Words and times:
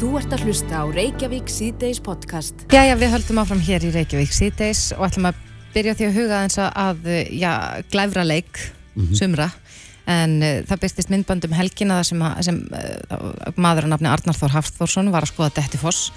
Þú 0.00 0.10
ert 0.16 0.32
að 0.32 0.44
hlusta 0.48 0.80
á 0.80 0.84
Reykjavík 0.88 1.50
C-Days 1.52 1.98
podcast. 2.04 2.62
Jæja, 2.72 2.94
við 2.96 3.10
höldum 3.14 3.40
áfram 3.42 3.60
hér 3.64 3.84
í 3.84 3.90
Reykjavík 3.92 4.32
C-Days 4.32 4.80
og 4.96 5.04
ætlum 5.10 5.28
að 5.28 5.40
byrja 5.74 5.94
því 5.98 6.06
að 6.08 6.16
huga 6.16 6.38
eins 6.46 6.56
að, 6.62 7.02
já, 7.36 7.52
glæfra 7.92 8.24
leik, 8.26 8.60
sumra. 9.16 9.50
En 10.10 10.38
uh, 10.42 10.62
það 10.66 10.80
byrstist 10.86 11.12
myndbandum 11.12 11.52
helgina 11.54 11.98
þar 12.00 12.08
sem, 12.08 12.22
að- 12.26 12.40
sem 12.48 12.60
uh, 12.72 13.52
maður 13.60 13.86
að 13.86 13.92
nafni 13.92 14.10
Arnar 14.10 14.38
Þór 14.40 14.54
Hafþórsson 14.56 15.12
var 15.12 15.26
að 15.26 15.34
skoða 15.34 15.52
Dettifoss 15.60 16.08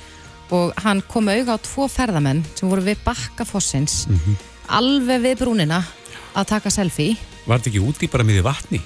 og 0.53 0.71
hann 0.85 1.01
kom 1.09 1.27
auðvitað 1.31 1.59
á 1.59 1.65
tvo 1.65 1.85
ferðamenn 1.91 2.41
sem 2.55 2.69
voru 2.71 2.83
við 2.85 2.99
bakka 3.05 3.45
fossins, 3.47 4.03
alveg 4.71 5.21
við 5.23 5.37
brúnina 5.43 5.79
að 6.37 6.49
taka 6.55 6.71
selfie. 6.73 7.15
Var 7.45 7.59
þetta 7.59 7.71
ekki 7.73 7.83
úti 7.83 8.09
bara 8.11 8.25
miði 8.27 8.43
vatni? 8.45 8.79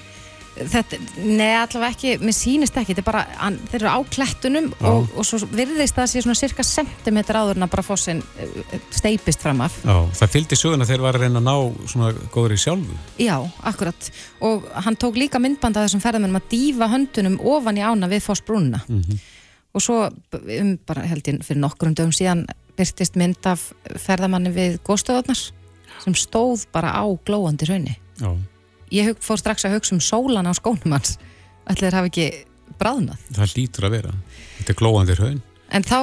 Þetta, 0.57 0.97
nei, 1.21 1.53
allavega 1.59 1.93
ekki, 1.93 2.11
mér 2.23 2.33
sýnist 2.33 2.77
ekki, 2.79 2.95
þetta 2.95 3.03
er 3.03 3.07
bara, 3.07 3.23
hann, 3.37 3.57
þeir 3.69 3.77
eru 3.83 3.91
á 3.93 3.99
klettunum 4.09 4.69
Já. 4.71 4.87
og, 4.89 5.11
og 5.13 5.27
svo 5.27 5.49
virðist 5.51 5.97
það 5.97 6.05
að 6.05 6.11
sé 6.11 6.23
svona 6.25 6.39
cirka 6.39 6.65
sentimeter 6.65 7.37
áður 7.37 7.59
en 7.59 7.67
að 7.67 7.71
bara 7.75 7.85
fossin 7.85 8.23
uh, 8.23 8.73
steipist 8.95 9.43
fram 9.45 9.61
af. 9.65 9.77
Já, 9.85 9.95
það 10.21 10.33
fylgdi 10.33 10.59
söguna 10.59 10.87
þegar 10.89 11.05
var 11.05 11.19
að 11.19 11.25
reyna 11.27 11.43
að 11.43 11.47
ná 11.47 11.87
svona 11.93 12.11
góður 12.33 12.57
í 12.57 12.59
sjálfu. 12.63 12.97
Já, 13.21 13.35
akkurat. 13.69 14.09
Og 14.49 14.65
hann 14.87 14.99
tók 14.99 15.21
líka 15.21 15.41
myndband 15.43 15.77
af 15.77 15.87
þessum 15.87 16.03
ferðamennum 16.03 16.41
að 16.41 16.49
dýfa 16.55 16.89
höndunum 16.95 17.39
ofan 17.53 17.77
í 17.77 17.85
ána 17.85 18.09
við 18.11 18.25
fossbrúnina. 18.25 18.81
Og 19.77 19.83
svo, 19.83 20.01
um, 20.09 20.73
bara 20.89 21.05
held 21.05 21.29
ég 21.29 21.41
fyrir 21.45 21.61
nokkrum 21.61 21.93
dögum 21.97 22.15
síðan, 22.15 22.47
byrtist 22.77 23.17
mynd 23.19 23.45
af 23.49 23.69
ferðamanni 24.07 24.53
við 24.53 24.81
góðstöðarnar 24.85 25.47
sem 26.01 26.15
stóð 26.17 26.67
bara 26.73 26.93
á 26.93 27.05
glóandi 27.25 27.69
raunni. 27.69 27.97
Já, 28.17 28.31
Ég 28.91 29.17
fór 29.19 29.37
strax 29.41 29.65
að 29.67 29.75
hugsa 29.77 29.95
um 29.97 29.99
sólan 30.03 30.47
á 30.47 30.53
skónum 30.55 30.93
hans. 30.95 31.17
Ætli 31.67 31.87
þeir 31.89 31.97
hafi 31.99 32.11
ekki 32.13 32.27
bráðnað. 32.79 33.17
það 33.35 33.53
lítur 33.57 33.87
að 33.87 33.95
vera. 33.97 34.13
Þetta 34.59 34.73
er 34.73 34.79
glóðandir 34.81 35.21
haun. 35.25 35.41
En 35.71 35.83
þá 35.83 35.97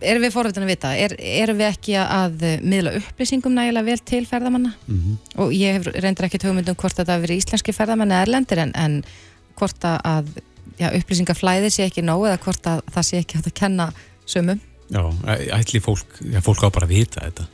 erum 0.00 0.22
við 0.22 0.32
forvitin 0.34 0.62
að 0.62 0.70
vita, 0.72 0.90
er, 0.96 1.14
erum 1.18 1.58
við 1.58 1.68
ekki 1.72 1.94
að 1.98 2.42
eh, 2.46 2.60
miðla 2.62 2.92
upplýsingum 3.00 3.54
nægilega 3.54 3.84
vel 3.88 3.98
til 4.06 4.24
ferðamanna? 4.30 4.72
Mhm. 4.86 5.16
Og 5.42 5.52
ég 5.54 5.74
hef 5.78 5.88
reyndar 6.02 6.26
ekki 6.28 6.38
hugmyndum 6.46 6.76
hvort 6.78 6.98
að 7.02 7.10
það 7.10 7.24
verið 7.26 7.40
íslenski 7.42 7.74
ferðamanni 7.74 8.14
eða 8.14 8.26
erlendir 8.28 8.62
en, 8.62 8.72
en 8.78 8.98
hvort 9.58 9.82
að- 9.82 10.00
að 10.06 10.28
já, 10.78 10.88
upplýsingaflæði 11.00 11.70
sé 11.74 11.86
ekki 11.88 12.02
nóg 12.06 12.26
eða 12.28 12.38
hvort 12.44 12.66
að 12.70 12.82
það 12.94 13.06
sé 13.10 13.18
ekki 13.22 13.38
hægt 13.40 13.50
að 13.50 13.58
kenna 13.62 13.88
sumum. 14.26 14.60
Já, 14.88 15.02
ætli 15.58 15.80
fólk, 15.82 16.06
já, 16.22 16.38
fólk 16.46 16.62
á 16.62 16.68
bara 16.70 16.86
að 16.86 16.94
vita 16.94 17.20
þetta. 17.26 17.48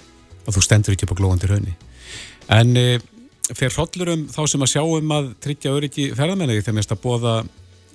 Að 0.46 0.54
þú 0.58 0.62
stendur 0.68 0.94
ekki 0.94 1.08
upp 1.08 1.16
á 1.16 1.20
glóðandir 1.20 1.54
haunni. 1.56 1.74
En 2.52 2.76
e, 2.76 2.98
fer 3.52 3.72
hrollur 3.74 4.12
um 4.14 4.24
þá 4.32 4.40
sem 4.48 4.64
að 4.64 4.72
sjá 4.72 4.82
um 4.84 5.14
að 5.18 5.30
tryggja 5.44 5.74
öryggi 5.76 6.06
ferðamenni 6.16 6.60
þegar 6.60 6.78
mest 6.78 6.94
að 6.94 7.02
bóða 7.04 7.34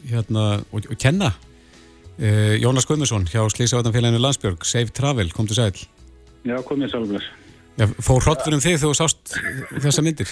hérna, 0.09 0.44
og, 0.69 0.86
og 0.86 1.00
kenna. 1.02 1.31
E, 2.19 2.59
Jónas 2.61 2.86
Guðmundsson 2.88 3.25
hjá 3.31 3.41
Slísavartanfélaginu 3.50 4.22
Landsbjörg, 4.22 4.64
Safe 4.67 4.94
Travel, 4.95 5.31
kom 5.33 5.50
til 5.50 5.58
sæl. 5.58 5.81
Já, 6.47 6.56
komið 6.67 6.94
sjálfur. 6.94 7.25
Já, 7.80 7.86
fór 8.03 8.23
hrollur 8.28 8.58
um 8.58 8.64
þig 8.64 8.78
þegar 8.78 8.86
þú 8.86 8.94
sást 9.00 9.36
þessa 9.80 10.06
myndir? 10.06 10.31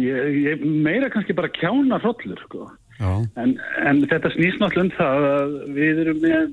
Ég, 0.00 0.36
ég 0.48 0.64
meira 0.64 1.10
kannski 1.12 1.36
bara 1.36 1.52
kjána 1.52 2.00
hrollur, 2.00 2.40
sko. 2.48 2.70
En, 3.00 3.54
en 3.86 4.02
þetta 4.08 4.32
snýst 4.34 4.60
náttúrulega 4.60 4.88
um 4.88 4.92
það 4.98 5.26
að 5.30 5.54
við 5.76 6.02
erum 6.02 6.20
með, 6.24 6.50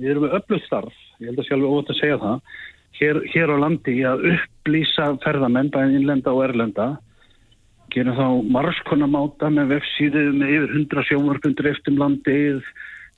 við 0.00 0.10
erum 0.14 0.26
með 0.26 0.36
öflugt 0.40 0.66
starf, 0.66 0.96
ég 1.20 1.30
held 1.30 1.42
að 1.42 1.48
sjálfur 1.50 1.74
óvægt 1.74 1.92
að 1.94 2.00
segja 2.00 2.18
það, 2.24 2.56
hér, 3.00 3.20
hér 3.34 3.52
á 3.54 3.56
landi 3.62 3.94
að 4.06 4.24
upplýsa 4.32 5.06
ferðamenn, 5.24 5.70
bæðin 5.74 6.00
innlenda 6.00 6.34
og 6.34 6.42
erlenda, 6.48 6.88
gerum 7.90 8.16
þá 8.16 8.26
margskona 8.56 9.06
máta 9.10 9.50
með 9.52 9.74
vefsíðu 9.76 10.24
með 10.38 10.54
yfir 10.56 10.74
100 10.78 11.04
sjónvarpundur 11.10 11.70
eftir 11.72 11.92
um 11.94 12.00
landið, 12.02 12.62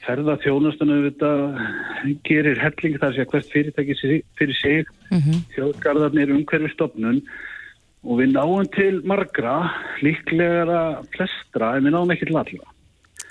ferða 0.03 0.35
þjónastunum 0.43 1.09
gerir 2.27 2.59
helling 2.59 2.99
þar 2.99 3.19
að 3.23 3.31
hvert 3.31 3.51
fyrirtæki 3.53 3.95
sig- 4.01 4.25
fyrir 4.39 4.57
sig, 4.59 4.87
þjóðgarðarnir 5.55 6.33
umhverfi 6.35 6.73
stofnun 6.75 7.23
og 8.03 8.19
við 8.19 8.33
náum 8.35 8.67
til 8.75 9.03
margra, 9.07 9.71
líklegara 10.03 11.05
flestra, 11.15 11.77
en 11.77 11.85
við 11.87 11.95
náum 11.95 12.11
ekki 12.11 12.27
til 12.27 12.37
allra. 12.41 12.73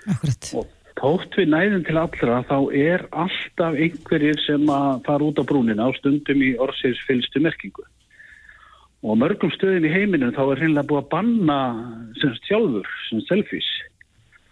Akkurat. 0.07 0.51
Og 0.55 0.67
tótt 0.95 1.35
við 1.35 1.49
næðum 1.51 1.83
til 1.85 1.97
allra, 1.99 2.43
þá 2.47 2.57
er 2.73 3.03
alltaf 3.11 3.75
einhverjir 3.75 4.39
sem 4.45 4.63
að 4.71 5.03
fara 5.05 5.27
út 5.27 5.41
á 5.41 5.43
brúnina 5.43 5.89
á 5.89 5.91
stundum 5.97 6.39
í 6.41 6.55
orðsins 6.55 7.01
fylgstu 7.07 7.41
merkingu. 7.43 7.83
Og 9.01 9.17
mörgum 9.17 9.49
stöðum 9.55 9.87
í 9.87 9.93
heiminum 9.93 10.33
þá 10.35 10.43
er 10.43 10.59
hreinlega 10.61 10.89
búið 10.89 11.01
að 11.01 11.09
banna 11.15 11.61
sem 12.21 12.35
sjálfur, 12.45 12.89
sem 13.07 13.23
selfies. 13.25 13.69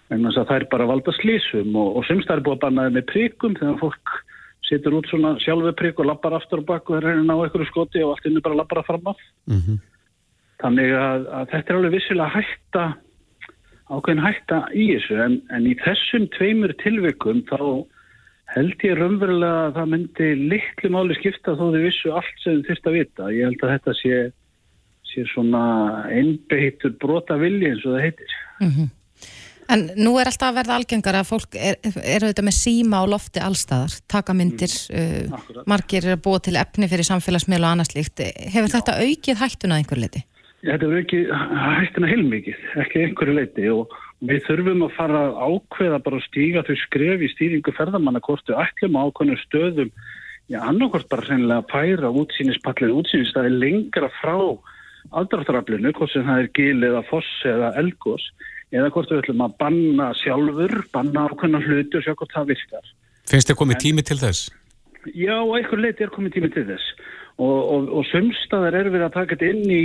En 0.09 0.25
þess 0.25 0.41
að 0.41 0.47
það 0.49 0.55
er 0.55 0.65
bara 0.71 0.87
valda 0.89 1.13
slísum 1.19 1.75
og, 1.77 1.99
og 1.99 2.07
semst 2.07 2.29
það 2.29 2.39
er 2.39 2.45
búið 2.47 2.57
að 2.57 2.63
banna 2.63 2.88
þeim 2.88 2.97
með 2.97 3.05
prikum 3.11 3.57
þegar 3.59 3.77
fólk 3.83 4.15
situr 4.69 4.97
út 4.99 5.09
svona 5.09 5.35
sjálfur 5.43 5.75
prik 5.77 6.01
og 6.01 6.09
lappar 6.09 6.35
aftur 6.38 6.63
og 6.63 6.69
bak 6.69 6.89
og 6.89 6.97
að 6.97 7.21
ná 7.25 7.35
einhverju 7.35 7.69
skoti 7.69 8.01
og 8.05 8.15
allt 8.15 8.25
inni 8.29 8.41
bara 8.45 8.57
lappar 8.57 8.81
að 8.81 8.89
fram 8.89 9.13
af. 9.13 9.21
Þannig 10.59 10.91
að, 10.97 11.29
að 11.38 11.53
þetta 11.53 11.71
er 11.71 11.77
alveg 11.79 11.95
vissilega 11.95 12.33
hætta, 12.35 12.88
ákveðin 13.89 14.25
hætta 14.25 14.59
í 14.73 14.89
þessu 14.95 15.21
en, 15.23 15.38
en 15.55 15.69
í 15.69 15.77
þessum 15.85 16.27
tveimur 16.35 16.73
tilvikum 16.81 17.45
þá 17.49 17.61
held 18.55 18.83
ég 18.85 18.97
raunverulega 18.97 19.65
að 19.67 19.77
það 19.77 19.89
myndi 19.93 20.29
litlu 20.51 20.91
máli 20.93 21.17
skipta 21.19 21.53
þó 21.53 21.69
þau 21.69 21.81
vissu 21.85 22.13
allt 22.17 22.43
sem 22.43 22.61
þurft 22.65 22.89
að 22.89 22.97
vita. 22.97 23.29
Ég 23.33 23.49
held 23.49 23.63
að 23.63 23.73
þetta 23.75 23.95
sé, 23.99 24.19
sé 25.09 25.25
svona 25.33 25.65
einbeittur 26.13 26.95
brota 27.01 27.37
vilji 27.41 27.73
eins 27.73 27.85
og 27.85 27.97
það 27.97 28.07
heitir. 28.07 28.39
En 29.69 29.85
nú 30.01 30.15
er 30.17 30.29
alltaf 30.31 30.49
að 30.49 30.57
verða 30.63 30.77
algengar 30.79 31.19
að 31.19 31.27
fólk 31.29 31.55
er, 31.59 31.75
er 31.85 32.23
auðvitað 32.25 32.47
með 32.47 32.55
síma 32.57 33.01
á 33.01 33.11
lofti 33.11 33.43
allstaðar, 33.45 33.99
taka 34.09 34.33
myndir, 34.33 34.73
uh, 34.89 35.35
akkurat. 35.37 35.67
margir 35.69 36.07
er 36.07 36.15
að 36.17 36.23
búa 36.25 36.41
til 36.41 36.57
efni 36.57 36.89
fyrir 36.89 37.05
samfélagsmiðl 37.05 37.67
og 37.67 37.69
annað 37.75 37.91
slíkt. 37.91 38.23
Hefur 38.49 38.73
þetta 38.73 38.97
aukið 39.03 39.41
hættuna 39.43 39.77
einhver 39.77 40.01
liti? 40.01 40.23
Þetta 40.59 40.87
er 40.89 40.95
ekki 40.99 41.19
hættina 41.79 42.09
heilmikið, 42.09 42.63
ekki 42.83 43.03
einhverju 43.05 43.35
leiti 43.37 43.67
og 43.71 43.93
við 44.27 44.41
þurfum 44.47 44.81
að 44.89 44.95
fara 44.97 45.19
að 45.27 45.37
ákveða 45.53 45.99
bara 46.03 46.17
að 46.19 46.25
stíga 46.25 46.63
þau 46.67 46.75
skref 46.81 47.21
í 47.23 47.29
stýringu 47.31 47.73
ferðamanna 47.77 48.19
hvort 48.25 48.43
þau 48.49 48.57
ætlum 48.65 48.97
á 48.99 49.05
ákveðnum 49.07 49.39
stöðum 49.45 49.93
já, 50.51 50.59
annarkvort 50.59 51.07
bara 51.11 51.29
sennilega 51.29 51.63
að 51.63 51.71
færa 51.71 52.11
útsýnispallið 52.23 52.97
útsýnisstæði 52.99 53.53
lengra 53.55 54.11
frá 54.17 54.35
aldraftaraflinu, 55.17 55.93
hvort 55.97 56.13
sem 56.13 56.25
það 56.27 56.43
er 56.43 56.49
gil 56.57 56.87
eða 56.89 57.03
foss 57.09 57.29
eða 57.47 57.73
elgos 57.81 58.25
eða 58.69 58.91
hvort 58.93 59.11
við 59.11 59.23
ætlum 59.23 59.45
að 59.45 59.55
banna 59.61 60.09
sjálfur, 60.19 60.75
banna 60.93 61.25
ákveðna 61.29 61.61
hluti 61.65 61.97
og 61.97 62.05
sjá 62.05 62.13
hvort 62.13 62.35
það 62.35 62.51
virkar. 62.53 62.91
finnst 63.29 63.49
þið 63.49 63.59
komið 63.61 63.81
tími 63.85 64.05
til 64.05 64.19
þess? 64.21 64.51
Já, 65.15 65.37
einhver 65.39 65.81
leiti 65.81 66.05
er 66.05 66.13
komið 66.13 66.35
tími 66.37 66.51
til 66.53 66.65
þess 66.67 66.93
og, 67.39 67.57
og, 67.57 67.89
og 67.99 68.07
sumstaðar 68.11 68.77
er 68.77 68.91
við 68.93 69.05
að 69.05 69.15
taka 69.15 69.37
þetta 69.37 69.49
inn 69.53 69.71
í, 69.73 69.83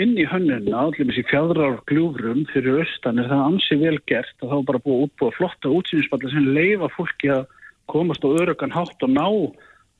inn 0.00 0.14
í 0.16 0.26
hönnuna, 0.30 0.86
allir 0.86 1.12
sér 1.16 1.28
fjadrar 1.28 1.80
gljúfrum 1.90 2.44
fyrir 2.52 2.80
austan 2.84 3.20
er 3.20 3.28
það 3.32 3.44
ansi 3.50 3.78
vel 3.82 3.98
gert 4.08 4.34
og 4.40 4.52
þá 4.52 4.56
er 4.60 4.66
bara 4.70 4.82
búið 4.86 4.96
að 4.96 5.06
útbúa 5.08 5.36
flotta 5.36 5.74
útsýnispallar 5.74 6.34
sem 6.34 6.50
leifa 6.56 6.90
fólki 6.94 7.32
að 7.34 7.46
komast 7.90 8.24
á 8.24 8.28
örugan 8.32 8.72
hátt 8.72 9.04
og 9.04 9.12
ná 9.12 9.26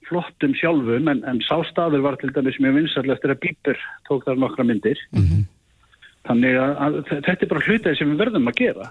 flottum 0.09 0.54
sjálfum 0.59 1.10
en, 1.10 1.25
en 1.28 1.42
sá 1.47 1.56
staður 1.70 2.04
var 2.06 2.16
til 2.20 2.32
dæmis 2.34 2.60
mjög 2.62 2.81
vinsall 2.81 3.10
eftir 3.15 3.34
að 3.34 3.42
Bíber 3.44 3.82
tók 4.09 4.25
þar 4.26 4.41
nokkra 4.42 4.66
myndir. 4.69 5.00
Þannig 6.25 6.56
að, 6.56 6.72
að 6.87 6.98
þetta 7.10 7.38
er 7.41 7.53
bara 7.53 7.66
hlutið 7.66 7.98
sem 7.98 8.10
við 8.12 8.22
verðum 8.25 8.48
að 8.48 8.60
gera 8.62 8.91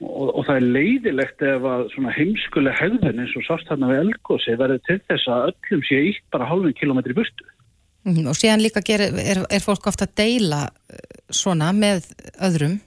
og, 0.00 0.26
og 0.30 0.44
það 0.46 0.56
er 0.56 0.66
leiðilegt 0.76 1.42
ef 1.42 1.68
að 1.72 1.84
svona 1.94 2.14
heimskuleg 2.14 2.76
hegðun 2.78 3.22
eins 3.24 3.36
og 3.38 3.46
sást 3.46 3.70
þarna 3.70 3.92
við 3.92 4.02
Elgósi 4.04 4.58
verður 4.60 4.82
til 4.86 4.98
þess 5.10 5.30
að 5.34 5.46
öllum 5.52 5.86
sé 5.88 6.02
ítt 6.12 6.26
bara 6.34 6.50
hálfum 6.50 6.76
kilometri 6.78 7.16
burtu. 7.16 7.48
Mhm, 8.06 8.28
Og 8.30 8.36
síðan 8.38 8.62
líka 8.62 8.82
gerir, 8.86 9.16
er, 9.18 9.42
er 9.50 9.64
fólk 9.64 9.88
ofta 9.90 10.06
að 10.06 10.14
deila 10.22 10.60
uh, 10.68 11.00
svona 11.34 11.72
með 11.74 12.06
öðrum 12.38 12.78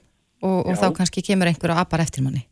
og, 0.42 0.58
og 0.66 0.78
þá 0.80 0.88
kannski 0.96 1.22
kemur 1.22 1.50
einhver 1.50 1.74
að 1.74 1.84
apar 1.84 2.02
eftir 2.02 2.24
manni. 2.24 2.46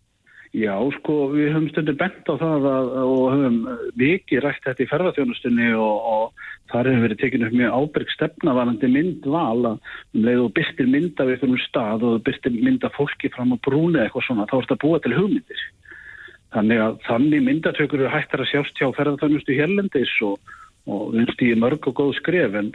Já, 0.51 0.75
sko, 0.97 1.29
við 1.31 1.53
höfum 1.53 1.69
stundur 1.71 1.95
bent 1.95 2.27
á 2.27 2.35
það 2.35 2.65
að, 2.67 2.89
og 3.07 3.21
höfum 3.31 3.59
vikið 4.01 4.41
rætt 4.43 4.65
þetta 4.65 4.83
í 4.83 4.89
ferðarþjónustunni 4.91 5.69
og, 5.79 6.09
og 6.11 6.49
þar 6.73 6.89
hefur 6.91 7.05
verið 7.05 7.21
tekinu 7.21 7.51
mjög 7.55 7.77
ábyrg 7.77 8.11
stefnavarandi 8.17 8.91
myndval 8.91 9.61
að 9.71 9.77
um 9.77 10.25
leið 10.27 10.43
og 10.43 10.51
byrstir 10.57 10.91
mynd 10.91 11.23
af 11.23 11.31
einhverjum 11.31 11.63
stað 11.69 12.07
og 12.09 12.25
byrstir 12.27 12.57
mynd 12.57 12.87
af 12.87 12.99
fólki 12.99 13.31
fram 13.31 13.55
á 13.55 13.63
brúni 13.63 14.03
eitthvað 14.03 14.27
svona, 14.27 14.49
þá 14.51 14.57
er 14.59 14.67
þetta 14.67 14.81
búa 14.83 15.03
til 15.05 15.15
hugmyndir. 15.21 15.63
Þannig 16.51 16.83
að 16.83 16.99
þannig 17.07 17.47
myndatökur 17.47 18.03
eru 18.03 18.11
hættar 18.11 18.43
að 18.43 18.51
sjást 18.51 18.83
hjá 18.83 18.89
ferðarþjónustu 18.97 19.55
hérlendis 19.55 20.17
og, 20.27 20.55
og 20.91 21.13
vinst 21.15 21.47
í 21.47 21.55
mörg 21.55 21.87
og 21.87 21.95
góð 21.95 22.17
skref 22.19 22.59
en 22.59 22.73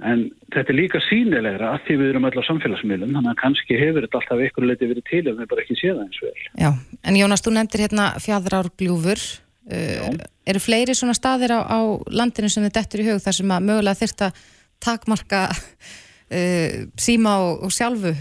En 0.00 0.22
þetta 0.48 0.72
er 0.72 0.78
líka 0.78 1.00
sínilegra 1.04 1.74
að 1.74 1.82
því 1.86 1.96
við 2.00 2.10
erum 2.12 2.26
öll 2.28 2.40
á 2.40 2.48
samfélagsmiðlum, 2.48 3.12
þannig 3.16 3.32
að 3.34 3.40
kannski 3.42 3.76
hefur 3.76 4.06
þetta 4.06 4.20
alltaf 4.20 4.42
eitthvað 4.44 4.68
leiti 4.70 4.88
verið 4.88 5.06
til 5.10 5.22
en 5.26 5.38
við 5.38 5.50
bara 5.50 5.64
ekki 5.64 5.76
séð 5.76 5.98
það 5.98 6.04
eins 6.06 6.20
vel. 6.24 6.44
Já, 6.62 6.70
en 7.04 7.18
Jónas, 7.20 7.44
þú 7.44 7.54
nefndir 7.56 7.84
hérna 7.84 8.06
fjadrárgljúfur. 8.24 9.24
Uh, 9.70 10.16
eru 10.48 10.62
fleiri 10.62 10.96
svona 10.96 11.14
staðir 11.14 11.52
á, 11.52 11.60
á 11.62 11.78
landinu 12.08 12.48
sem 12.50 12.64
þið 12.64 12.76
dettur 12.78 13.02
í 13.04 13.10
hug 13.10 13.20
þar 13.22 13.36
sem 13.36 13.52
að 13.54 13.66
mögulega 13.68 14.00
þyrft 14.00 14.24
að 14.26 14.40
takmarka 14.82 15.42
uh, 15.52 16.78
síma 16.98 17.36
og, 17.44 17.66
og 17.68 17.74
sjálfu 17.76 18.14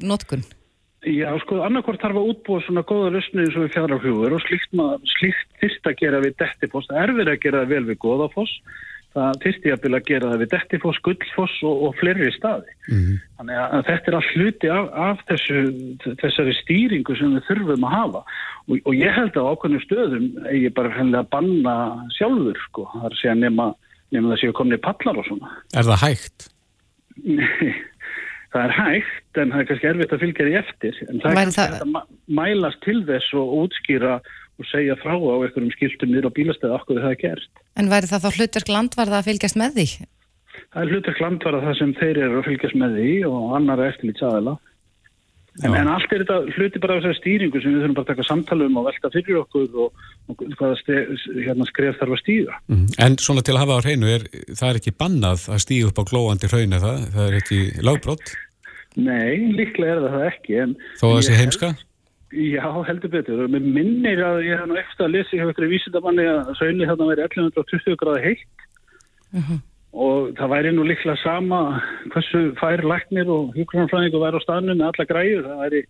notkun? 0.00 0.46
Já, 1.06 1.28
sko, 1.44 1.60
annarkort 1.62 2.00
þarf 2.02 2.18
að 2.18 2.32
útbúa 2.32 2.62
svona 2.64 2.82
góða 2.88 3.12
lausni 3.14 3.44
eins 3.44 3.54
og 3.54 3.68
fjadraflugur 3.70 4.34
og 4.34 4.42
slíkt, 4.42 4.72
slíkt 5.12 5.60
þyrst 5.60 5.86
að 5.86 6.00
gera 6.00 6.20
við 6.24 6.34
dettifoss. 6.40 6.88
Það 6.90 7.02
er 7.04 7.12
verið 7.20 7.34
að 7.36 7.42
gera 7.44 7.62
vel 7.70 7.84
við 7.86 8.00
góðafoss. 8.02 8.54
Það 9.18 9.40
þyrst 9.44 9.66
ég 9.66 9.74
að 9.74 9.82
byrja 9.84 9.98
að 9.98 10.08
gera 10.08 10.30
það 10.30 10.42
við 10.42 10.50
dettifoss, 10.52 11.00
gullfoss 11.06 11.56
og, 11.66 11.82
og 11.88 11.96
fleiri 11.98 12.30
staði. 12.36 12.76
Mm 12.88 13.00
-hmm. 13.00 13.18
Þannig 13.40 13.58
að 13.64 13.82
þetta 13.88 14.10
er 14.12 14.18
all 14.18 14.28
hluti 14.28 14.70
af, 14.74 14.86
af 15.08 15.24
þessu, 15.32 15.62
þessari 16.22 16.54
stýringu 16.60 17.18
sem 17.18 17.34
við 17.34 17.50
þurfum 17.50 17.88
að 17.88 17.96
hafa. 17.96 18.22
Og, 18.68 18.78
og 18.84 18.94
ég 18.94 19.18
held 19.18 19.34
að 19.36 19.50
ákveðnum 19.50 19.84
stöðum 19.84 20.30
ég 20.54 20.74
bara 20.78 20.94
hennilega 20.94 21.26
að 21.26 21.32
banna 21.34 21.76
sjálfur, 22.16 22.64
sko. 22.68 22.88
Það 22.94 23.04
er 23.04 23.12
að 23.12 23.20
segja 23.20 23.36
nema, 23.42 23.68
nema 24.14 24.32
það 24.32 24.40
séu 24.44 24.56
komin 24.56 24.78
í 24.78 24.82
pallar 24.86 25.20
og 25.20 25.28
svona. 25.28 25.54
Er 25.74 25.90
það 25.90 26.02
hægt? 26.06 26.50
Nei 27.26 27.74
það 28.52 28.64
er 28.64 28.74
hægt 28.78 29.40
en 29.40 29.52
það 29.52 29.60
er 29.60 29.68
kannski 29.68 29.88
erfitt 29.90 30.12
að 30.14 30.22
fylgja 30.24 30.46
því 30.46 30.58
eftir 30.62 31.00
en 31.04 31.22
það 31.22 31.30
er 31.30 31.38
kannski 31.38 31.64
það... 31.64 31.80
að 31.82 32.36
mælast 32.38 32.84
til 32.84 32.98
þess 33.08 33.34
og 33.36 33.56
útskýra 33.62 34.14
og 34.58 34.68
segja 34.70 34.98
frá 35.00 35.14
á 35.14 35.34
einhverjum 35.38 35.74
skiltum 35.74 36.12
niður 36.12 36.30
á 36.30 36.36
bílastæðu 36.38 36.78
okkur 36.78 37.02
það 37.02 37.14
er 37.14 37.20
gert. 37.22 37.64
En 37.78 37.90
væri 37.92 38.10
það 38.10 38.24
þá 38.24 38.30
hlutverk 38.38 38.72
landvarða 38.74 39.20
að 39.20 39.28
fylgjast 39.30 39.60
með 39.60 39.76
því? 39.78 39.88
Það 40.68 40.80
er 40.82 40.94
hlutverk 40.94 41.20
landvarða 41.24 41.66
það 41.66 41.78
sem 41.78 41.92
þeir 41.98 42.22
eru 42.26 42.40
að 42.40 42.48
fylgjast 42.48 42.80
með 42.82 42.96
því 42.98 43.12
og 43.28 43.52
annar 43.58 43.84
eftirlít 43.88 44.22
saðila 44.22 44.58
En, 45.66 45.74
en 45.74 45.88
allt 45.90 46.12
er 46.14 46.22
þetta 46.22 46.36
hluti 46.54 46.80
bara 46.82 46.94
af 46.94 47.00
þessari 47.02 47.18
stýringu 47.18 47.60
sem 47.62 47.72
við 47.74 47.80
þurfum 47.82 47.94
bara 47.96 48.04
að 48.04 48.10
taka 48.12 48.26
samtala 48.28 48.66
um 48.68 48.76
og 48.78 48.84
velta 48.86 49.10
fyrir 49.10 49.38
okkur 49.40 49.80
og, 49.82 50.04
og 50.30 50.44
hvaða 50.60 50.98
hérna 51.34 51.66
skref 51.66 51.98
þarf 51.98 52.14
að 52.14 52.20
stýra. 52.22 52.58
Mm. 52.70 52.84
En 53.02 53.16
svona 53.22 53.42
til 53.46 53.56
að 53.56 53.64
hafa 53.64 53.78
á 53.82 53.84
hreinu, 53.86 54.10
er, 54.12 54.26
það 54.52 54.68
er 54.68 54.78
ekki 54.80 54.94
bannað 55.02 55.48
að 55.50 55.64
stýja 55.64 55.88
upp 55.90 55.98
á 55.98 56.08
glóandi 56.12 56.52
hraun 56.52 56.78
eða 56.78 56.92
það? 56.92 57.08
Það 57.16 57.26
er 57.26 57.38
ekki 57.40 57.60
lágbrótt? 57.88 58.34
Nei, 58.98 59.50
líklega 59.58 59.96
er 59.96 60.06
það 60.14 60.26
ekki. 60.28 60.62
Þó 61.00 61.04
að 61.08 61.16
það 61.16 61.26
sé 61.26 61.40
heimska? 61.42 61.72
Já, 62.28 62.66
heldur 62.84 63.10
betur. 63.12 63.46
Mér 63.48 63.64
minnir 63.64 64.20
að 64.20 64.42
ég 64.44 64.60
hef 64.60 64.82
eftir 64.82 65.06
að 65.06 65.14
lesa 65.14 65.36
í 65.36 65.40
einhverju 65.40 65.72
vísindamanni 65.72 66.26
að 66.28 66.54
hraunni 66.58 66.88
þarna 66.90 67.10
væri 67.12 67.26
1120 67.28 68.00
gráði 68.02 68.24
heitt. 68.26 68.66
Uh 69.32 69.40
-huh 69.40 69.60
og 69.96 70.34
það 70.36 70.50
væri 70.52 70.72
nú 70.74 70.84
líklega 70.84 71.16
sama 71.22 71.60
hversu 72.12 72.52
fær 72.60 72.84
læknir 72.84 73.30
og 73.32 73.54
hjókronarfræðingu 73.56 74.20
væri 74.20 74.40
á 74.40 74.44
staðnum 74.44 74.76
með 74.78 74.90
alla 74.90 75.06
græur, 75.08 75.46
það 75.46 75.62
væri 75.62 75.80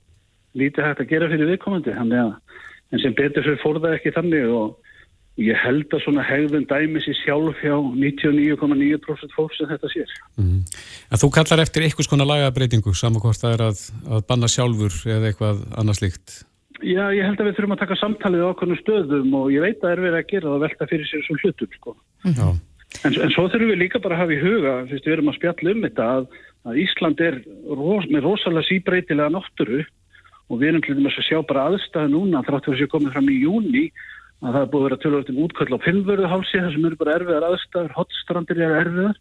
lítið 0.58 0.86
hægt 0.86 1.02
að 1.02 1.10
gera 1.10 1.30
fyrir 1.32 1.50
viðkomandi 1.50 1.94
en 1.98 3.02
sem 3.02 3.14
betur 3.14 3.44
fyrir 3.44 3.62
fór 3.62 3.80
það 3.82 3.96
ekki 3.98 4.14
þannig 4.14 4.46
og 4.54 4.87
ég 5.38 5.58
held 5.62 5.94
að 5.94 6.02
svona 6.04 6.24
hegðun 6.26 6.66
dæmis 6.70 7.08
í 7.10 7.14
sjálf 7.20 7.60
hjá 7.62 7.76
99,9% 7.78 9.36
fólk 9.36 9.54
sem 9.56 9.70
þetta 9.70 9.92
sér 9.92 10.14
mm. 10.40 10.60
Þú 11.22 11.30
kallar 11.34 11.64
eftir 11.64 11.86
einhvers 11.86 12.10
konar 12.10 12.28
lagabreitingu 12.28 12.94
saman 12.96 13.22
hvort 13.22 13.40
það 13.40 13.56
er 13.56 13.64
að, 13.70 13.82
að 14.08 14.24
banna 14.30 14.50
sjálfur 14.50 15.00
eða 15.06 15.32
eitthvað 15.32 15.64
annars 15.78 16.02
líkt 16.04 16.40
Já, 16.78 17.08
ég 17.10 17.24
held 17.26 17.40
að 17.42 17.48
við 17.48 17.56
þurfum 17.56 17.74
að 17.74 17.80
taka 17.82 17.98
samtalið 17.98 18.42
á 18.46 18.50
okkur 18.52 18.76
stöðum 18.78 19.32
og 19.34 19.48
ég 19.50 19.64
veit 19.64 19.80
að 19.80 19.84
það 19.84 19.94
er 19.94 20.02
verið 20.04 20.18
að 20.20 20.28
gera 20.30 20.46
það 20.46 20.56
að 20.58 20.64
velta 20.66 20.90
fyrir 20.92 21.08
sér 21.08 21.24
svo 21.26 21.38
hlutum 21.42 21.72
sko. 21.74 21.94
Já 22.28 22.48
En, 23.04 23.14
en 23.14 23.30
svo 23.30 23.44
þurfum 23.52 23.72
við 23.74 23.80
líka 23.82 24.00
bara 24.02 24.16
að 24.16 24.22
hafa 24.24 24.34
í 24.34 24.40
huga, 24.40 24.74
fyrst 24.88 25.06
við 25.06 25.14
erum 25.14 25.30
að 25.30 25.36
spjalla 25.36 25.72
um 25.74 25.82
þetta, 25.84 26.06
að, 26.16 26.28
að 26.68 26.78
Ísland 26.82 27.22
er 27.22 27.36
ros, 27.68 28.06
með 28.08 28.24
rosalega 28.24 28.68
síbreytilega 28.68 29.34
náttúru 29.34 29.82
og 30.48 30.60
við 30.62 30.70
erum 30.70 30.84
til 30.86 30.96
dæmis 30.96 31.18
að 31.20 31.26
sjá 31.28 31.38
bara 31.46 31.66
aðstæðu 31.68 32.12
núna 32.14 32.42
þráttur 32.46 32.74
að 32.74 32.80
sé 32.80 32.88
komið 32.90 33.12
fram 33.14 33.28
í 33.28 33.36
júni 33.42 33.84
að 34.38 34.54
það 34.54 34.60
er 34.60 34.70
búið 34.72 34.84
að 34.84 34.86
vera 34.88 35.00
tölvöld 35.02 35.32
um 35.32 35.40
útköll 35.44 35.74
á 35.74 35.84
finnvörðuhálsi 35.86 36.62
þar 36.62 36.74
sem 36.74 36.86
eru 36.88 37.00
bara 37.00 37.16
erfiðar 37.18 37.48
aðstæður, 37.48 37.96
hotstrandir 37.96 38.62
er 38.62 38.76
erfiðar. 38.84 39.18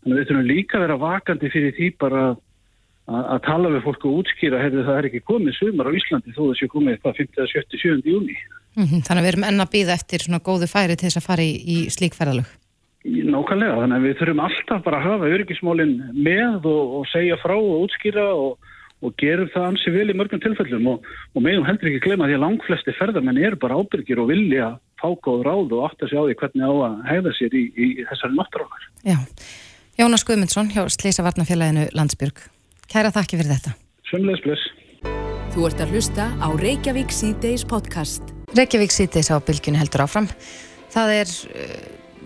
Þannig 0.00 0.14
að 0.14 0.20
við 0.20 0.28
þurfum 0.30 0.48
líka 0.50 0.78
að 0.78 0.84
vera 0.86 1.00
vakandi 1.00 1.50
fyrir 1.52 1.74
því 1.76 1.88
bara 2.00 2.22
að, 2.30 3.24
að 3.34 3.42
tala 3.48 3.74
við 3.74 3.84
fólk 3.88 4.06
og 4.06 4.22
útskýra, 4.22 4.62
hefur 4.62 4.86
það 4.86 5.00
er 5.00 5.10
ekki 5.10 5.22
komið 5.26 5.58
sumar 5.58 5.90
á 5.90 5.96
Íslandi 5.98 6.36
þó 6.36 6.42
sé 6.54 6.70
komið 6.70 6.94
eitthvað 6.94 7.20
5. 7.20 7.44
7. 7.52 7.82
7. 7.82 8.00
júni. 8.06 8.38
Mm 8.78 8.86
-hmm, 8.86 9.04
þannig 9.06 9.20
að 9.20 9.26
við 9.26 9.32
erum 9.32 9.46
enna 9.50 9.66
að 9.66 9.74
býða 9.74 9.96
eftir 9.98 10.24
svona 10.24 10.44
góðu 10.46 10.70
færi 10.70 10.96
til 10.96 11.08
þess 11.08 11.20
að 11.20 11.26
fara 11.26 11.42
í, 11.42 11.54
í 11.58 11.76
slíkferðalög. 11.90 12.56
Nákvæmlega, 13.00 13.80
þannig 13.80 13.96
að 13.96 14.06
við 14.06 14.18
þurfum 14.20 14.42
alltaf 14.44 14.82
bara 14.84 14.98
að 15.00 15.06
hafa 15.08 15.30
öryggismólinn 15.34 15.94
með 16.14 16.66
og, 16.68 16.82
og 17.00 17.06
segja 17.08 17.38
frá 17.40 17.56
og 17.56 17.86
útskýra 17.86 18.26
og, 18.36 18.58
og 19.00 19.14
gerum 19.20 19.48
það 19.54 19.66
ansi 19.70 19.92
vel 19.94 20.08
í 20.12 20.16
mörgum 20.16 20.42
tilfellum 20.42 20.88
og, 20.92 21.08
og 21.34 21.44
meðum 21.44 21.66
heldur 21.68 21.90
ekki 21.90 22.04
glema 22.04 22.28
því 22.28 22.36
að 22.36 22.44
langflesti 22.44 22.94
ferðarmenn 22.98 23.40
eru 23.40 23.58
bara 23.60 23.78
ábyrgir 23.80 24.20
og 24.20 24.30
vilja 24.32 24.74
fá 25.00 25.08
góð 25.24 25.44
ráð 25.46 25.74
og 25.76 25.86
átt 25.88 26.04
að 26.04 26.12
sjá 26.12 26.20
því 26.20 26.36
hvernig 26.42 26.66
á 26.68 26.72
að 26.86 26.96
hegða 27.08 27.34
sér 27.38 27.56
í, 27.56 27.62
í 27.72 27.86
þessari 28.10 28.36
náttúrunar. 28.36 28.88
Já, 29.08 29.16
Jónas 30.00 30.26
Guðmundsson 30.28 30.72
hjá 30.74 30.82
Slísa 30.92 31.24
Varnafélaginu 31.24 31.88
Landsbyrg. 31.96 32.44
Kæra 32.90 33.12
þakki 33.14 33.40
fyrir 33.40 33.56
þetta. 33.56 33.76
Sömleis 34.10 34.42
bless. 34.44 34.68
Þú 35.54 35.64
ert 35.66 35.80
að 35.82 35.94
hlusta 35.96 36.28
á 36.38 36.48
Reykjavík 36.60 37.14
C-Days 37.14 37.64
podcast. 37.68 38.34
Reykjavík 38.54 38.92
C-Days 38.94 39.32
á 39.32 39.36
bylgjunni 39.42 39.80
heldur 39.80 40.04
áfram. 40.04 40.28
Það 40.90 41.16
er 41.20 41.32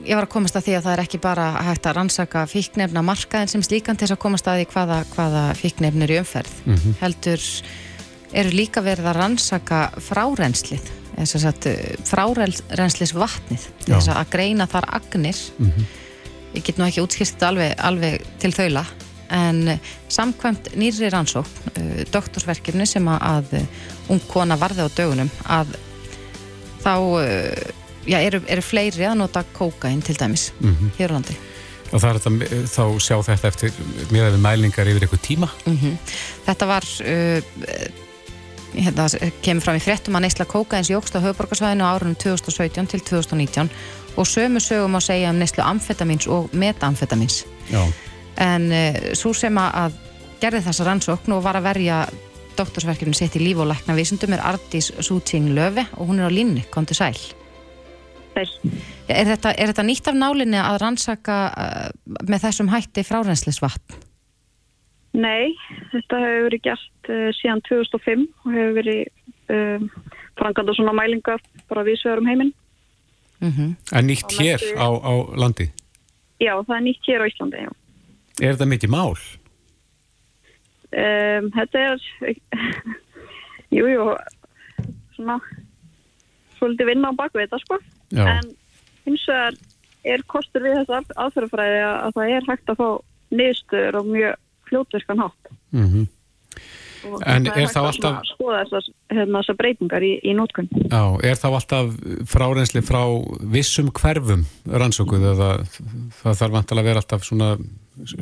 ég 0.03 0.19
var 0.19 0.27
að 0.27 0.33
komast 0.35 0.57
að 0.59 0.67
því 0.67 0.75
að 0.77 0.85
það 0.87 0.95
er 0.95 1.03
ekki 1.05 1.21
bara 1.23 1.47
hægt 1.69 1.87
að 1.87 1.97
rannsaka 1.99 2.45
fíknefna 2.51 3.03
markaðin 3.07 3.53
sem 3.53 3.65
slíkan 3.65 3.99
til 3.99 4.09
þess 4.09 4.17
að 4.17 4.23
komast 4.25 4.49
að 4.51 4.61
því 4.61 4.67
hvaða, 4.73 4.99
hvaða 5.15 5.45
fíknefnir 5.61 6.15
í 6.15 6.19
umferð 6.21 6.55
mm 6.65 6.75
-hmm. 6.75 6.97
heldur 7.01 7.47
eru 8.35 8.51
líka 8.51 8.83
verið 8.83 9.07
að 9.11 9.19
rannsaka 9.21 9.81
frárennslið 10.03 10.91
frárenslis 12.11 13.15
vatnið 13.15 13.69
til 13.85 13.95
þess 13.95 14.11
að 14.11 14.31
greina 14.35 14.67
þar 14.67 14.89
agnir 14.99 15.39
mm 15.59 15.71
-hmm. 15.71 15.85
ég 16.55 16.65
get 16.65 16.79
nú 16.79 16.87
ekki 16.87 17.05
útskýrt 17.05 17.43
alveg, 17.43 17.75
alveg 17.79 18.23
til 18.39 18.53
þaula 18.53 18.85
en 19.31 19.81
samkvæmt 20.09 20.75
nýri 20.77 21.09
rannsók 21.11 21.47
uh, 21.79 22.03
doktorsverkefni 22.11 22.87
sem 22.87 23.07
að 23.09 23.65
ung 24.09 24.21
kona 24.29 24.57
varði 24.57 24.83
á 24.85 24.89
dögunum 24.91 25.31
að 25.47 25.67
þá 26.83 26.95
já, 28.07 28.19
eru, 28.21 28.43
eru 28.49 28.63
fleiri 28.63 29.07
að 29.09 29.19
nota 29.23 29.45
kókain 29.57 30.03
til 30.03 30.17
dæmis 30.19 30.53
mm 30.61 30.77
-hmm. 30.77 30.97
hér 30.99 31.11
á 31.11 31.17
landi 31.17 31.37
Og 31.93 32.03
er 32.03 32.19
þetta, 32.19 32.31
þá 32.67 32.85
sjá 32.99 33.17
þetta 33.23 33.49
eftir 33.49 33.75
mjög 34.11 34.27
eftir 34.27 34.41
mælingar 34.43 34.89
yfir 34.89 35.05
eitthvað 35.05 35.21
tíma? 35.23 35.49
Mm 35.67 35.77
-hmm. 35.79 35.97
Þetta 36.47 36.67
var 36.67 36.85
uh, 37.01 37.43
hérna, 38.75 39.07
kemur 39.43 39.63
fram 39.63 39.77
í 39.79 39.83
frettum 39.83 40.17
að 40.19 40.25
neysla 40.27 40.47
kókains 40.51 40.91
jógst 40.91 41.15
á 41.15 41.23
höfuborgarsvæðinu 41.23 41.87
árunum 41.87 42.17
2017 42.19 42.87
til 42.87 43.01
2019 43.01 43.71
og 44.17 44.27
sömu 44.27 44.61
sögum 44.63 44.99
að 44.99 45.07
segja 45.07 45.31
um 45.31 45.39
neyslu 45.39 45.63
amfetamins 45.63 46.27
og 46.27 46.51
metamfetamins 46.53 47.45
Já. 47.71 47.85
en 48.37 48.73
uh, 48.73 49.15
svo 49.15 49.33
sem 49.33 49.59
að 49.59 49.93
gerði 50.41 50.65
þessa 50.67 50.85
rannsókn 50.85 51.33
og 51.33 51.45
var 51.45 51.57
að 51.57 51.69
verja 51.69 52.09
doktorsverkefni 52.59 53.15
sitt 53.15 53.37
í 53.37 53.43
líf 53.43 53.63
og 53.63 53.71
lækna 53.71 53.95
vísundum 53.95 54.35
er 54.35 54.43
Artís 54.43 54.93
Sútsing 54.99 55.55
Löfi 55.55 55.87
og 55.97 56.09
hún 56.09 56.19
er 56.19 56.31
á 56.31 56.33
línni, 56.35 56.65
kontu 56.71 56.95
sæl 56.95 57.19
þeir. 58.35 58.55
Er 59.09 59.31
þetta, 59.33 59.53
er 59.55 59.71
þetta 59.73 59.87
nýtt 59.87 60.11
af 60.11 60.19
nálinni 60.19 60.59
að 60.61 60.81
rannsaka 60.83 61.39
uh, 61.51 62.19
með 62.29 62.49
þessum 62.49 62.73
hætti 62.73 63.05
frárenslisvatn? 63.07 64.03
Nei, 65.15 65.55
þetta 65.93 66.19
hefur 66.19 66.49
verið 66.49 66.65
gert 66.65 67.13
uh, 67.13 67.29
síðan 67.39 67.63
2005 67.69 68.27
og 68.27 68.51
hefur 68.57 68.77
verið 68.81 69.03
um, 69.55 69.89
franganda 70.39 70.75
svona 70.75 70.95
mælingar 70.97 71.43
bara 71.71 71.87
viðsvegar 71.87 72.23
um 72.23 72.31
heiminn. 72.31 72.53
Mm 73.41 73.53
-hmm. 73.53 73.71
En 73.93 74.07
nýtt 74.07 74.31
á 74.31 74.43
hér 74.43 74.61
á, 74.79 74.89
á 74.91 75.13
landi? 75.37 75.71
Já, 76.41 76.55
það 76.67 76.77
er 76.77 76.83
nýtt 76.83 77.07
hér 77.07 77.23
á 77.23 77.27
Íslandi, 77.31 77.57
já. 77.63 77.71
Er 78.43 78.55
þetta 78.55 78.67
mikið 78.67 78.91
mál? 78.91 79.15
Um, 80.95 81.51
þetta 81.55 81.79
er, 81.79 81.99
jújú, 83.77 83.95
jú, 83.95 84.17
svona, 85.15 85.39
svolítið 86.59 86.87
vinna 86.87 87.11
á 87.15 87.19
bakveita, 87.19 87.59
sko. 87.63 87.79
Já. 88.15 88.27
en 88.39 88.53
hins 89.05 89.27
vegar 89.29 89.59
er 90.05 90.25
kostur 90.29 90.65
við 90.65 90.81
þessu 90.81 91.15
aðferðafræði 91.17 91.85
að 91.89 92.17
það 92.19 92.35
er 92.37 92.49
hægt 92.49 92.73
að 92.73 92.81
fá 92.81 92.89
niðurstöður 93.35 94.01
og 94.01 94.11
mjög 94.13 94.41
fljótverkan 94.69 95.25
hátt. 95.25 95.55
Mm 95.75 95.89
-hmm. 95.89 96.07
En 97.05 97.47
er, 97.47 97.67
þá 97.69 97.81
alltaf 97.85 98.23
skoða 98.25 98.63
þessar, 98.65 98.87
hérna, 99.13 99.41
þessar 99.43 99.57
breytingar 99.59 100.05
í, 100.07 100.13
í 100.25 100.33
nótkunn 100.33 100.71
Já, 100.73 101.03
er 101.21 101.37
þá 101.37 101.49
alltaf 101.51 101.91
frárensli 102.31 102.81
frá 102.81 103.03
vissum 103.53 103.91
hverfum 103.93 104.47
rannsókuð 104.65 105.27
eða 105.35 105.51
það 106.23 106.39
þarf 106.41 106.55
vantilega 106.55 106.81
að 106.81 106.89
vera 106.89 107.03
alltaf 107.03 107.27
svona 107.29 107.51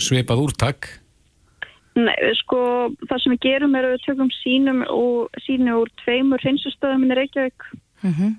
sveipað 0.02 0.42
úrtak? 0.42 0.90
Nei, 1.94 2.16
sko, 2.40 2.90
það 3.06 3.22
sem 3.22 3.36
við 3.36 3.42
gerum 3.46 3.76
er 3.78 3.86
að 3.86 3.94
við 3.94 4.06
tökum 4.08 4.32
sínum 4.40 4.82
og 4.90 5.42
sínu 5.46 5.78
úr 5.84 5.92
tveimur 6.02 6.42
hreinsustöðum 6.42 7.06
í 7.06 7.20
Reykjavík. 7.20 7.68
Mm 8.02 8.14
-hmm 8.18 8.32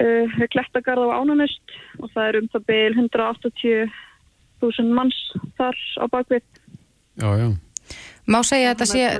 uh, 0.00 0.40
eh, 0.40 0.48
Klettagarð 0.52 1.12
á 1.12 1.20
Ánanust 1.20 1.64
og 2.00 2.08
það 2.14 2.28
er 2.28 2.34
um 2.40 2.48
það 2.52 2.62
beil 2.70 2.92
180.000 2.96 4.96
manns 4.96 5.18
þar 5.58 5.76
á 6.00 6.04
bakvið. 6.12 6.44
Já, 7.16 7.30
já. 7.40 7.48
Má 8.26 8.40
segja 8.42 8.72
að 8.72 8.74
þetta 8.74 8.86
sé, 8.90 9.02
eh, 9.06 9.10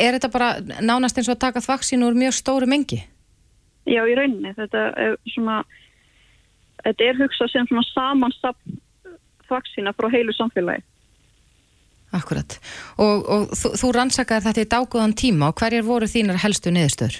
er 0.00 0.10
þetta 0.16 0.30
bara 0.32 0.48
nánast 0.80 1.18
eins 1.18 1.28
og 1.28 1.36
að 1.36 1.44
taka 1.46 1.60
þvaksínu 1.60 2.06
úr 2.08 2.16
mjög 2.16 2.34
stóru 2.38 2.66
mengi? 2.66 3.02
Já, 3.84 4.02
í 4.06 4.14
rauninni. 4.16 4.54
Þetta 4.56 4.80
er 4.96 5.12
svona, 5.34 5.56
þetta 6.84 7.02
er 7.04 7.14
hugsað 7.20 7.48
sem 7.52 7.66
svona 7.68 7.84
samansapn 7.90 8.80
þvaksína 9.48 9.92
frá 9.98 10.06
heilu 10.08 10.32
samfélagi. 10.32 10.82
Akkurat. 12.12 12.58
Og, 13.00 13.24
og 13.24 13.52
þú, 13.56 13.72
þú 13.80 13.90
rannsakar 13.96 14.44
þetta 14.44 14.64
í 14.64 14.68
dágóðan 14.68 15.14
tíma 15.16 15.48
og 15.48 15.56
hverjar 15.60 15.84
voru 15.84 16.08
þínar 16.08 16.40
helstu 16.44 16.68
niðurstöður? 16.72 17.16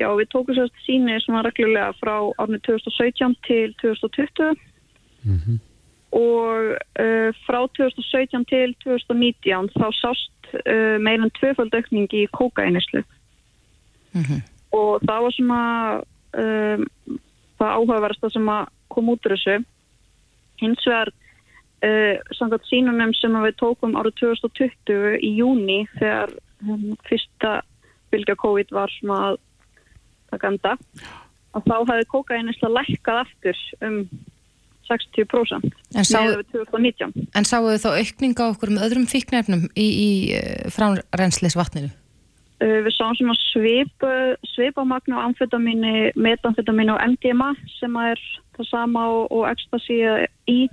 Já, 0.00 0.08
við 0.16 0.30
tókum 0.32 0.56
sérst 0.56 0.84
síni 0.86 1.18
svona 1.20 1.42
reglulega 1.44 1.92
frá 2.00 2.14
árið 2.40 2.62
2017 2.68 3.34
til 3.44 3.74
2020 3.82 4.56
mm 5.24 5.36
-hmm. 5.36 5.58
og 6.16 6.56
uh, 7.04 7.30
frá 7.46 7.60
2017 7.76 8.44
til 8.44 8.74
2019 8.84 9.68
þá 9.76 9.86
sást 10.02 10.40
uh, 10.54 10.96
meirinn 11.04 11.36
tvöfald 11.38 11.74
aukning 11.74 12.08
í 12.12 12.26
kókaeinislu 12.38 13.02
mm 14.12 14.22
-hmm. 14.22 14.40
og 14.72 15.00
það 15.06 15.22
var 15.22 15.32
svona 15.32 15.62
um, 16.42 16.88
það 17.58 17.74
áhugaverðast 17.76 18.32
sem 18.32 18.48
að 18.48 18.66
kom 18.88 19.08
út 19.08 19.26
úr 19.26 19.36
þessu 19.36 19.64
hins 20.60 20.86
vegar 20.86 21.08
uh, 21.84 22.16
samkvæmt 22.38 22.70
sínunum 22.72 23.12
sem 23.14 23.32
við 23.32 23.54
tókum 23.56 23.96
árið 23.96 24.14
2020 24.14 25.18
í 25.28 25.30
júni 25.36 25.86
þegar 25.98 26.30
um, 26.68 26.96
fyrsta 27.08 27.62
fylgja 28.10 28.34
COVID 28.34 28.68
var 28.70 28.90
svona 28.98 29.18
að 29.28 29.36
taka 30.30 30.50
enda 30.52 30.76
og 31.56 31.64
þá 31.66 31.76
hefði 31.78 32.10
kókaeinisla 32.10 32.70
lækkað 32.76 33.22
aftur 33.24 33.62
um 33.86 34.02
60% 34.90 35.70
með 35.94 36.44
2019. 36.50 37.14
En 37.38 37.46
sáu 37.46 37.66
þau 37.66 37.78
þá 37.84 37.90
aukninga 38.00 38.50
okkur 38.52 38.74
með 38.74 38.86
öðrum 38.88 39.08
fíknefnum 39.10 39.66
í, 39.78 39.86
í 39.86 40.10
eh, 40.34 40.68
fránrenslisvatninu? 40.74 41.92
Uh, 42.60 42.82
við 42.84 42.92
sáum 42.92 43.14
svona 43.16 43.36
svip, 43.40 44.06
svipamagn 44.52 45.14
á 45.16 45.24
amfetamíni, 45.24 46.10
metamfetamíni 46.18 46.92
og 46.92 47.00
MDMA 47.14 47.54
sem 47.78 47.94
er 48.02 48.20
það 48.58 48.68
sama 48.68 49.06
og, 49.14 49.30
og 49.32 49.46
ecstasy 49.48 50.02
í 50.50 50.68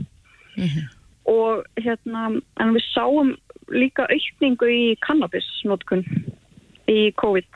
mm 0.58 0.66
-hmm. 0.66 0.86
og 1.32 1.64
hérna 1.80 2.42
en 2.60 2.74
við 2.76 2.84
sáum 2.92 3.38
líka 3.70 4.08
aukningu 4.08 4.68
í 4.68 4.98
kannabisnótkun 5.08 6.04
í 6.88 7.12
COVID 7.20 7.48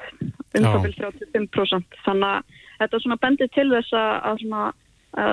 um 0.60 0.66
það 0.68 0.82
vil 0.86 0.96
35% 1.00 2.00
þannig 2.06 2.30
að 2.30 2.58
þetta 2.82 2.98
er 2.98 3.04
svona 3.06 3.22
bendið 3.26 3.54
til 3.56 3.68
þess 3.72 4.00
að 4.00 4.42
svona 4.44 4.64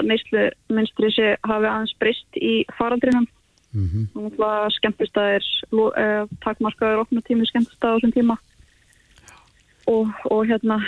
neyslu 0.03 0.45
minnstri 0.75 1.11
sé 1.15 1.35
hafi 1.47 1.69
aðeins 1.71 1.95
breyst 2.03 2.41
í 2.43 2.55
faraldrinum 2.79 3.27
mm 3.73 3.87
-hmm. 3.87 4.07
þannig 4.15 4.45
að 4.49 4.69
skemmtistæðir 4.79 5.49
eh, 6.03 6.25
takmarkaður 6.45 7.05
okna 7.05 7.21
tími 7.27 7.47
skemmtistæð 7.47 7.91
á 7.91 7.95
þessum 7.97 8.15
tíma 8.15 8.37
og, 9.87 10.11
og 10.31 10.47
hérna 10.47 10.79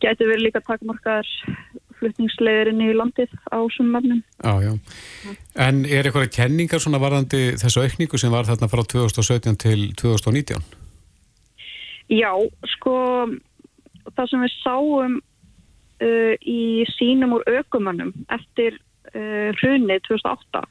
getur 0.00 0.28
verið 0.32 0.46
líka 0.48 0.60
takmarkaður 0.60 1.28
flutningslegurinn 2.00 2.82
í 2.82 2.92
landið 2.96 3.30
á 3.52 3.58
þessum 3.62 3.92
já. 4.66 4.72
En 5.54 5.84
er 5.84 6.08
eitthvað 6.08 6.32
kenningar 6.34 6.82
svona 6.82 6.98
varðandi 6.98 7.54
þessu 7.62 7.84
aukningu 7.84 8.18
sem 8.18 8.32
var 8.32 8.48
þarna 8.48 8.68
frá 8.72 8.82
2017 8.82 9.56
til 9.56 9.92
2019? 10.00 10.81
Já, 12.12 12.32
sko 12.76 12.94
það 14.12 14.30
sem 14.30 14.44
við 14.44 14.54
sáum 14.60 15.18
uh, 15.18 16.34
í 16.44 16.84
sínum 16.98 17.38
úr 17.38 17.46
aukumannum 17.48 18.12
eftir 18.34 18.76
uh, 19.14 19.50
hrunni 19.62 19.98
2008 20.08 20.64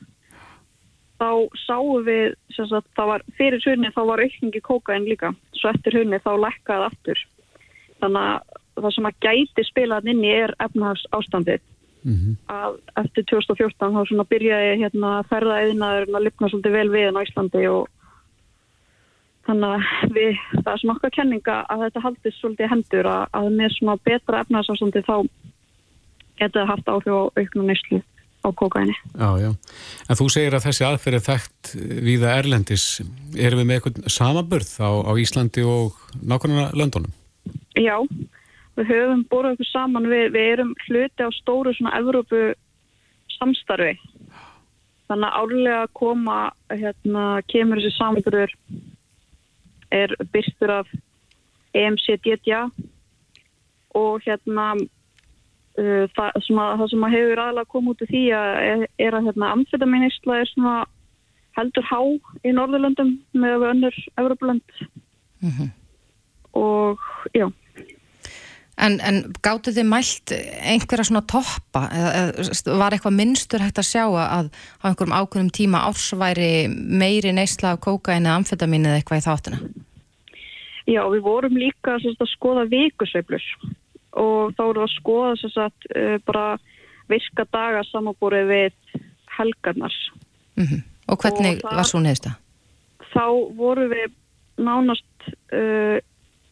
þá 1.21 1.31
sáum 1.65 2.05
við 2.05 2.33
sagt, 2.55 2.89
var, 2.97 3.23
fyrir 3.37 3.61
hrunni 3.65 3.91
þá 3.93 4.01
var 4.09 4.23
aukningi 4.23 4.61
kókain 4.65 5.05
líka. 5.05 5.35
Svo 5.57 5.69
eftir 5.69 5.99
hrunni 5.99 6.17
þá 6.23 6.31
lekkaði 6.41 6.87
aftur. 6.87 7.21
Þannig 8.01 8.23
að 8.25 8.81
það 8.81 8.95
sem 8.95 9.09
að 9.09 9.19
gæti 9.27 9.65
spilað 9.67 10.09
inn 10.09 10.23
í 10.25 10.31
er 10.33 10.55
efnahags 10.63 11.03
ástandið 11.13 11.61
mm 12.03 12.13
-hmm. 12.13 12.35
að 12.49 12.77
eftir 13.03 13.25
2014 13.29 13.95
þá 13.95 14.01
svona 14.09 14.27
byrjaði 14.33 14.77
hérna 14.81 15.11
ferðaðiðnaður 15.29 16.15
að 16.15 16.25
lifna 16.25 16.49
svolítið 16.49 16.77
vel 16.77 16.89
við 16.89 17.17
á 17.17 17.21
Íslandi 17.21 17.65
og 17.69 17.89
þannig 19.51 19.75
að 19.75 20.15
við, 20.15 20.39
það 20.57 20.71
er 20.73 20.81
svona 20.81 20.95
okkar 20.95 21.15
kenninga 21.17 21.57
að 21.71 21.83
þetta 21.85 22.03
haldist 22.05 22.39
svolítið 22.39 22.71
hendur 22.71 23.09
að, 23.11 23.23
að 23.37 23.49
með 23.59 23.75
svona 23.75 23.97
betra 24.07 24.41
efnarsástandi 24.45 25.03
þá 25.07 25.15
getur 26.41 26.63
það 26.63 26.71
haft 26.71 26.91
áhrif 26.91 27.13
á 27.13 27.21
auknum 27.41 27.69
neyslu 27.69 28.01
á 28.41 28.49
kokaini. 28.57 28.95
Já, 29.13 29.29
já. 29.37 29.49
En 30.09 30.17
þú 30.17 30.27
segir 30.33 30.55
að 30.57 30.65
þessi 30.65 30.85
aðferð 30.87 31.19
er 31.19 31.25
þekkt 31.27 31.73
viða 32.07 32.35
Erlendis. 32.39 32.85
Erum 33.37 33.61
við 33.61 33.67
með 33.69 33.77
eitthvað 33.77 34.13
samaburð 34.15 34.71
á, 34.81 34.89
á 35.05 35.11
Íslandi 35.21 35.65
og 35.67 35.99
nákvæmlega 36.25 36.71
löndunum? 36.77 37.13
Já, 37.77 37.97
við 38.79 38.89
höfum 38.89 39.25
búið 39.29 39.51
okkur 39.53 39.69
saman 39.69 40.09
við, 40.09 40.31
við 40.33 40.49
erum 40.55 40.73
hluti 40.87 41.27
á 41.27 41.29
stóru 41.37 41.75
svona 41.77 41.93
Evrópu 41.99 42.41
samstarfi. 43.37 43.93
Þannig 45.11 45.27
að 45.27 45.37
árlega 45.41 45.85
koma, 45.97 46.39
hérna, 46.71 47.25
kemur 47.51 47.81
þessi 47.81 47.97
samanburður 47.97 48.55
er 49.91 50.15
byrstur 50.33 50.73
af 50.81 50.89
EMCDDA 51.73 52.63
og 53.97 54.21
hérna 54.25 54.65
uh, 54.75 56.05
það, 56.15 56.41
sem 56.47 56.59
að, 56.63 56.73
það 56.79 56.89
sem 56.93 57.05
að 57.05 57.15
hefur 57.15 57.43
aðalega 57.43 57.71
komið 57.75 57.93
út 57.93 58.03
af 58.05 58.11
því 58.11 58.23
að 58.37 58.49
er, 58.71 58.83
er 59.05 59.17
að 59.17 59.29
hérna, 59.29 59.53
amfetaministla 59.57 60.39
er 60.39 60.51
svona 60.51 60.75
heldur 61.57 61.87
há 61.87 61.99
í 62.47 62.53
Norðurlöndum 62.55 63.15
með 63.35 63.67
önnur 63.71 63.97
Európlönd 64.19 64.77
mm 65.41 65.49
-hmm. 65.49 65.71
og 66.53 66.99
já 67.35 67.51
En, 68.81 68.97
en 69.05 69.19
gáttu 69.45 69.69
þið 69.75 69.85
mælt 69.85 70.31
einhverja 70.33 71.05
svona 71.05 71.21
toppa 71.29 71.83
var 72.79 72.95
eitthvað 72.95 73.13
minnstur 73.13 73.61
hægt 73.61 73.77
að 73.77 73.89
sjá 73.91 74.05
að 74.09 74.49
á 74.81 74.83
einhverjum 74.89 75.13
ákveðum 75.13 75.51
tíma 75.53 75.83
ársværi 75.85 76.65
meiri 76.71 77.33
neysla 77.35 77.75
af 77.75 77.83
kókaini 77.85 78.25
eða 78.25 78.39
amfetamin 78.39 78.87
eða 78.89 79.01
eitthvað 79.01 79.21
í 79.21 79.25
þáttina? 79.27 79.59
Já, 80.89 81.03
við 81.13 81.21
vorum 81.27 81.59
líka 81.61 81.99
sérst, 82.01 82.23
að 82.23 82.33
skoða 82.33 82.65
vikusveiflur 82.71 83.45
og 84.17 84.55
þá 84.57 84.63
vorum 84.65 84.81
við 84.81 84.87
að 84.87 84.95
skoða 84.95 85.33
sérst, 85.43 85.89
uh, 85.93 86.17
bara 86.25 86.45
virka 87.11 87.45
daga 87.53 87.83
samanbúrið 87.91 88.49
við 88.49 89.01
helgarnar. 89.37 89.93
Mm 90.57 90.65
-hmm. 90.65 90.81
Og 91.07 91.17
hvernig 91.21 91.61
og 91.61 91.69
það, 91.69 91.77
var 91.77 91.87
svo 91.89 91.99
neðist 91.99 92.25
það? 92.25 92.37
Þá 93.13 93.25
vorum 93.57 93.89
við 93.91 94.09
nánast 94.57 95.29
uh, 95.53 95.97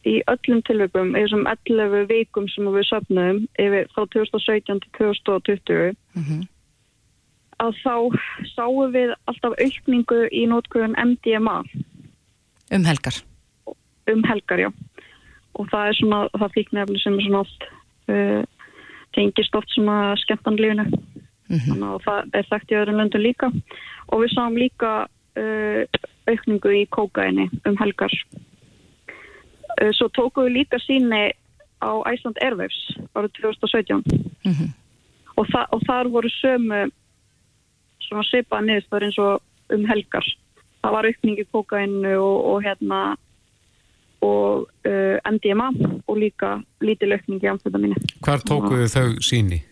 í 0.08 0.20
öllum 0.32 0.62
tilveikum, 0.62 1.14
í 1.16 1.24
þessum 1.24 1.46
11 1.46 2.06
vikum 2.08 2.48
sem 2.48 2.68
við 2.72 2.86
söfnum 2.88 3.42
yfir 3.60 3.88
frá 3.94 4.06
2017 4.14 4.80
til 4.80 4.90
2020 4.98 5.96
mm 6.14 6.22
-hmm. 6.22 6.46
að 7.58 7.72
þá 7.84 7.96
sáum 8.54 8.92
við 8.92 9.14
alltaf 9.26 9.52
aukningu 9.60 10.28
í 10.32 10.46
nótkuðun 10.46 10.96
MDMA. 10.96 11.62
Um 12.72 12.84
helgar? 12.84 13.20
um 14.12 14.24
helgar, 14.24 14.58
já. 14.58 14.70
Og 15.58 15.68
það 15.70 15.88
er 15.88 15.98
svona, 15.98 16.20
það 16.38 16.54
fíknefni 16.56 17.00
sem 17.02 17.16
er 17.18 17.26
svona 17.26 17.42
oft, 17.44 17.64
uh, 18.08 18.42
tengist 19.16 19.56
oft 19.58 19.74
svona 19.74 20.16
skemmtanlífinu. 20.16 20.84
Mm 20.84 21.56
-hmm. 21.56 21.66
Þannig 21.68 21.88
að 21.88 22.04
það 22.06 22.38
er 22.38 22.46
þekkt 22.50 22.72
í 22.72 22.78
öðrum 22.80 22.96
löndum 23.00 23.22
líka. 23.22 23.52
Og 24.08 24.22
við 24.22 24.34
sáum 24.34 24.56
líka 24.56 25.06
uh, 25.36 25.82
aukningu 26.26 26.70
í 26.70 26.86
kókaini 26.86 27.50
um 27.66 27.76
helgar. 27.76 28.12
Uh, 29.78 29.92
svo 29.96 30.08
tókum 30.16 30.48
við 30.48 30.56
líka 30.60 30.80
síni 30.82 31.30
á 31.80 31.90
Iceland 32.12 32.38
Airwaves 32.44 32.80
árið 33.14 33.32
2017. 33.40 34.02
Mm 34.44 34.52
-hmm. 34.52 34.70
og, 35.36 35.46
þa 35.52 35.62
og 35.72 35.80
þar 35.88 36.12
voru 36.12 36.28
sömu 36.28 36.90
svona 38.04 38.24
seipa 38.28 38.60
niðurstöður 38.60 39.04
eins 39.06 39.18
og 39.18 39.42
um 39.74 39.86
helgar. 39.86 40.26
Það 40.82 40.92
var 40.92 41.06
aukningi 41.06 41.44
kókainu 41.52 42.14
og, 42.18 42.38
og 42.50 42.62
hérna 42.64 43.16
og 44.20 44.68
uh, 44.84 45.16
MDMA 45.32 45.68
og 46.06 46.16
líka 46.18 46.60
lítið 46.84 47.14
lökning 47.14 47.42
í 47.42 47.48
amfetaminni. 47.48 47.96
Hvar 48.20 48.42
tókuðu 48.44 48.88
þau 48.92 49.16
síni? 49.24 49.62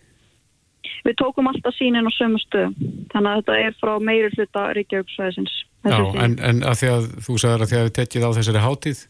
Við 1.05 1.15
tókum 1.21 1.47
alltaf 1.47 1.75
sínin 1.77 2.07
á 2.09 2.11
sömu 2.11 2.39
stöðum, 2.41 2.73
þannig 3.13 3.29
að 3.29 3.37
þetta 3.39 3.57
er 3.65 3.77
frá 3.79 3.93
meiri 4.03 4.31
hluta 4.33 4.65
Ríkjauksvæðisins. 4.75 5.53
Já, 5.87 5.99
en, 6.23 6.35
en 6.43 6.63
að 6.67 6.81
því 6.81 6.89
að 6.91 7.05
þú 7.23 7.37
sagður 7.39 7.63
að 7.63 7.71
því 7.71 7.77
að 7.79 7.85
við 7.87 7.95
tekið 7.99 8.25
á 8.27 8.29
þessari 8.37 8.63
hátíð? 8.65 9.03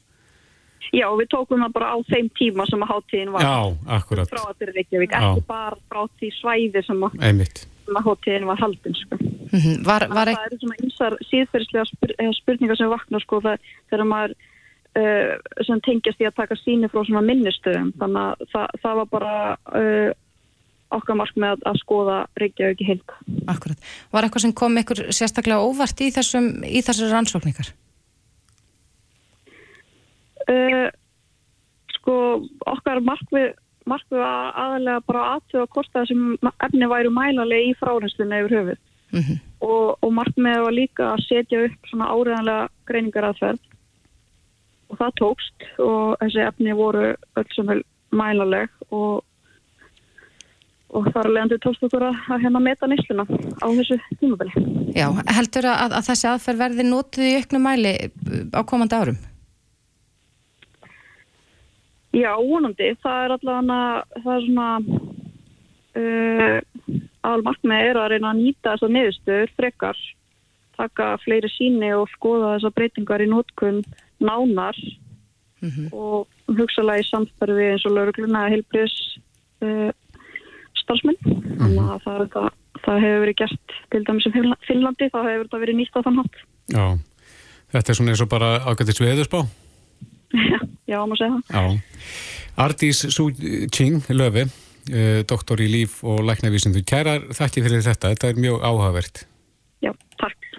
Já, 0.95 1.07
við 1.19 1.27
tókum 1.33 1.63
það 1.63 1.73
bara 1.77 1.89
á 1.93 1.97
þeim 2.09 2.29
tíma 2.39 2.65
sem 2.69 2.85
að 2.85 2.91
hátíðin 2.93 3.33
var. 3.35 3.45
Já, 3.45 3.57
akkurat. 3.97 4.31
Frá 4.31 4.41
að 4.41 4.53
þetta 4.53 4.67
er 4.67 4.75
Ríkjavík, 4.77 5.17
ekki 5.19 5.43
bara 5.49 5.81
frá 5.91 6.01
því 6.19 6.29
svæði 6.37 6.85
sem 6.87 7.03
að, 7.07 7.17
sem 7.19 7.99
að 7.99 8.07
hátíðin 8.07 8.47
var 8.49 8.61
haldin, 8.63 8.99
sko. 9.01 9.19
Mm 9.49 9.59
-hmm. 9.59 9.81
var, 9.85 10.07
var 10.13 10.29
það 10.29 10.45
eru 10.45 10.61
svona 10.61 10.79
einsar 10.83 11.17
síðferðslega 11.29 11.85
spur, 11.89 12.15
spurningar 12.37 12.77
sem 12.77 12.89
vakna, 12.89 13.21
sko, 13.25 13.41
þegar 13.89 14.07
maður 14.09 14.37
Uh, 14.97 15.37
sem 15.67 15.77
tengjast 15.85 16.17
í 16.17 16.25
að 16.25 16.33
taka 16.39 16.55
síni 16.57 16.87
frá 16.89 17.03
svona 17.05 17.21
minnistöðum 17.21 17.91
þannig 18.01 18.23
að 18.23 18.47
það, 18.49 18.71
það 18.81 18.95
var 18.97 19.09
bara 19.11 19.33
uh, 19.77 20.09
okkar 20.97 21.19
mark 21.19 21.35
með 21.37 21.51
að, 21.53 21.65
að 21.69 21.77
skoða 21.83 22.15
Reykjavík 22.41 22.81
í 22.81 22.87
heilt. 22.87 23.13
Akkurat. 23.53 23.91
Var 24.09 24.25
eitthvað 24.25 24.45
sem 24.47 24.55
kom 24.57 24.79
ykkur 24.81 25.03
sérstaklega 25.13 25.61
óvart 25.61 26.01
í 26.01 26.09
þessum 26.15 26.49
í 26.65 26.81
þessari 26.81 27.11
rannsókningar? 27.13 27.69
Uh, 30.49 30.87
sko 31.99 32.15
okkar 32.69 33.01
markvið 33.05 33.51
markvið 33.89 34.21
að 34.21 34.47
aðalega 34.63 35.05
bara 35.07 35.25
aðtöða 35.35 35.69
hvort 35.73 35.91
það 35.95 36.09
sem 36.11 36.51
efni 36.65 36.89
væru 36.89 37.11
mælanlega 37.13 37.69
í 37.69 37.77
frárenslunni 37.79 38.41
yfir 38.43 38.55
höfuð 38.57 38.77
mm 39.11 39.21
-hmm. 39.21 39.39
og, 39.65 39.97
og 40.01 40.11
markmiðið 40.13 40.65
var 40.65 40.75
líka 40.75 41.07
að 41.13 41.25
setja 41.27 41.63
upp 41.67 41.89
svona 41.91 42.11
áriðanlega 42.13 42.67
greiningaraðferð 42.89 43.63
og 44.89 44.99
það 44.99 45.17
tókst 45.21 45.65
og 45.85 46.17
þessi 46.21 46.45
efni 46.45 46.77
voru 46.77 47.07
öll 47.13 47.49
sem 47.55 47.67
vel 47.67 47.81
mælaleg 48.11 48.69
og 48.89 49.23
og 50.89 51.05
þar 51.13 51.29
leðandi 51.29 51.57
tókst 51.61 51.83
okkur 51.85 52.07
að, 52.07 52.15
að 52.33 52.43
hérna 52.43 52.59
meta 52.65 52.87
nýsluna 52.89 53.25
á 53.61 53.67
þessu 53.77 53.99
tímabili. 54.17 54.63
Já, 54.97 55.05
heldur 55.37 55.67
að, 55.69 55.93
að 55.99 56.07
þessi 56.07 56.27
aðferð 56.31 56.63
verði 56.63 56.85
nótið 56.87 57.27
í 57.27 57.35
auknum 57.37 57.67
mæli 57.67 57.93
á 58.57 58.61
komandi 58.65 58.97
árum? 58.97 59.19
Já, 62.15 62.31
vonandi. 62.41 62.93
Það 63.03 63.25
er 63.25 63.33
allavega 63.35 64.21
það 64.23 64.31
er 64.35 64.45
svona 64.45 64.69
uh, 66.01 66.55
almarkmið 67.29 67.89
er 67.89 67.99
að 67.99 68.09
reyna 68.13 68.31
að 68.31 68.41
nýta 68.41 68.73
þessar 68.73 68.93
niðurstöður 68.95 69.53
frekar, 69.59 70.01
taka 70.79 71.09
fleiri 71.25 71.51
síni 71.53 71.91
og 71.93 72.09
skoða 72.15 72.55
þessar 72.55 72.75
breytingar 72.77 73.23
í 73.25 73.29
nótkunn 73.29 73.81
nánar 74.19 74.77
mm 75.61 75.69
-hmm. 75.69 75.89
og 75.93 76.27
hugsalega 76.57 77.03
í 77.03 77.09
samstarfi 77.09 77.71
eins 77.71 77.85
og 77.85 77.95
laurugluna 77.95 78.47
heilbriðs 78.49 78.97
uh, 79.61 79.91
starfsmenn. 80.81 81.19
Þannig 81.59 81.93
að 81.93 82.03
það, 82.07 82.25
það, 82.33 82.49
það 82.85 83.01
hefur 83.05 83.23
verið 83.23 83.39
gert 83.43 83.77
til 83.91 84.03
dæmis 84.07 84.27
um 84.29 84.35
Finnlandi, 84.67 85.09
það 85.13 85.29
hefur 85.29 85.59
verið 85.59 85.79
nýtt 85.79 85.97
á 85.97 86.05
þann 86.05 86.21
hatt 86.21 86.45
Já, 86.69 86.85
þetta 87.73 87.91
er 87.91 87.97
svona 87.97 88.13
eins 88.13 88.23
og 88.23 88.31
bara 88.31 88.49
ágættis 88.65 89.01
veðurspá 89.01 89.43
Já, 90.29 90.59
já, 90.85 90.97
maður 91.01 91.21
segja 91.21 91.41
það. 91.49 91.77
Ardís 92.59 93.01
Sú 93.15 93.29
Ching 93.71 94.05
Löfi, 94.13 94.45
eh, 94.91 95.23
doktor 95.27 95.61
í 95.63 95.69
líf 95.71 96.01
og 96.03 96.21
læknavísindu, 96.27 96.83
kærar 96.85 97.29
þakki 97.33 97.63
fyrir 97.65 97.85
þetta. 97.85 98.13
Þetta 98.13 98.29
er 98.29 98.41
mjög 98.43 98.63
áhugavert. 98.67 99.23
Já, 99.81 99.93
takk. 100.19 100.49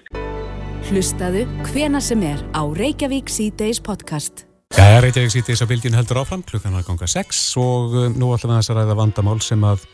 Hlustaðu 0.91 1.45
hvena 1.71 2.01
sem 2.03 2.23
er 2.27 2.41
á 2.57 2.63
Reykjavík 2.67 3.31
C-Days 3.31 3.83
podcast. 3.85 4.47
Já, 4.75 5.01
Reykjavík 5.05 5.35
C-Days 5.37 5.63
að 5.63 5.75
bylgin 5.75 5.99
heldur 5.99 6.23
áfram. 6.25 6.43
Klukkan 6.43 6.75
að 6.75 6.89
ganga 6.89 7.07
6 7.11 7.43
og 7.61 7.95
um, 7.95 8.15
nú 8.17 8.33
ætlum 8.35 8.57
við 8.57 8.73
að 8.73 8.81
ræða 8.81 8.97
vandamál 8.99 9.41
sem 9.45 9.63
að 9.67 9.85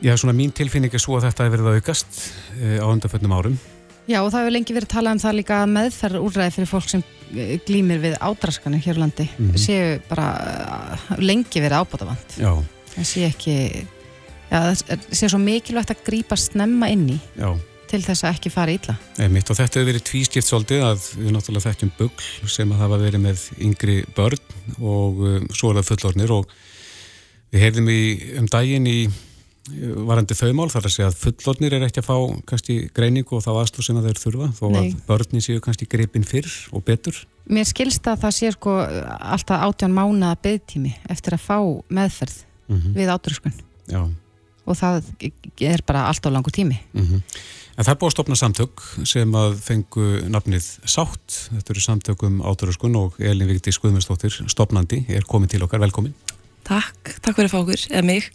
Já, 0.00 0.14
svona 0.16 0.32
mín 0.32 0.48
tilfinning 0.56 0.94
er 0.96 1.02
svo 1.02 1.18
að 1.18 1.26
þetta 1.26 1.44
hefur 1.44 1.60
verið 1.60 1.66
að 1.68 1.82
aukast 1.82 2.20
uh, 2.56 2.78
á 2.80 2.86
undanföldnum 2.88 3.34
árum. 3.36 3.58
Já, 4.08 4.20
og 4.22 4.30
það 4.32 4.40
hefur 4.40 4.54
lengi 4.54 4.76
verið 4.76 4.88
að 4.88 4.94
tala 4.94 5.14
um 5.14 5.22
það 5.22 5.38
líka 5.38 5.60
meðferð 5.70 6.24
úrræði 6.24 6.54
fyrir 6.56 6.70
fólk 6.70 6.90
sem 6.90 7.02
eh, 7.34 7.56
glýmir 7.66 8.02
við 8.02 8.16
ádraskanir 8.18 8.84
hér 8.84 9.00
á 9.00 9.02
landi. 9.04 9.26
Mm 9.36 9.50
-hmm. 9.50 9.64
Séu 9.64 10.00
bara 10.08 10.26
uh, 11.10 11.18
lengi 11.18 11.60
verið 11.60 11.80
ábútafand. 11.80 12.36
Það 12.90 13.06
sé 13.06 13.26
ekki, 13.28 13.56
já, 14.50 14.58
það 14.58 15.10
sé 15.12 15.28
svo 15.28 15.38
mikilvægt 15.38 15.90
að 15.90 16.04
grýpa 16.06 16.36
snemma 16.36 16.88
inn 16.90 17.08
í 17.10 17.18
já. 17.38 17.54
til 17.86 18.02
þess 18.02 18.24
að 18.24 18.34
ekki 18.34 18.50
fara 18.50 18.72
ítla. 18.72 18.96
Einmitt, 19.18 19.50
og 19.50 19.56
þetta 19.56 19.78
hefur 19.78 19.92
verið 19.92 20.04
tvískipt 20.10 20.46
svolítið 20.46 20.82
að 20.82 21.00
við 21.16 21.30
náttúrulega 21.30 21.70
þekkjum 21.70 21.92
bugl 21.98 22.48
sem 22.48 22.72
að 22.72 22.78
hafa 22.78 22.98
verið 22.98 23.20
með 23.20 23.38
yngri 23.58 24.04
börn 24.16 24.42
og 24.80 25.14
um, 25.22 25.46
svo 25.54 25.70
er 25.70 25.80
það 25.80 25.90
fullornir 25.90 26.30
og 26.32 26.50
við 27.52 27.60
heyrðum 27.60 27.88
í, 27.88 28.02
um 28.38 28.46
daginn 28.46 28.86
í 28.86 29.00
varandi 29.68 30.34
þau 30.34 30.50
mál 30.56 30.70
þar 30.72 30.86
að 30.88 30.94
segja 30.94 31.08
að 31.10 31.18
fullornir 31.20 31.74
er 31.76 31.84
ekki 31.86 32.00
að 32.00 32.08
fá 32.08 32.16
kannski 32.48 32.76
greiningu 32.96 33.36
og 33.36 33.44
þá 33.44 33.50
aðstóð 33.60 33.86
sem 33.86 34.00
að 34.00 34.08
þeir 34.08 34.20
þurfa 34.22 34.48
þó 34.56 34.64
Nei. 34.72 34.78
að 34.80 35.02
börnin 35.10 35.44
séu 35.44 35.60
kannski 35.64 35.88
greipin 35.90 36.24
fyrr 36.26 36.48
og 36.72 36.84
betur. 36.86 37.18
Mér 37.50 37.68
skilst 37.68 38.08
að 38.08 38.24
það 38.24 38.36
sé 38.38 38.50
sko 38.56 38.78
alltaf 38.80 39.66
átján 39.68 39.94
mánuða 39.94 40.32
beðtími 40.42 40.94
eftir 41.12 41.36
að 41.36 41.44
fá 41.44 41.58
meðferð 41.92 42.36
mm 42.40 42.76
-hmm. 42.80 42.96
við 42.96 43.14
átrúskun 43.14 43.56
og 44.64 44.76
það 44.76 45.02
er 45.60 45.82
bara 45.86 46.08
alltaf 46.08 46.32
langur 46.32 46.52
tími. 46.52 46.78
Mm 46.92 47.06
-hmm. 47.06 47.22
En 47.76 47.84
það 47.84 47.94
er 47.94 47.98
búið 48.00 48.10
að 48.10 48.16
stopna 48.16 48.36
samtök 48.36 48.82
sem 49.04 49.34
að 49.34 49.54
fengu 49.64 50.06
nafnið 50.28 50.66
Sátt, 50.84 51.48
þetta 51.48 51.72
eru 51.72 51.80
samtökum 51.80 52.42
átrúskun 52.42 52.96
og 52.96 53.14
Elin 53.18 53.48
Vigdi 53.48 53.72
Skuðmundsdóttir, 53.72 54.48
stopnandi, 54.48 55.06
er 55.08 55.24
komin 55.24 55.48
til 55.48 55.62
okkar, 55.62 55.80
velkomin. 55.80 56.14
Takk, 56.66 57.16
takk 57.20 57.36
fyrir 57.36 57.48
að 57.48 57.54
fá 57.54 57.60
okkur, 57.60 57.84
eða 57.90 58.06
mig. 58.06 58.30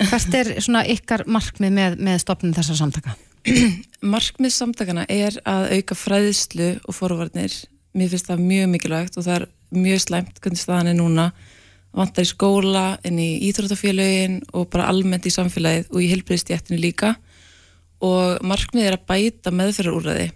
Hvert 0.00 0.36
er 0.36 0.52
svona 0.62 0.82
ykkar 0.88 1.26
markmið 1.28 1.74
með, 1.76 1.98
með 2.00 2.22
stopnum 2.22 2.54
þessar 2.56 2.78
samtaka? 2.80 3.14
markmið 4.14 4.52
samtakana 4.54 5.06
er 5.08 5.36
að 5.48 5.70
auka 5.76 5.96
fræðislu 5.96 6.72
og 6.84 6.96
forvarnir. 6.96 7.54
Mér 7.96 8.12
finnst 8.12 8.28
það 8.30 8.44
mjög 8.46 8.68
mikilvægt 8.74 9.18
og 9.18 9.26
það 9.26 9.38
er 9.38 9.46
mjög 9.74 10.04
slæmt 10.04 10.42
hvernig 10.42 10.62
staðan 10.62 10.92
er 10.92 10.98
núna. 10.98 11.30
Vantar 11.96 12.22
í 12.22 12.30
skóla, 12.30 12.84
inn 13.06 13.18
í 13.18 13.30
íþróttafélagin 13.48 14.38
og 14.54 14.68
bara 14.70 14.86
almennt 14.92 15.26
í 15.26 15.32
samfélagið 15.34 15.90
og 15.90 16.04
í 16.04 16.10
helbriðstjættinu 16.12 16.78
líka. 16.78 17.16
Og 18.06 18.38
markmið 18.46 18.86
er 18.86 18.96
að 18.96 19.08
bæta 19.10 19.52
meðferðarúræði, 19.52 20.30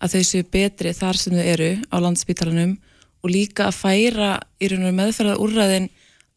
að 0.00 0.14
þau 0.14 0.26
séu 0.28 0.46
betri 0.52 0.92
þar 0.94 1.18
sem 1.18 1.34
þau 1.34 1.46
eru 1.54 1.70
á 1.88 1.96
landsbítalanum 2.04 2.76
og 3.20 3.32
líka 3.32 3.66
að 3.68 3.78
færa 3.80 4.34
í 4.60 4.68
raun 4.70 4.86
og 4.90 4.94
meðferðarúræðin 5.00 5.88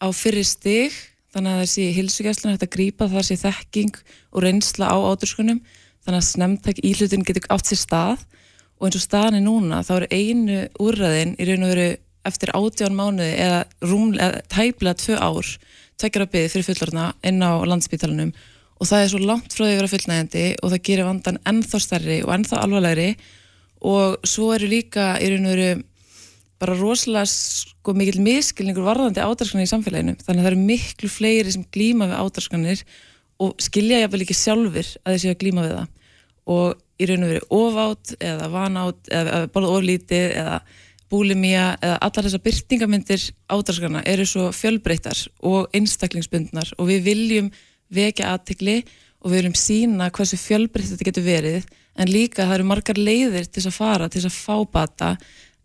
á 0.04 0.08
fyrir 0.12 0.46
stig 0.48 0.96
þannig 1.34 1.56
að 1.56 1.62
þessi 1.64 1.88
hilsugjæslan 1.96 2.54
hægt 2.54 2.68
að 2.68 2.74
grýpa 2.76 3.10
þar 3.12 3.28
sé 3.28 3.38
þekking 3.42 3.96
og 4.36 4.44
reynsla 4.44 4.92
á 4.92 4.98
ádurskunum 5.00 5.62
þannig 6.04 6.20
að 6.20 6.30
snemntæk 6.30 6.82
íhlutin 6.84 7.24
getur 7.26 7.48
átt 7.54 7.70
sér 7.72 7.80
stað. 7.80 8.26
Og 8.78 8.90
eins 8.90 8.98
og 9.00 9.06
staðan 9.06 9.40
er 9.40 9.46
núna 9.46 9.84
þá 9.86 9.94
eru 9.96 10.10
einu 10.12 10.58
úrraðin 10.84 11.38
í 11.40 11.48
raun 11.48 11.64
og 11.64 11.72
veru 11.72 11.88
eftir 12.28 12.52
átján 12.56 12.98
mánuði 12.98 13.32
eða, 13.40 13.62
eða 13.84 14.42
tæplega 14.52 15.00
tvö 15.00 15.20
ár 15.20 15.54
tvekjar 16.02 16.26
að 16.26 16.34
byggja 16.34 16.52
fyrir 16.52 16.68
fullorna 16.68 17.06
inn 17.24 17.40
á 17.44 17.52
landsbítalunum 17.70 18.34
og 18.80 18.90
það 18.90 19.04
er 19.04 19.12
svo 19.12 19.22
langt 19.24 19.56
frá 19.56 19.64
því 19.64 19.72
að 19.72 19.78
vera 19.80 19.92
fullnægandi 19.94 20.46
og 20.60 20.74
það 20.74 20.84
gerir 20.90 21.08
vandan 21.08 21.40
ennþá 21.48 21.80
stærri 21.80 22.20
og 22.26 22.34
ennþá 22.36 22.60
alvarlegri. 22.60 23.10
Og 23.84 24.28
svo 24.28 24.50
eru 24.56 24.68
líka 24.72 25.14
í 25.24 25.30
raun 25.32 25.48
og 25.48 25.54
veru 25.54 25.70
bara 26.62 26.76
rosalega 26.78 27.26
sko 27.30 27.96
mikil 27.98 28.22
miskilningur 28.24 28.86
varðandi 28.86 29.24
ádarskanir 29.24 29.68
í 29.68 29.72
samfélaginu. 29.72 30.16
Þannig 30.22 30.40
að 30.40 30.46
það 30.46 30.52
eru 30.52 30.68
miklu 30.70 31.10
fleiri 31.12 31.54
sem 31.56 31.66
glýma 31.74 32.08
við 32.12 32.22
ádarskanir 32.22 32.86
og 33.44 33.60
skilja 33.62 34.04
ég 34.04 34.14
vel 34.14 34.22
ekki 34.24 34.38
sjálfur 34.38 34.90
að 35.04 35.16
þeir 35.16 35.24
séu 35.24 35.34
að 35.34 35.42
glýma 35.42 35.66
við 35.66 35.76
það. 35.78 35.92
Og 36.54 36.80
í 37.00 37.10
raun 37.10 37.26
og 37.26 37.34
veru 37.34 37.46
ofátt 37.58 38.16
eða 38.22 38.50
vanátt 38.54 39.12
eða 39.12 39.44
borða 39.54 39.76
oflítið 39.78 40.26
eða 40.40 40.58
búlimía 41.14 41.66
eða 41.78 42.00
allar 42.08 42.28
þessar 42.28 42.44
byrtingamindir 42.48 43.28
ádarskana 43.54 44.02
eru 44.10 44.26
svo 44.28 44.50
fjölbreytar 44.56 45.20
og 45.46 45.74
einstaklingsbundnar. 45.76 46.74
Og 46.80 46.90
við 46.90 47.08
viljum 47.10 47.54
vekja 47.94 48.34
aðtikli 48.34 48.82
og 49.24 49.32
við 49.32 49.40
viljum 49.42 49.58
sína 49.58 50.10
hversu 50.14 50.40
fjölbreytt 50.40 50.94
þetta 50.94 51.10
getur 51.10 51.28
verið. 51.28 51.68
En 51.94 52.10
líka 52.10 52.48
það 52.48 52.56
eru 52.58 52.70
margar 52.72 53.00
leiðir 53.00 53.50
til 53.54 53.68
að 53.68 53.76
fara, 53.76 54.10
til 54.10 54.24
að 54.26 54.34
fá 54.34 54.56
bata 54.66 55.16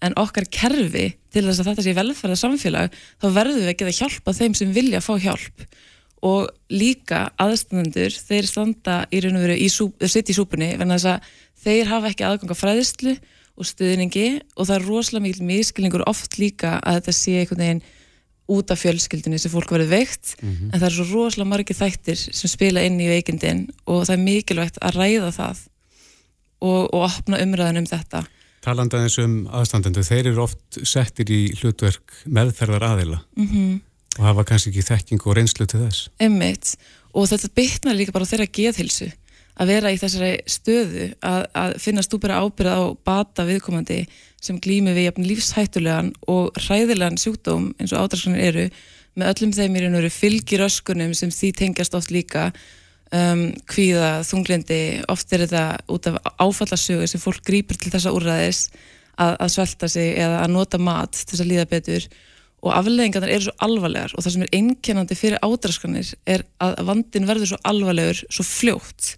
en 0.04 0.14
okkar 0.20 0.46
kerfi 0.52 1.10
til 1.32 1.44
þess 1.46 1.62
að 1.62 1.70
þetta 1.70 1.84
sé 1.84 1.94
velferða 1.96 2.38
samfélag 2.38 2.96
þá 3.20 3.26
verður 3.34 3.64
við 3.66 3.88
að 3.88 3.98
hjálpa 3.98 4.34
þeim 4.36 4.56
sem 4.58 4.72
vilja 4.74 5.02
fá 5.04 5.14
hjálp. 5.18 5.66
Og 6.26 6.48
líka 6.74 7.28
aðstændendur 7.38 8.14
þeir 8.14 8.48
standa 8.48 9.00
í 9.14 9.20
raun 9.22 9.38
og 9.38 9.44
veru 9.46 9.58
í 9.58 9.68
sitt 9.70 10.32
í 10.32 10.34
súpunni 10.36 10.72
að 10.74 11.20
þeir 11.62 11.90
hafa 11.90 12.10
ekki 12.10 12.26
aðganga 12.26 12.56
fræðislu 12.58 13.14
og 13.58 13.66
stuðningi 13.66 14.26
og 14.56 14.68
það 14.68 14.74
er 14.76 14.86
rosalega 14.86 15.26
mikil 15.26 15.46
miskilningur 15.46 16.06
oft 16.10 16.38
líka 16.38 16.78
að 16.78 17.00
þetta 17.00 17.14
sé 17.14 17.38
einhvern 17.40 17.64
veginn 17.64 17.86
út 18.48 18.70
af 18.72 18.80
fjölskyldinni 18.80 19.38
sem 19.42 19.52
fólk 19.52 19.74
verið 19.74 19.90
veikt. 19.92 20.36
Mm 20.40 20.48
-hmm. 20.48 20.70
en 20.72 20.80
það 20.80 20.86
er 20.88 20.94
svo 20.96 21.06
rosalega 21.10 21.50
margir 21.50 21.76
þættir 21.76 22.16
sem 22.16 22.48
spila 22.48 22.82
inn 22.82 23.00
í 23.00 23.10
veikindin 23.10 23.66
og 23.86 24.06
það 24.06 24.14
er 24.14 24.24
mikilvægt 24.24 24.78
að 24.80 24.94
ræða 24.96 25.30
það 25.36 25.58
og, 26.60 26.82
og 26.94 27.00
opna 27.10 27.42
umræðan 27.42 27.82
um 27.82 27.86
þetta 27.86 28.24
Talanda 28.64 29.02
eins 29.02 29.18
um 29.22 29.40
aðstandendu, 29.54 30.02
þeir 30.06 30.32
eru 30.32 30.42
oft 30.44 30.80
settir 30.82 31.30
í 31.30 31.42
hlutverk 31.60 32.22
meðferðar 32.26 32.88
aðila 32.90 33.20
mm 33.36 33.46
-hmm. 33.46 33.78
og 34.18 34.24
hafa 34.24 34.44
kannski 34.44 34.72
ekki 34.72 34.88
þekking 34.90 35.26
og 35.26 35.38
reynslu 35.38 35.66
til 35.66 35.84
þess. 35.84 36.08
Emmitt, 36.18 36.76
og 37.14 37.28
þetta 37.30 37.54
bytnar 37.54 37.98
líka 37.98 38.12
bara 38.12 38.28
þeirra 38.28 38.50
geðhilsu 38.50 39.10
að 39.58 39.72
vera 39.72 39.92
í 39.92 39.98
þessari 39.98 40.32
stöðu 40.46 41.08
að, 41.26 41.40
að 41.54 41.76
finnast 41.82 42.12
þú 42.12 42.20
bara 42.22 42.40
ábyrða 42.42 42.74
á 42.78 42.84
bata 43.04 43.46
viðkomandi 43.48 44.04
sem 44.40 44.58
glými 44.62 44.94
við 44.94 45.08
jafn 45.08 45.26
lífshættulegan 45.26 46.12
og 46.30 46.52
hræðilegan 46.62 47.18
sjúkdóm 47.18 47.72
eins 47.78 47.92
og 47.92 48.06
ádragskanir 48.06 48.44
eru 48.52 48.66
með 49.18 49.32
öllum 49.32 49.54
þeim 49.56 49.76
í 49.76 49.82
raun 49.82 49.96
og 49.96 50.02
veru 50.02 50.14
fylgiröskunum 50.14 51.14
sem 51.18 51.32
því 51.34 51.52
tengjast 51.58 51.96
oft 51.98 52.12
líka 52.14 52.52
um, 53.14 53.42
kvíða, 53.70 54.12
þunglindi 54.26 54.80
oft 55.12 55.32
er 55.32 55.44
þetta 55.46 55.64
út 55.92 56.08
af 56.10 56.18
áfallarsögu 56.38 57.08
sem 57.08 57.22
fólk 57.22 57.42
grýpur 57.46 57.78
til 57.80 57.92
þessa 57.94 58.14
úrræðis 58.16 58.64
að, 59.18 59.34
að 59.34 59.52
svelta 59.54 59.90
sig 59.92 60.14
eða 60.16 60.42
að 60.44 60.54
nota 60.54 60.80
mat 60.82 61.14
til 61.16 61.32
þess 61.32 61.44
að 61.44 61.50
líða 61.52 61.68
betur. 61.72 62.08
Og 62.58 62.72
afleggingarnar 62.74 63.30
eru 63.30 63.46
svo 63.46 63.54
alvarlegar 63.62 64.14
og 64.16 64.24
það 64.24 64.34
sem 64.34 64.44
er 64.46 64.54
einkennandi 64.58 65.18
fyrir 65.18 65.44
ádraskanir 65.46 66.08
er 66.26 66.42
að 66.62 66.80
vandin 66.88 67.28
verður 67.28 67.52
svo 67.52 67.60
alvarlegur 67.70 68.24
svo 68.26 68.46
fljótt. 68.46 69.12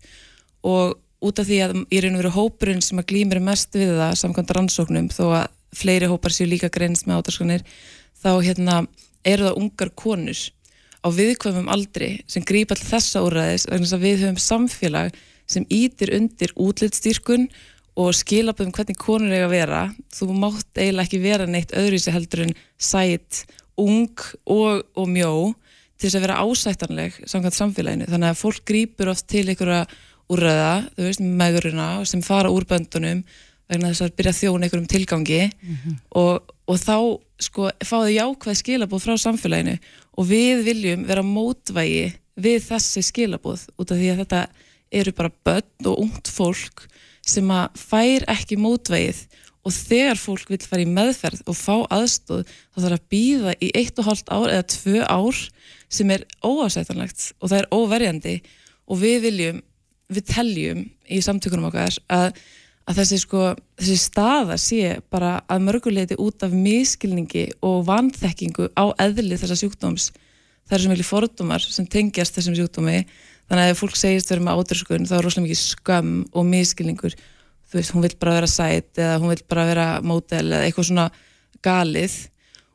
Og 0.69 0.99
út 1.25 1.41
af 1.41 1.49
því 1.49 1.61
að 1.65 1.75
raun 1.77 2.17
og 2.17 2.23
veru 2.23 2.35
hópurinn 2.37 2.85
sem 2.85 3.01
að 3.01 3.11
glýmir 3.13 3.41
mest 3.45 3.77
við 3.77 3.95
það 3.97 4.19
samkvæmt 4.23 4.53
rannsóknum 4.57 5.09
þó 5.13 5.25
að 5.43 5.49
fleiri 5.77 6.09
hópar 6.11 6.35
séu 6.35 6.49
líka 6.49 6.71
greinst 6.73 7.07
með 7.07 7.21
ádraskanir 7.21 7.65
þá 8.21 8.31
hérna 8.45 8.77
eru 9.25 9.49
það 9.49 9.61
ungar 9.61 9.93
konur 9.97 10.41
á 11.01 11.09
viðkvæmum 11.09 11.71
aldri 11.73 12.11
sem 12.31 12.45
grýpa 12.47 12.77
til 12.77 12.89
þessa 12.91 13.25
úrræðis 13.25 13.67
vegna 13.71 13.87
þess 13.87 13.97
að 13.97 14.07
við 14.07 14.25
höfum 14.25 14.41
samfélag 14.45 15.21
sem 15.51 15.67
ítir 15.73 16.13
undir 16.17 16.53
útlitstýrkun 16.61 17.49
og 18.01 18.13
skilaböðum 18.17 18.75
hvernig 18.75 18.99
konur 19.01 19.33
eiga 19.35 19.49
að 19.49 19.55
vera. 19.55 19.81
Þú 20.15 20.29
mátt 20.37 20.79
eiginlega 20.79 21.09
ekki 21.09 21.23
vera 21.23 21.49
neitt 21.49 21.75
öðruvísi 21.77 22.15
heldur 22.15 22.45
en 22.47 22.55
sætt, 22.79 23.45
ung 23.81 24.13
og, 24.47 24.85
og 24.95 25.11
mjó 25.11 25.33
til 26.01 26.09
þess 26.09 26.19
að 26.19 26.25
vera 26.25 26.39
ásættanleg 26.45 27.19
samkvæmt 27.29 27.59
samfélaginu. 27.59 28.09
Þannig 28.09 28.33
að 28.33 28.41
fólk 28.41 28.65
grýpur 28.69 29.13
oft 29.13 29.27
til 29.29 29.47
einhverja 29.49 29.85
úrræða, 30.31 30.73
þú 30.97 31.09
veist, 31.09 31.25
meðurina 31.43 31.89
sem 32.09 32.23
fara 32.25 32.53
úr 32.53 32.67
böndunum 32.69 33.25
vegna 33.71 33.91
þess 33.91 34.07
að 34.07 34.17
byrja 34.19 34.33
að 34.33 34.41
þjóna 34.41 34.67
einhverjum 34.67 34.91
tilgangi. 34.91 35.43
Mm 35.51 35.77
-hmm. 35.77 35.99
og, 36.23 36.55
og 36.71 36.79
þá 36.79 36.97
sko 37.43 37.71
fáðu 37.83 38.15
jákvæð 38.15 38.59
skilabóð 38.61 39.05
frá 39.05 39.15
samfélaginu 39.19 39.77
og 40.15 40.29
við 40.29 40.65
viljum 40.69 41.07
vera 41.09 41.25
mótvægi 41.27 42.11
við 42.41 42.67
þessi 42.69 43.03
skilabóð 43.05 43.67
út 43.77 43.91
af 43.91 43.99
því 43.99 44.11
að 44.13 44.21
þetta 44.23 44.43
eru 45.01 45.15
bara 45.17 45.33
börn 45.47 45.91
og 45.91 46.03
ungt 46.05 46.31
fólk 46.31 46.87
sem 47.27 47.51
að 47.53 47.79
fær 47.79 48.27
ekki 48.33 48.59
mótvægið. 48.61 49.23
Og 49.61 49.75
þegar 49.77 50.17
fólk 50.17 50.49
vil 50.49 50.61
fara 50.65 50.87
í 50.87 50.89
meðferð 50.89 51.43
og 51.45 51.57
fá 51.59 51.75
aðstóð 51.93 52.47
þá 52.49 52.79
þarf 52.79 52.97
að 52.97 53.09
býða 53.13 53.57
í 53.61 53.69
eitt 53.77 53.99
og 54.01 54.07
hálft 54.09 54.31
ár 54.33 54.49
eða 54.49 54.69
tvö 54.73 55.03
ár 55.05 55.41
sem 55.93 56.13
er 56.15 56.25
óásættanlegt 56.41 57.27
og 57.39 57.53
það 57.53 57.59
er 57.59 57.69
óverjandi. 57.77 58.37
Og 58.89 59.03
við 59.03 59.19
viljum, 59.27 59.61
við 60.09 60.31
teljum 60.33 60.81
í 61.13 61.21
samtökunum 61.23 61.69
okkar 61.69 61.99
að, 62.09 62.41
að 62.91 63.01
þessi, 63.01 63.19
sko, 63.23 63.43
þessi 63.79 63.99
staða 64.01 64.57
sé 64.61 64.97
bara 65.13 65.39
að 65.51 65.67
mörguleiti 65.69 66.19
út 66.21 66.43
af 66.47 66.55
miskilningi 66.55 67.47
og 67.67 67.85
vanþekkingu 67.89 68.71
á 68.75 68.85
eðli 69.05 69.39
þessa 69.39 69.59
sjúkdóms. 69.61 70.11
Það 70.67 70.77
er 70.77 70.83
svo 70.85 70.93
miklu 70.93 71.07
fordómar 71.07 71.65
sem 71.65 71.87
tengjast 71.91 72.37
þessum 72.37 72.57
sjúkdómi. 72.59 73.05
Þannig 73.51 73.67
að 73.67 73.73
ef 73.75 73.83
fólk 73.83 73.99
segist 73.99 74.31
verið 74.31 74.47
með 74.47 74.59
átröskun 74.61 75.07
þá 75.11 75.15
er 75.19 75.25
rosalega 75.27 75.47
mikið 75.47 75.63
skömm 75.63 76.19
og 76.31 76.45
miskilningur 76.47 77.17
þú 77.71 77.79
veist, 77.79 77.95
hún 77.95 78.05
vil 78.05 78.17
bara 78.19 78.37
vera 78.39 78.51
sætt 78.51 78.99
eða 78.99 79.17
hún 79.23 79.33
vil 79.33 79.47
bara 79.51 79.67
vera 79.71 79.87
mótel 80.07 80.45
eða 80.51 80.67
eitthvað 80.67 80.91
svona 80.91 81.07
galið. 81.63 82.19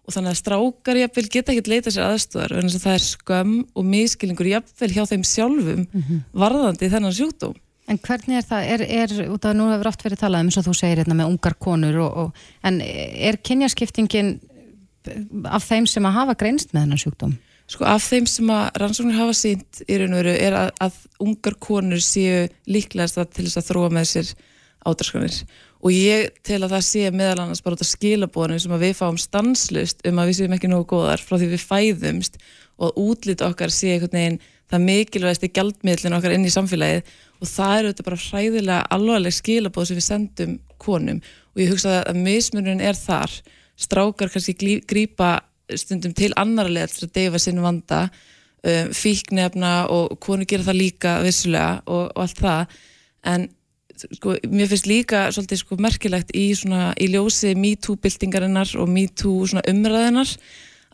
Og 0.05 0.13
þannig 0.13 0.35
að 0.35 0.39
strákar 0.39 0.99
jafnvel 0.99 1.27
geta 1.33 1.53
ekki 1.53 1.71
leita 1.71 1.91
sér 1.91 2.11
aðstöðar 2.11 2.59
en 2.59 2.67
þess 2.67 2.77
að 2.77 2.83
það 2.85 2.97
er 2.97 3.05
skömm 3.05 3.55
og 3.73 3.87
miskilningur 3.89 4.51
jafnvel 4.51 4.91
hjá 4.93 5.03
þeim 5.09 5.23
sjálfum 5.25 5.85
-hmm. 5.87 6.19
varðandi 6.43 6.91
þennan 6.91 7.15
sjúkdóm 7.15 7.55
En 7.85 7.99
hvernig 8.01 8.39
er 8.39 8.45
það, 8.47 8.67
er, 8.73 8.83
er 9.03 9.31
út 9.33 9.45
af 9.45 9.53
nú 9.53 9.67
hefur 9.69 9.91
oft 9.91 10.05
verið 10.05 10.21
talað 10.23 10.41
um 10.41 10.49
eins 10.49 10.57
og 10.57 10.65
þú 10.65 10.73
segir 10.77 11.03
hérna 11.03 11.17
með 11.19 11.33
ungar 11.35 11.55
konur 11.61 11.99
og, 12.01 12.15
og, 12.23 12.45
en 12.65 12.79
er 12.81 13.37
kynjaskiptingin 13.45 14.39
af 15.45 15.67
þeim 15.67 15.85
sem 15.89 16.07
að 16.07 16.17
hafa 16.17 16.37
greinst 16.39 16.73
með 16.73 16.85
þennan 16.85 17.03
sjúkdóm? 17.03 17.35
Sko 17.69 17.85
af 17.89 18.03
þeim 18.05 18.25
sem 18.29 18.49
að 18.53 18.65
rannsóknir 18.81 19.19
hafa 19.19 19.37
sínt 19.37 19.83
í 19.85 19.99
raun 20.01 20.13
og 20.13 20.21
veru 20.21 20.33
er 20.33 20.57
að, 20.57 20.73
að 20.85 20.97
ungar 21.25 21.57
konur 21.61 22.01
séu 22.01 22.43
líklegast 22.69 23.21
til 23.33 23.45
þess 23.45 23.61
að 23.61 23.69
þróa 23.69 23.93
með 23.93 24.09
sér 24.11 24.33
ádraskanir 24.85 25.39
og 25.85 25.93
ég 25.93 26.33
tel 26.45 26.63
að 26.63 26.75
það 26.75 26.83
sé 26.87 27.09
meðal 27.13 27.43
annars 27.43 27.61
bara 27.65 27.77
út 27.77 27.83
af 27.85 27.89
skilabóðinu 27.91 28.61
sem 28.61 28.73
að 28.73 28.85
við 28.87 28.97
fáum 28.97 29.17
stanslust 29.21 30.01
um 30.09 30.21
að 30.21 30.29
við 30.31 30.37
séum 30.39 30.55
ekki 30.57 30.69
nógu 30.71 30.87
góðar 30.93 31.21
frá 31.21 31.37
því 31.37 31.49
við 31.53 31.65
fæðumst 31.69 32.39
og 32.81 32.97
útlýtt 33.01 33.43
okkar 33.45 33.73
sé 33.73 33.93
einhvern 33.93 34.17
veginn 34.17 34.39
það 34.71 34.85
mikilvægst 34.89 35.45
í 35.45 35.51
gældmiðlinu 35.53 36.17
okkar 36.17 36.35
inn 36.35 36.47
í 36.47 36.53
samfélagið 36.53 37.13
og 37.41 37.49
það 37.49 37.79
eru 37.79 37.91
þetta 37.91 38.05
bara 38.07 38.21
hræðilega 38.25 38.85
alvarleg 38.95 39.35
skilabóð 39.35 39.89
sem 39.89 39.99
við 39.99 40.07
sendum 40.07 40.55
konum. 40.81 41.19
Og 41.55 41.63
ég 41.63 41.73
hugsa 41.73 41.99
að 42.03 42.21
mismunum 42.23 42.81
er 42.83 42.97
þar. 42.99 43.33
Strákar 43.79 44.31
kannski 44.31 44.79
grýpa 44.87 45.33
stundum 45.73 46.13
til 46.15 46.31
annar 46.39 46.69
leðal 46.71 46.93
til 46.93 47.07
að 47.07 47.15
deyfa 47.19 47.41
sinn 47.41 47.63
vanda. 47.63 48.05
Um, 48.65 48.89
fíknefna 48.97 49.73
og 49.93 50.15
konur 50.23 50.47
gera 50.49 50.65
það 50.65 50.79
líka 50.79 51.19
vissulega 51.21 51.83
og, 51.85 52.07
og 52.15 52.23
allt 52.23 52.39
það. 52.41 52.79
En 53.29 53.49
sko, 53.95 54.35
mér 54.49 54.71
finnst 54.71 54.89
líka 54.89 55.25
svolítið 55.33 55.61
sko 55.61 55.77
merkilegt 55.85 56.33
í 56.35 56.47
svona, 56.57 56.93
í 56.97 57.11
ljósi 57.13 57.53
MeToo-byltingarinnar 57.59 58.73
og 58.81 58.89
MeToo-umræðinar 58.91 60.33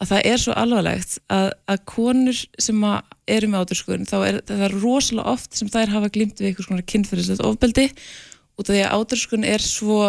að 0.02 0.12
það 0.12 0.28
er 0.32 0.42
svo 0.42 0.56
alvarlegt 0.58 1.16
að, 1.32 1.48
að 1.70 1.84
konur 1.92 2.42
sem 2.66 2.84
að 2.88 3.16
eru 3.36 3.52
með 3.52 3.64
áturskuðun 3.64 4.10
þá 4.10 4.18
er 4.26 4.40
það 4.50 4.66
er 4.66 4.76
rosalega 4.82 5.36
oft 5.36 5.58
sem 5.58 5.70
þær 5.72 5.94
hafa 5.94 6.12
glimt 6.16 6.42
við 6.42 6.50
eitthvað 6.50 6.68
svona 6.68 6.90
kynferðislegt 6.94 7.46
ofbeldi. 7.46 7.88
Út 8.58 8.68
af 8.68 8.76
því 8.76 8.84
að 8.86 8.96
áturskuðun 8.98 9.48
er 9.52 9.66
svo 9.66 10.00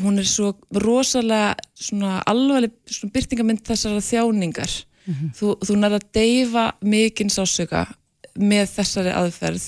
hún 0.00 0.20
er 0.20 0.28
svo 0.28 0.52
rosalega 0.84 1.54
svona 1.78 2.18
alvarleg 2.28 2.74
svona 2.90 3.14
byrtingamind 3.14 3.64
þessara 3.66 4.02
þjáningar. 4.04 4.72
Mm 5.06 5.14
-hmm. 5.14 5.34
þú, 5.38 5.52
þú 5.62 5.76
nærða 5.78 6.00
að 6.00 6.08
deyfa 6.16 6.64
mikinn 6.82 7.30
sásöka 7.30 7.86
með 8.34 8.72
þessari 8.74 9.12
aðferð 9.14 9.66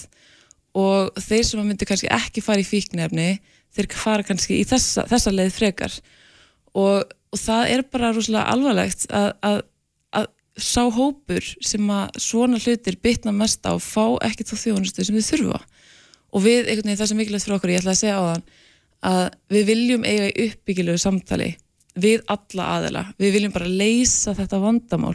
og 0.74 1.14
þeir 1.22 1.44
sem 1.46 1.62
myndi 1.62 1.86
kannski 1.86 2.10
ekki 2.10 2.42
fara 2.42 2.60
í 2.60 2.66
fíknefni 2.66 3.38
þeir 3.74 3.88
fara 3.94 4.26
kannski 4.26 4.58
í 4.58 4.66
þessa, 4.68 5.06
þessa 5.08 5.32
leið 5.34 5.52
frekar. 5.54 5.94
Og, 6.74 7.04
og 7.32 7.40
það 7.40 7.72
er 7.74 7.84
bara 7.92 8.12
rúslega 8.16 8.46
alvarlegt 8.52 9.06
að, 9.14 9.28
að, 9.44 9.58
að 10.16 10.28
sá 10.58 10.82
hópur 10.94 11.44
sem 11.64 11.90
að 11.92 12.20
svona 12.24 12.60
hlutir 12.62 12.98
bitna 13.02 13.34
mest 13.36 13.66
á 13.68 13.76
fá 13.82 14.16
ekki 14.26 14.46
þá 14.48 14.54
þjónustu 14.64 15.06
sem 15.06 15.18
þið 15.18 15.28
þurfa. 15.32 15.60
Og 16.28 16.44
við, 16.44 16.66
einhvern 16.66 16.90
veginn 16.90 17.00
það 17.00 17.10
sem 17.10 17.20
mikilvægt 17.22 17.46
fyrir 17.46 17.58
okkur 17.58 17.72
ég 17.72 17.82
ætla 17.82 17.94
að 17.94 18.00
segja 18.02 18.20
á 18.20 18.24
þann 18.28 18.46
að 19.08 19.24
við 19.54 19.68
viljum 19.68 20.06
eiga 20.06 20.28
í 20.28 20.46
uppbyggilegu 20.48 21.00
samtali 21.00 21.52
við 21.98 22.24
alla 22.30 22.70
aðila, 22.76 23.04
við 23.18 23.36
viljum 23.36 23.54
bara 23.54 23.68
leysa 23.70 24.34
þetta 24.36 24.60
vandamál 24.62 25.14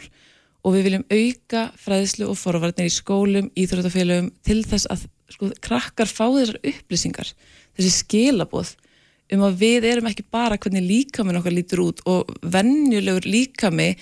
og 0.64 0.74
við 0.74 0.86
viljum 0.88 1.04
auka 1.12 1.66
fræðslu 1.80 2.28
og 2.30 2.38
forvarnir 2.40 2.88
í 2.88 2.92
skólum, 2.92 3.50
íþrótafélögum 3.56 4.30
til 4.44 4.62
þess 4.64 4.88
að 4.92 5.04
sko, 5.32 5.50
krakkar 5.64 6.08
fá 6.08 6.24
þessar 6.32 6.60
upplýsingar 6.64 7.32
þessi 7.76 7.92
skilaboð 7.98 8.74
um 9.32 9.44
að 9.46 9.58
við 9.62 9.88
erum 9.88 10.08
ekki 10.10 10.26
bara 10.34 10.58
hvernig 10.60 10.84
líkaminn 10.84 11.40
okkar 11.40 11.56
lítur 11.56 11.84
út 11.86 12.02
og 12.10 12.30
vennjulegur 12.42 13.26
líkami 13.28 13.94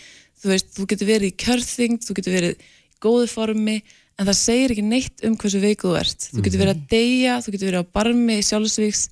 þú 0.43 0.51
veist, 0.51 0.73
þú 0.75 0.89
getur 0.91 1.11
verið 1.13 1.31
í 1.31 1.37
kjörþyngd 1.45 2.07
þú 2.07 2.17
getur 2.19 2.37
verið 2.37 2.55
í 2.57 2.71
góðu 3.03 3.29
formi 3.31 3.77
en 4.19 4.29
það 4.29 4.39
segir 4.39 4.75
ekki 4.75 4.85
neitt 4.87 5.25
um 5.27 5.39
hversu 5.41 5.61
veikuð 5.63 5.93
þú 5.93 5.99
ert. 5.99 6.27
Þú 6.31 6.43
getur 6.45 6.61
verið 6.61 6.75
að 6.75 6.81
mhm. 6.83 6.91
deyja, 6.93 7.39
þú 7.43 7.55
getur 7.55 7.71
verið 7.71 7.83
á 7.83 7.93
barmi 7.97 8.37
sjálfsvíks 8.45 9.07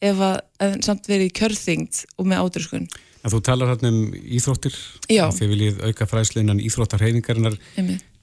ef 0.00 0.24
að 0.24 0.80
samt 0.84 1.08
verið 1.08 1.28
í 1.28 1.36
kjörþyngd 1.36 2.02
og 2.16 2.28
með 2.28 2.44
ádröskun 2.44 2.90
En 3.20 3.32
þú 3.34 3.40
talar 3.44 3.68
hérna 3.74 3.90
um 3.92 4.14
íþróttir 4.16 4.76
þegar 5.04 5.50
viljið 5.50 5.82
auka 5.84 6.06
fræsleinan 6.08 6.62
íþróttarheiningarinnar 6.64 7.58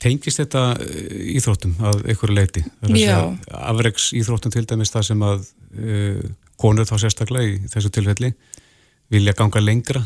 tengist 0.02 0.41
þetta 0.41 0.63
eh, 0.82 1.36
íþróttum 1.38 1.76
að 1.86 2.02
einhverju 2.10 2.38
leiti 2.38 2.63
afreiks 3.54 4.10
íþróttum 4.17 4.54
til 4.54 4.65
dæmis 4.69 4.93
það 4.93 5.08
sem 5.12 5.23
að 5.28 5.45
uh, 5.78 6.23
konur 6.59 6.87
þá 6.89 6.95
sérstaklega 7.03 7.55
í 7.55 7.71
þessu 7.71 7.91
tilfelli 7.93 8.33
vilja 9.13 9.35
ganga 9.37 9.63
lengra 9.63 10.03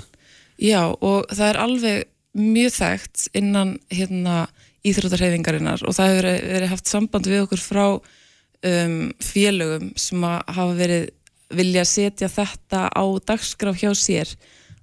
Já 0.62 0.92
og 0.94 1.30
það 1.32 1.48
er 1.48 1.62
alveg 1.64 2.04
mjög 2.38 2.74
þægt 2.76 3.28
innan 3.36 3.76
hérna, 3.92 4.46
íþróttarheiningarinnar 4.88 5.84
og 5.86 5.96
það 5.98 6.12
hefur 6.12 6.28
verið 6.54 6.72
haft 6.72 6.90
samband 6.90 7.28
við 7.28 7.44
okkur 7.46 7.62
frá 7.62 7.86
um, 7.98 8.96
félögum 9.22 9.92
sem 10.00 10.24
hafa 10.24 10.72
verið 10.78 11.10
vilja 11.52 11.84
setja 11.86 12.30
þetta 12.32 12.88
á 12.88 13.04
dagskraf 13.28 13.82
hjá 13.82 13.92
sér 13.98 14.32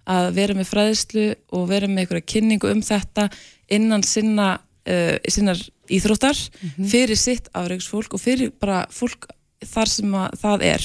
að 0.09 0.31
vera 0.37 0.57
með 0.57 0.70
fræðslu 0.70 1.26
og 1.57 1.66
vera 1.70 1.88
með 1.88 2.04
einhverja 2.04 2.28
kynningu 2.35 2.70
um 2.72 2.83
þetta 2.85 3.28
innan 3.72 4.04
sinna, 4.07 4.59
uh, 4.88 5.16
sinnar 5.28 5.61
íþróttar 5.88 6.37
mm 6.37 6.68
-hmm. 6.68 6.88
fyrir 6.92 7.16
sitt 7.16 7.48
afreiksfólk 7.52 8.14
og 8.14 8.20
fyrir 8.20 8.52
bara 8.61 8.87
fólk 8.90 9.28
þar 9.66 9.90
sem 9.90 10.16
það 10.38 10.64
er 10.68 10.85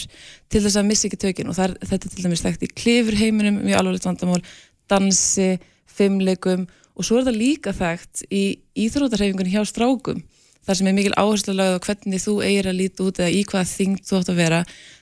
til 0.50 0.62
þess 0.64 0.80
að 0.80 0.88
missa 0.90 1.08
ekki 1.08 1.22
tökinn 1.22 1.50
og 1.52 1.60
er, 1.62 1.76
þetta 1.82 2.08
er 2.08 2.14
til 2.14 2.26
dæmis 2.26 2.46
þekkt 2.46 2.66
í 2.66 2.72
klifurheiminum, 2.74 3.60
mjög 3.62 3.80
alvarlegt 3.80 4.08
vandamál 4.08 4.42
dansi, 4.90 5.50
fimmleikum 5.86 6.68
og 6.94 7.06
svo 7.06 7.20
er 7.20 7.28
það 7.28 7.42
líka 7.42 7.74
þekkt 7.78 8.26
í 8.34 8.44
íþróttarhefingun 8.86 9.52
hjá 9.54 9.62
strákum 9.70 10.24
þar 10.64 10.80
sem 10.80 10.90
er 10.90 10.96
mikil 10.98 11.16
áherslu 11.20 11.54
að 11.54 11.60
laga 11.60 11.80
á 11.80 11.86
hvernig 11.88 12.24
þú 12.24 12.36
eigir 12.46 12.70
að 12.70 12.80
líti 12.80 13.06
út 13.06 13.20
eða 13.20 13.34
í 13.34 13.44
hvaða 13.50 13.70
þingt 13.72 14.08
þú 14.08 14.20
átt 14.20 14.32
að 14.32 14.40
vera. 14.40 14.62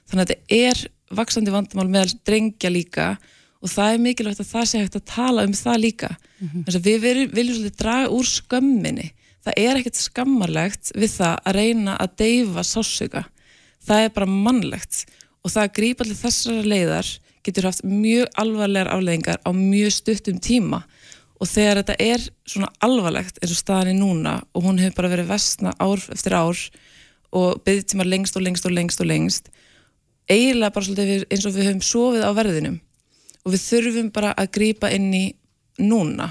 Þannig 0.09 0.23
að 0.23 0.31
þetta 0.31 0.57
er 0.57 0.83
vaksandi 1.21 1.53
vandamál 1.53 1.87
meðal 1.91 2.15
drengja 2.27 2.71
líka. 2.73 3.07
Og 3.61 3.69
það 3.69 3.93
er 3.93 4.01
mikilvægt 4.01 4.41
að 4.41 4.53
það 4.55 4.69
sé 4.69 4.81
hægt 4.81 4.97
að 4.97 5.09
tala 5.11 5.43
um 5.45 5.53
það 5.53 5.83
líka. 5.83 6.09
Mm 6.39 6.47
-hmm. 6.49 6.79
við 6.87 7.01
viljum, 7.03 7.55
svolítið 7.55 7.77
draga 7.77 8.09
úr 8.09 8.25
skömminni. 8.25 9.11
Það 9.41 9.53
er 9.57 9.77
ekkert 9.77 9.97
skammarlegt 9.97 10.91
við 10.95 11.11
það 11.17 11.35
að 11.45 11.55
reyna 11.55 11.97
að 11.97 12.15
deyfa 12.17 12.63
sásöka 12.63 13.23
það 13.87 14.05
er 14.05 14.13
bara 14.15 14.29
mannlegt. 14.29 15.05
Og 15.41 15.53
það 15.53 15.65
að 15.65 15.75
grípa 15.79 16.05
allir 16.05 16.19
þessara 16.19 16.65
leiðar 16.73 17.11
getur 17.41 17.67
haft 17.69 17.85
mjög 17.87 18.29
alvarlegar 18.41 18.91
afleiðingar 18.93 19.41
á 19.41 19.49
mjög 19.55 19.95
stuttum 19.97 20.37
tíma. 20.41 20.83
Og 21.41 21.49
þegar 21.49 21.81
þetta 21.81 21.95
er 22.05 22.27
svona 22.45 22.69
alvarlegt 22.85 23.41
eins 23.41 23.55
og 23.55 23.61
staðan 23.63 23.95
er 23.95 23.97
núna 23.97 24.35
og 24.53 24.67
hún 24.67 24.77
hefur 24.81 24.99
bara 24.99 25.15
verið 25.15 25.31
vestna 25.31 25.73
ár 25.81 26.03
eftir 26.13 26.37
ár 26.37 26.59
og 27.31 27.63
byggðið 27.65 27.87
tíma 27.89 28.05
lengst 28.05 28.37
og 28.37 28.45
lengst 28.45 28.67
og 28.67 28.75
lengst 28.75 29.01
og 29.01 29.09
lengst 29.09 29.49
eiginlega 30.31 30.73
bara 30.75 30.85
svolítið 30.85 31.25
eins 31.31 31.47
og 31.47 31.55
við 31.55 31.67
höfum 31.69 31.83
sofið 31.85 32.25
á 32.27 32.31
verðinum. 32.37 32.77
Og 33.41 33.55
við 33.55 33.63
þurfum 33.65 34.11
bara 34.13 34.33
að 34.37 34.51
grýpa 34.57 34.91
inn 34.93 35.09
í 35.17 35.25
núna. 35.81 36.29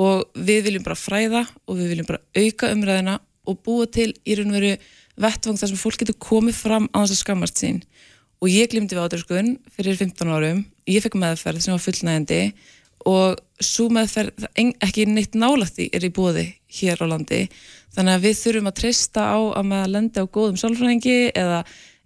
Og 0.00 0.28
við 0.36 0.66
viljum 0.68 0.86
bara 0.86 0.98
fræða 0.98 1.44
og 1.66 1.78
við 1.78 1.94
viljum 1.94 2.08
bara 2.08 2.22
auka 2.36 2.70
umræðina 2.74 3.18
og 3.48 3.60
búa 3.64 3.88
til 3.90 4.12
í 4.24 4.36
raun 4.36 4.52
og 4.52 4.58
veru 4.58 4.74
vettvang 5.20 5.58
þar 5.60 5.72
sem 5.72 5.80
fólk 5.80 6.00
getur 6.00 6.18
komið 6.22 6.58
fram 6.58 6.88
á 6.92 7.04
þess 7.04 7.16
að 7.16 7.22
skammast 7.22 7.62
sín. 7.62 7.80
Og 8.40 8.48
ég 8.48 8.70
glimti 8.72 8.96
við 8.96 9.04
átröskun 9.04 9.50
fyrir 9.74 9.98
15 10.00 10.32
árum. 10.32 10.62
Ég 10.88 11.04
fekk 11.04 11.18
meðferð 11.20 11.64
sem 11.64 11.74
var 11.74 11.82
fullnægandi 11.84 12.40
og 13.08 13.40
svo 13.60 13.88
meðferð 13.92 14.48
ekki 14.56 15.06
neitt 15.08 15.36
nálætti 15.36 15.88
er 15.92 16.04
í 16.04 16.12
bóði 16.12 16.46
hér 16.80 17.00
á 17.00 17.06
landi. 17.08 17.46
Þannig 17.94 18.16
að 18.16 18.26
við 18.26 18.40
þurfum 18.40 18.70
að 18.70 18.76
treysta 18.80 19.24
á 19.24 19.38
að 19.60 19.70
maður 19.70 19.94
lendi 19.94 20.24
á 20.24 20.32
góðum 20.32 20.58
sálfræðingi 20.60 21.16
eða, 21.32 21.62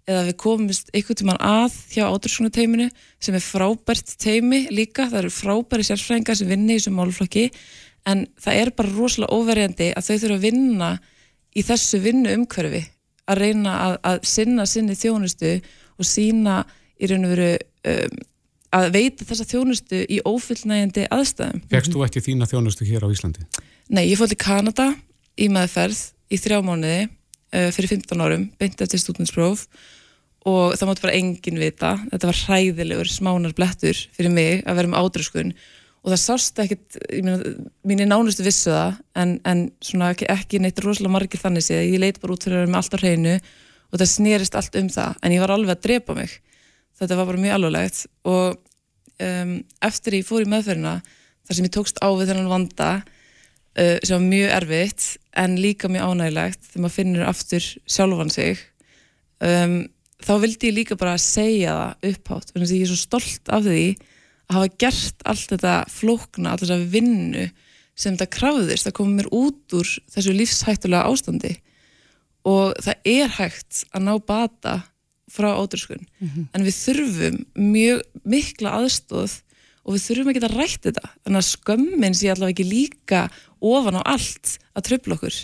eða 0.07 0.23
við 0.29 0.37
komumst 0.41 0.91
einhvern 0.95 1.19
tíman 1.21 1.41
að 1.43 1.75
hjá 1.93 2.05
átröskunateiminu 2.07 2.87
sem 3.19 3.35
er 3.37 3.43
frábært 3.43 4.15
teimi 4.21 4.65
líka, 4.71 5.09
það 5.11 5.19
eru 5.23 5.33
frábæri 5.35 5.87
sérfræðingar 5.87 6.39
sem 6.39 6.51
vinni 6.51 6.75
í 6.75 6.79
þessum 6.79 6.99
málflokki 6.99 7.49
en 8.09 8.25
það 8.41 8.61
er 8.61 8.73
bara 8.77 8.95
rosalega 8.95 9.35
óverjandi 9.35 9.91
að 9.95 10.07
þau 10.07 10.15
þurfa 10.15 10.39
að 10.39 10.47
vinna 10.47 10.91
í 11.55 11.63
þessu 11.65 12.01
vinnu 12.03 12.35
umhverfi 12.39 12.83
að 13.31 13.41
reyna 13.41 13.75
að, 13.87 13.97
að 14.11 14.23
sinna 14.29 14.65
sinni 14.69 14.95
þjónustu 14.97 15.57
og 15.95 16.07
sína 16.07 16.61
í 16.99 17.09
raun 17.09 17.27
og 17.27 17.33
veru 17.35 17.51
um, 17.91 18.23
að 18.75 18.87
veita 18.95 19.27
þessa 19.27 19.47
þjónustu 19.49 20.01
í 20.11 20.21
ófullnægjandi 20.27 21.07
aðstæðum. 21.13 21.61
Fegst 21.71 21.93
þú 21.93 22.05
ekki 22.07 22.23
þína 22.25 22.47
þjónustu 22.49 22.87
hér 22.87 23.05
á 23.07 23.09
Íslandi? 23.13 23.45
Nei, 23.93 24.05
ég 24.09 24.19
fór 24.19 24.31
til 24.31 24.39
Kanada 24.41 24.89
í 25.39 25.47
meðferð 25.51 26.01
í 26.33 26.39
þrjá 26.41 26.59
mánuði 26.65 27.05
uh, 27.05 27.69
fyrir 27.75 27.93
15 27.95 28.25
árum, 28.25 28.49
beint 28.59 28.81
eftir 28.81 29.01
stúdinspróf 29.01 29.67
og 30.45 30.75
það 30.77 30.89
mátti 30.89 31.05
bara 31.05 31.17
enginn 31.17 31.61
vita. 31.61 31.95
Þetta 32.11 32.29
var 32.29 32.41
hræðilegur 32.43 33.09
smánar 33.09 33.55
blettur 33.57 33.97
fyrir 34.13 34.33
mig 34.33 34.61
að 34.65 34.81
vera 34.81 34.91
með 34.91 35.01
ádröskun 35.01 35.55
og 36.05 36.11
það 36.13 36.21
sást 36.21 36.59
ekkert, 36.61 36.97
mín 37.81 38.03
er 38.03 38.09
nánustu 38.11 38.45
vissu 38.45 38.69
það, 38.69 38.99
en, 39.17 39.31
en 39.49 39.63
svona 39.81 40.11
ekki, 40.13 40.27
ekki 40.29 40.61
neitt 40.61 40.81
rosalega 40.85 41.15
margir 41.15 41.41
þannig 41.41 41.65
séð, 41.65 41.81
ég 41.89 42.03
leit 42.03 42.19
bara 42.21 42.35
út 42.35 42.45
fyrir 42.45 42.59
að 42.59 42.65
vera 42.65 42.73
með 42.75 42.81
allt 42.81 42.93
á 42.93 43.01
hreinu 43.01 43.33
og 43.89 43.97
það 43.97 44.11
snýrist 44.11 44.57
allt 44.59 44.77
um 44.77 44.91
það, 44.93 45.17
en 45.25 45.33
ég 45.33 45.41
var 45.41 45.53
alveg 45.55 45.73
að 45.73 45.81
drepa 45.87 46.15
mig. 46.17 46.37
Þetta 46.99 47.17
var 47.17 47.29
bara 47.31 47.41
mjög 47.41 47.57
alvarlegt. 47.57 48.01
Og 48.29 48.59
um, 49.25 49.57
eftir 49.89 50.19
ég 50.19 50.27
fór 50.27 50.45
í 50.45 50.49
meðferðina 50.51 50.95
þar 51.45 51.57
sem 51.57 51.67
ég 51.67 51.73
tókst 51.75 52.01
á 52.01 52.09
við 52.13 52.31
þennan 52.31 52.51
vanda 52.51 52.89
uh, 53.01 53.97
sem 54.01 54.15
var 54.15 54.25
mjög 54.25 54.55
erfitt 54.59 55.07
en 55.41 55.57
líka 55.61 55.91
mjög 55.91 56.11
ánægilegt 56.11 56.69
þegar 56.69 56.85
maður 56.85 56.97
finnir 56.99 57.27
aftur 57.29 57.69
sjálfan 57.85 58.33
sig 58.33 58.61
um, 59.43 59.77
þá 60.25 60.33
vildi 60.43 60.71
ég 60.71 60.77
líka 60.79 60.99
bara 60.99 61.17
segja 61.21 61.75
það 61.75 62.11
upphátt, 62.11 62.51
þannig 62.51 62.69
að 62.69 62.75
ég 62.77 62.85
er 62.85 62.91
svo 62.93 63.01
stolt 63.01 63.51
af 63.53 63.65
því 63.65 63.85
að 64.49 64.57
hafa 64.57 64.73
gert 64.81 65.23
allt 65.25 65.53
þetta 65.53 65.75
flókna, 65.91 66.51
allt 66.51 66.65
þetta 66.65 66.89
vinnu 66.93 67.45
sem 67.95 68.15
þetta 68.15 68.33
krafðist 68.35 68.89
að 68.89 68.97
koma 68.99 69.19
mér 69.19 69.29
út 69.33 69.77
úr 69.77 69.93
þessu 70.13 70.35
lífshættulega 70.35 71.07
ástandi. 71.07 71.53
Og 72.45 72.75
það 72.83 73.09
er 73.09 73.31
hægt 73.39 73.85
að 73.95 74.05
ná 74.05 74.13
bata 74.21 74.75
frá 75.31 75.55
ódurskun 75.57 76.03
mm 76.05 76.27
-hmm. 76.27 76.47
en 76.53 76.63
við 76.63 76.75
þurfum 76.83 77.37
mjög 77.55 78.01
mikla 78.23 78.75
aðstóð 78.79 79.41
og 79.85 79.95
við 79.95 80.05
þurfum 80.05 80.29
ekki 80.31 80.43
að 80.45 80.57
rætta 80.57 80.89
þetta. 80.89 81.09
Þannig 81.23 81.41
að 81.41 81.51
skömmin 81.53 82.17
sé 82.17 82.29
allavega 82.29 82.53
ekki 82.53 82.69
líka 82.69 83.21
ofan 83.61 83.97
á 83.97 84.01
allt 84.05 84.57
að 84.75 84.85
tröfla 84.89 85.17
okkur 85.17 85.35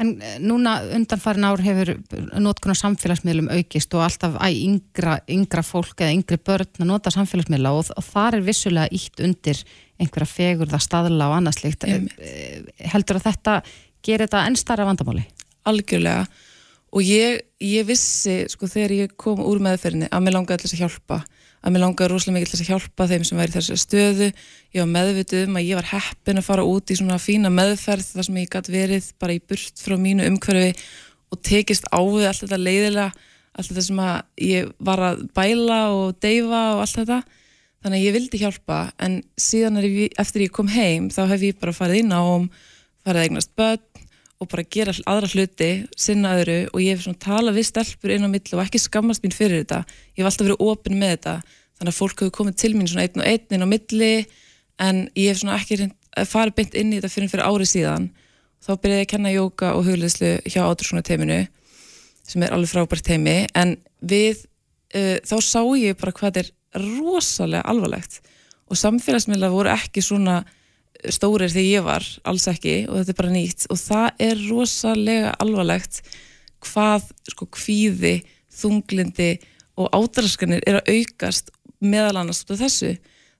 En 0.00 0.14
eh, 0.22 0.38
núna 0.40 0.78
undanfarin 0.96 1.44
ár 1.44 1.60
hefur 1.64 1.92
notkunar 2.40 2.78
samfélagsmiðlum 2.78 3.50
aukist 3.52 3.94
og 3.96 4.04
alltaf 4.06 4.38
æg 4.40 4.58
yngra, 4.64 5.18
yngra 5.28 5.64
fólk 5.66 6.00
eða 6.00 6.14
yngri 6.16 6.40
börn 6.40 6.80
að 6.80 6.88
nota 6.88 7.12
samfélagsmiðla 7.14 7.74
og, 7.76 7.92
og 7.96 8.06
þar 8.06 8.38
er 8.38 8.46
vissulega 8.46 8.96
ítt 8.96 9.20
undir 9.24 9.60
einhverja 10.00 10.30
fegurða 10.30 10.80
staðla 10.80 11.28
og 11.28 11.36
annarslíkt. 11.40 11.84
Eh, 11.84 12.62
heldur 12.92 13.20
að 13.20 13.28
þetta 13.28 13.58
gerir 14.00 14.26
þetta 14.26 14.46
enn 14.48 14.56
starra 14.56 14.88
vandamáli? 14.88 15.26
Algjörlega 15.68 16.24
og 16.90 17.04
ég, 17.06 17.44
ég 17.62 17.86
vissi 17.86 18.42
sko 18.50 18.68
þegar 18.70 18.96
ég 18.96 19.12
kom 19.20 19.42
úr 19.44 19.60
meðferðinni 19.62 20.08
að 20.10 20.24
mér 20.24 20.36
langaði 20.38 20.64
þess 20.64 20.76
að 20.76 20.82
hjálpa 20.84 21.20
að 21.60 21.74
mér 21.74 21.84
langaði 21.84 22.10
rosalega 22.10 22.36
mikið 22.38 22.50
til 22.50 22.58
þess 22.58 22.64
að 22.64 22.70
hjálpa 22.72 23.06
þeim 23.10 23.24
sem 23.28 23.40
væri 23.40 23.54
þessari 23.56 23.82
stöðu, 23.82 24.28
ég 24.72 24.80
var 24.80 24.92
meðvituð 24.94 25.42
um 25.46 25.58
að 25.60 25.66
ég 25.68 25.80
var 25.80 25.90
heppin 25.90 26.40
að 26.40 26.46
fara 26.46 26.68
út 26.68 26.92
í 26.92 26.96
svona 26.96 27.18
fína 27.20 27.50
meðferð 27.52 28.12
þar 28.14 28.28
sem 28.28 28.38
ég 28.40 28.54
gæti 28.54 28.74
verið 28.74 29.10
bara 29.20 29.36
í 29.36 29.42
burt 29.44 29.82
frá 29.84 29.96
mínu 30.00 30.28
umhverfi 30.30 30.72
og 31.30 31.42
tekist 31.46 31.84
á 31.92 32.00
við 32.00 32.30
allt 32.30 32.44
þetta 32.46 32.60
leiðilega 32.60 33.10
allt 33.58 33.72
þetta 33.72 33.84
sem 33.84 34.00
að 34.02 34.16
ég 34.46 34.72
var 34.78 35.02
að 35.04 35.22
bæla 35.36 35.80
og 35.96 36.18
deyfa 36.22 36.62
og 36.74 36.82
allt 36.84 36.98
þetta. 37.00 37.20
Þannig 37.80 37.96
að 37.96 38.04
ég 38.04 38.16
vildi 38.16 38.40
hjálpa 38.42 38.78
en 39.00 39.14
síðan 39.40 39.80
ég, 39.80 40.12
eftir 40.20 40.44
ég 40.44 40.52
kom 40.52 40.68
heim 40.68 41.08
þá 41.12 41.22
hef 41.32 41.46
ég 41.48 41.60
bara 41.60 41.76
farið 41.76 42.02
inn 42.02 42.12
á 42.12 42.22
farið 43.06 43.22
eignast 43.24 43.54
börn 43.56 44.08
og 44.40 44.48
bara 44.48 44.64
gera 44.64 44.94
aðra 45.10 45.28
hluti, 45.34 45.70
sinna 46.00 46.32
öðru 46.38 46.58
og 46.72 46.80
ég 46.80 46.96
hef 46.96 47.04
svona 47.04 47.20
talað 47.20 47.58
við 47.58 47.66
stelpur 47.68 48.12
inn 48.14 48.24
á 48.24 48.32
millu 48.32 48.56
og 48.56 48.62
ekki 48.64 48.80
skammast 48.80 49.24
mín 49.24 49.34
fyrir 49.36 49.60
þetta. 49.60 49.82
Ég 50.16 50.22
hef 50.22 50.30
alltaf 50.30 50.46
verið 50.48 50.62
ofin 50.64 50.96
með 51.00 51.12
þetta. 51.14 51.34
Þannig 51.76 51.92
að 51.92 51.98
fólk 51.98 52.22
hefur 52.22 52.36
komið 52.38 52.56
til 52.62 52.70
mín 52.76 52.88
svona 52.88 53.04
einn 53.04 53.20
og 53.20 53.28
einn 53.28 53.56
inn 53.56 53.66
á 53.66 53.68
milli 53.68 54.14
en 54.80 55.02
ég 55.12 55.28
hef 55.28 55.42
svona 55.42 55.58
ekki 55.60 55.90
farið 56.30 56.56
beint 56.56 56.76
inn 56.80 56.94
í 56.94 57.00
þetta 57.00 57.12
fyrir 57.12 57.32
fyrir 57.34 57.50
árið 57.50 57.70
síðan. 57.74 58.08
Þá 58.64 58.70
byrjaði 58.80 59.02
ég 59.02 59.06
að 59.06 59.12
kenna 59.12 59.34
jóka 59.34 59.72
og 59.76 59.84
hugleðslu 59.88 60.32
hjá 60.48 60.60
átursona 60.64 61.04
teiminu 61.04 61.40
sem 62.30 62.44
er 62.44 62.54
alveg 62.54 62.72
frábært 62.72 63.04
teimi 63.04 63.36
en 63.58 63.74
við, 64.00 64.46
uh, 64.96 65.18
þá 65.20 65.36
sá 65.44 65.60
ég 65.76 66.00
bara 66.00 66.16
hvað 66.16 66.42
er 66.44 66.50
rosalega 66.80 67.66
alvarlegt. 67.68 68.20
Og 68.70 68.78
samfélagsmiðla 68.78 69.52
voru 69.52 69.72
ekki 69.72 70.04
svona 70.04 70.40
stórir 71.08 71.52
þegar 71.52 71.68
ég 71.68 71.86
var, 71.86 72.06
alls 72.28 72.46
ekki 72.50 72.74
og 72.88 72.98
þetta 72.98 73.14
er 73.14 73.20
bara 73.20 73.32
nýtt. 73.34 73.66
Og 73.72 73.78
það 73.80 74.24
er 74.26 74.42
rosalega 74.50 75.32
alvarlegt 75.40 76.02
hvað 76.64 77.08
sko 77.30 77.48
kvíði, 77.56 78.20
þunglindi 78.60 79.30
og 79.80 79.88
ádraskanir 79.96 80.64
er 80.68 80.80
að 80.80 80.92
aukast 80.98 81.50
meðal 81.80 82.20
annars 82.20 82.42
út 82.44 82.54
af 82.56 82.64
þessu. 82.64 82.94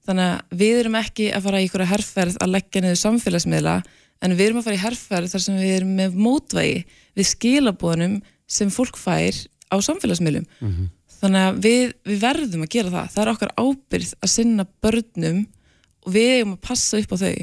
Þannig 0.08 0.30
að 0.30 0.60
við 0.62 0.78
erum 0.80 0.96
ekki 1.00 1.26
að 1.36 1.46
fara 1.46 1.60
í 1.60 1.66
ykkur 1.68 1.84
að 1.84 1.92
herrferð 1.92 2.38
að 2.40 2.54
leggja 2.54 2.82
niður 2.84 3.00
samfélagsmiðla 3.02 3.74
en 4.20 4.36
við 4.36 4.46
erum 4.46 4.60
að 4.60 4.68
fara 4.68 4.78
í 4.78 4.84
herrferð 4.84 5.34
þar 5.34 5.44
sem 5.44 5.60
við 5.60 5.74
erum 5.74 5.92
með 5.98 6.16
mótvægi 6.16 6.78
við 7.18 7.28
skilabóðunum 7.34 8.16
sem 8.50 8.72
fólk 8.72 8.96
fær 9.00 9.36
á 9.70 9.76
samfélagsmiðlum. 9.84 10.46
Mm 10.60 10.72
-hmm. 10.72 10.88
þannig 11.20 11.46
að 11.46 11.60
við, 11.66 11.92
við 12.08 12.20
verðum 12.24 12.64
að 12.64 12.72
gera 12.74 12.94
það. 12.96 13.10
Það 13.14 13.22
er 13.22 13.32
okkar 13.34 13.52
ábyrð 13.56 14.14
að 14.20 14.32
sinna 14.34 14.66
börnum 14.80 15.44
og 16.10 16.18
við 16.18 16.36
eigum 16.40 16.58
að 16.58 16.62
passa 16.66 16.98
upp 16.98 17.14
á 17.14 17.18
þau 17.22 17.34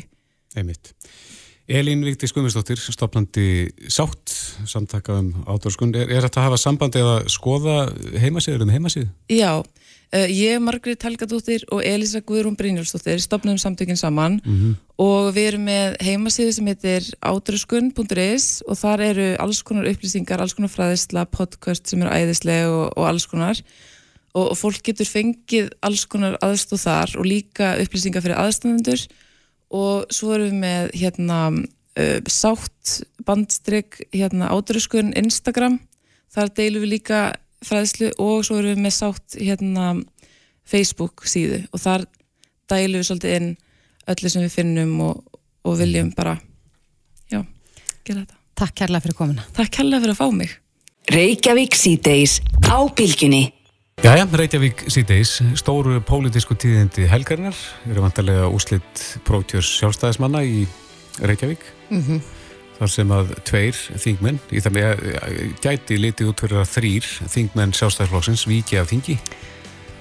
Einmitt. 0.58 0.94
Elín 1.68 2.06
Víkti 2.06 2.30
Skumistóttir, 2.32 2.80
stopnandi 2.80 3.68
sátt 3.92 4.32
samtaka 4.66 5.18
um 5.20 5.34
átorskun. 5.52 5.92
Er, 6.00 6.08
er 6.08 6.24
þetta 6.24 6.40
að 6.40 6.46
hafa 6.48 6.60
samband 6.62 6.96
eða 6.96 7.18
skoða 7.28 7.76
heimasíður 8.16 8.64
um 8.64 8.72
heimasíðu? 8.72 9.10
Já, 9.36 9.52
uh, 9.60 10.30
ég, 10.32 10.62
Margrét 10.64 11.04
Helgadóttir 11.04 11.66
og 11.68 11.84
Elisa 11.84 12.22
Guðrún 12.24 12.56
Brynjólfsdóttir 12.56 13.20
stopnum 13.20 13.60
samtökinn 13.60 14.00
saman 14.00 14.40
mm 14.40 14.56
-hmm. 14.56 14.78
og 14.96 15.36
við 15.36 15.50
erum 15.52 15.68
með 15.68 16.00
heimasíðu 16.08 16.56
sem 16.56 16.72
heitir 16.72 17.12
átorskun.is 17.20 18.64
og 18.64 18.80
þar 18.80 19.04
eru 19.12 19.28
alls 19.40 19.62
konar 19.62 19.92
upplýsingar, 19.92 20.40
alls 20.40 20.56
konar 20.56 20.72
fræðisla, 20.72 21.26
podcast 21.26 21.88
sem 21.88 22.02
eru 22.02 22.16
æðislega 22.16 22.72
og, 22.72 22.98
og 22.98 23.08
alls 23.12 23.28
konar 23.28 23.60
og, 24.38 24.52
og 24.52 24.58
fólk 24.60 24.84
getur 24.86 25.10
fengið 25.10 25.72
alls 25.86 26.06
konar 26.10 26.38
aðstóð 26.46 26.84
þar 26.86 27.16
og 27.18 27.28
líka 27.28 27.74
upplýsingar 27.82 28.24
fyrir 28.26 28.40
aðstæðendur 28.42 29.08
og 29.78 30.14
svo 30.14 30.36
erum 30.36 30.52
við 30.52 30.60
með 30.62 30.92
hérna 31.02 31.40
uh, 31.52 32.20
sátt 32.30 33.00
bandstrygg 33.28 34.00
hérna 34.16 34.52
átröskun 34.54 35.14
Instagram. 35.18 35.80
Þar 36.34 36.54
deilum 36.60 36.86
við 36.86 36.94
líka 36.98 37.22
fræðslu 37.66 38.14
og 38.22 38.46
svo 38.46 38.60
erum 38.60 38.76
við 38.76 38.84
með 38.86 38.96
sátt 39.00 39.40
hérna 39.40 39.96
Facebook 40.68 41.26
síðu. 41.28 41.64
Og 41.74 41.82
þar 41.82 42.06
deilum 42.72 43.02
við 43.02 43.10
svolítið 43.10 43.38
inn 43.40 43.50
öllu 44.08 44.32
sem 44.32 44.46
við 44.46 44.56
finnum 44.56 44.96
og, 45.10 45.40
og 45.68 45.80
viljum 45.82 46.14
bara 46.16 46.38
já, 47.32 47.42
gera 48.08 48.24
þetta. 48.24 48.40
Takk 48.58 48.80
kærlega 48.82 49.06
fyrir 49.06 49.18
komuna. 49.18 49.44
Takk 49.58 49.76
kærlega 49.80 50.06
fyrir 50.06 50.16
að 50.16 50.22
fá 50.22 50.32
mig. 50.34 50.56
Reykjavík 51.08 51.76
síðdeis 51.78 52.40
á 52.68 52.84
bylginni 52.92 53.46
Jæja, 53.98 54.28
Reykjavík 54.30 54.84
síðdeis, 54.94 55.40
stóru 55.58 55.96
pólitísku 56.06 56.54
tíðindi 56.54 57.08
helgarinnar, 57.10 57.58
eru 57.90 58.04
vantarlega 58.04 58.46
úslitt 58.54 59.00
prótjörs 59.26 59.72
sjálfstæðismanna 59.80 60.44
í 60.46 60.68
Reykjavík, 61.18 61.64
mm 61.90 62.04
-hmm. 62.04 62.20
þar 62.78 62.92
sem 62.94 63.14
að 63.18 63.32
tveir 63.50 63.80
þingmenn, 63.98 64.38
í 64.54 64.62
það 64.62 64.76
með 64.78 65.02
gæti 65.66 65.98
litið 65.98 66.30
út 66.30 66.44
fyrir 66.46 66.62
að 66.62 66.70
þrýr 66.76 67.08
þingmenn 67.26 67.74
sjálfstæðisflóksins 67.74 68.46
viki 68.46 68.78
af 68.78 68.92
þingi. 68.94 69.18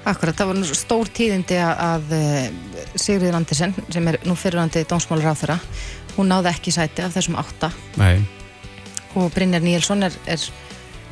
Akkurat, 0.04 0.36
það 0.36 0.52
var 0.52 0.76
stór 0.76 1.08
tíðindi 1.08 1.56
að 1.64 2.12
eh, 2.12 2.52
Sigriður 2.94 3.40
Andersen, 3.40 3.74
sem 3.88 4.08
er 4.08 4.20
nú 4.28 4.36
fyrirvandi 4.36 4.84
dómsmálur 4.84 5.32
á 5.32 5.40
þeirra, 5.40 5.58
hún 6.18 6.28
náði 6.28 6.52
ekki 6.52 6.70
sæti 6.70 7.00
af 7.02 7.16
þessum 7.16 7.40
átta. 7.40 7.72
Nei. 7.96 8.20
Og 9.16 9.32
Brynjar 9.32 9.64
Níelsson 9.64 10.02
er... 10.02 10.12
er 10.26 10.50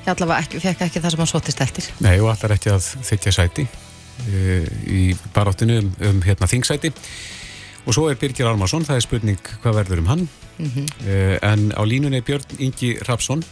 ég 0.04 0.12
allavega 0.12 0.44
ekki, 0.44 0.62
fekk 0.62 0.86
ekki 0.88 1.02
það 1.02 1.14
sem 1.14 1.24
hann 1.24 1.32
sótist 1.32 1.64
eftir 1.64 1.90
Nei 2.04 2.16
og 2.20 2.30
allar 2.34 2.56
ekki 2.56 2.72
að 2.74 2.90
þykja 3.10 3.34
sæti 3.40 3.66
uh, 3.66 4.70
í 4.86 5.02
baráttinu 5.34 5.80
um, 5.82 5.92
um 6.10 6.22
hérna 6.24 6.50
þingsæti 6.50 6.92
og 7.84 7.92
svo 7.92 8.08
er 8.08 8.16
Birgir 8.16 8.48
Almarsson, 8.48 8.86
það 8.86 8.96
er 8.96 9.04
spurning 9.04 9.52
hvað 9.62 9.82
verður 9.82 10.04
um 10.04 10.10
hann 10.12 10.28
mm 10.58 10.70
-hmm. 10.70 10.86
uh, 11.08 11.36
en 11.52 11.72
á 11.76 11.82
línunni 11.84 12.22
er 12.22 12.26
Björn 12.28 12.58
Ingi 12.58 12.96
Rapsson 13.08 13.44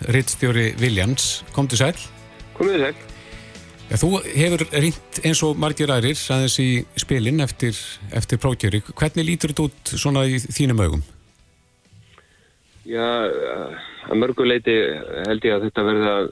rittstjóri 0.00 0.74
Viljans, 0.80 1.44
kom 1.52 1.68
til 1.68 1.80
sæl. 1.80 1.98
Komið 2.56 2.86
sæl. 2.86 2.94
Ja, 3.86 3.98
þú 4.00 4.08
hefur 4.24 4.64
ringt 4.74 5.20
eins 5.22 5.42
og 5.46 5.58
margir 5.62 5.92
aðrir 5.94 6.18
aðeins 6.34 6.56
í 6.58 6.70
spilin 6.98 7.42
eftir, 7.44 7.76
eftir 8.10 8.40
prókjöri. 8.42 8.82
Hvernig 8.98 9.28
lítur 9.28 9.54
þetta 9.54 9.68
út 9.68 9.92
svona 9.94 10.24
í 10.26 10.40
þínum 10.42 10.82
augum? 10.82 11.04
Já, 12.86 13.06
að 14.06 14.20
mörguleiti 14.20 14.74
held 15.26 15.46
ég 15.46 15.56
að 15.56 15.64
þetta 15.66 15.86
verði 15.86 16.10
að 16.12 16.28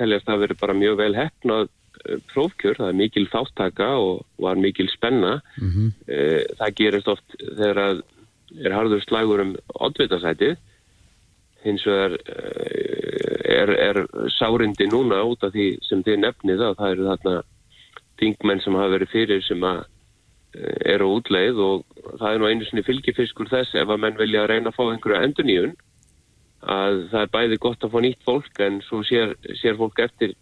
teljast 0.00 0.30
að 0.32 0.44
verði 0.44 0.60
bara 0.60 0.76
mjög 0.78 1.00
vel 1.02 1.10
hefnað 1.18 1.66
eh, 1.68 2.22
prófkjör. 2.32 2.78
Það 2.80 2.92
er 2.92 3.00
mikil 3.02 3.26
þáttaka 3.32 3.90
og 4.00 4.22
var 4.40 4.60
mikil 4.60 4.88
spenna. 4.92 5.40
Mm 5.60 5.74
-hmm. 5.74 5.90
Það 6.60 6.78
gerist 6.80 7.12
oft 7.12 7.36
þegar 7.58 7.82
að 7.84 8.06
er 8.56 8.72
harður 8.72 9.04
slagur 9.04 9.42
um 9.44 9.54
oddvitasætið 9.76 10.56
hins 11.66 11.84
vegar 11.86 12.16
eh, 12.16 13.38
er, 13.58 13.72
er 13.74 14.02
sárindi 14.38 14.88
núna 14.90 15.20
út 15.26 15.44
af 15.46 15.54
því 15.54 15.68
sem 15.86 16.02
þið 16.06 16.20
nefnið 16.24 16.64
að 16.64 16.76
það 16.80 16.94
eru 16.94 17.08
þarna 17.10 17.36
þingmenn 18.18 18.62
sem 18.64 18.78
hafa 18.78 18.94
verið 18.94 19.12
fyrir 19.14 19.44
sem 19.46 19.66
að 19.66 19.82
eh, 20.54 20.78
eru 20.94 21.10
útleið 21.18 21.60
og 21.64 21.84
það 22.20 22.30
er 22.30 22.40
nú 22.42 22.50
einu 22.50 22.68
sinni 22.68 22.86
fylgifiskur 22.86 23.50
þess 23.50 23.74
ef 23.74 23.90
að 23.90 24.02
menn 24.04 24.20
vilja 24.20 24.44
að 24.44 24.50
reyna 24.52 24.72
að 24.72 24.78
fá 24.78 24.84
einhverju 24.86 25.22
enduníun 25.26 25.76
að 26.62 27.08
það 27.12 27.22
er 27.22 27.32
bæði 27.36 27.62
gott 27.62 27.84
að 27.84 27.94
fá 27.94 27.98
nýtt 28.02 28.22
fólk 28.26 28.60
en 28.66 28.82
svo 28.86 29.02
sér, 29.06 29.34
sér 29.60 29.78
fólk 29.78 30.00
eftir 30.02 30.34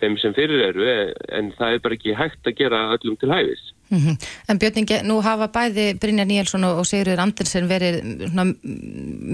þeim 0.00 0.16
sem 0.20 0.34
fyrir 0.36 0.62
eru 0.66 0.86
en 1.32 1.48
það 1.56 1.76
er 1.76 1.82
bara 1.84 1.96
ekki 1.96 2.16
hægt 2.16 2.48
að 2.48 2.58
gera 2.58 2.82
öllum 2.96 3.16
til 3.16 3.30
hæfis. 3.32 3.62
Mm 3.88 3.98
-hmm. 3.98 4.16
En 4.48 4.58
Björningi, 4.58 5.02
nú 5.06 5.20
hafa 5.22 5.46
bæði 5.48 5.98
Brynjar 6.00 6.26
Níelsson 6.26 6.64
og 6.64 6.86
Sigurður 6.86 7.22
Andersen 7.22 7.68
verið 7.68 8.02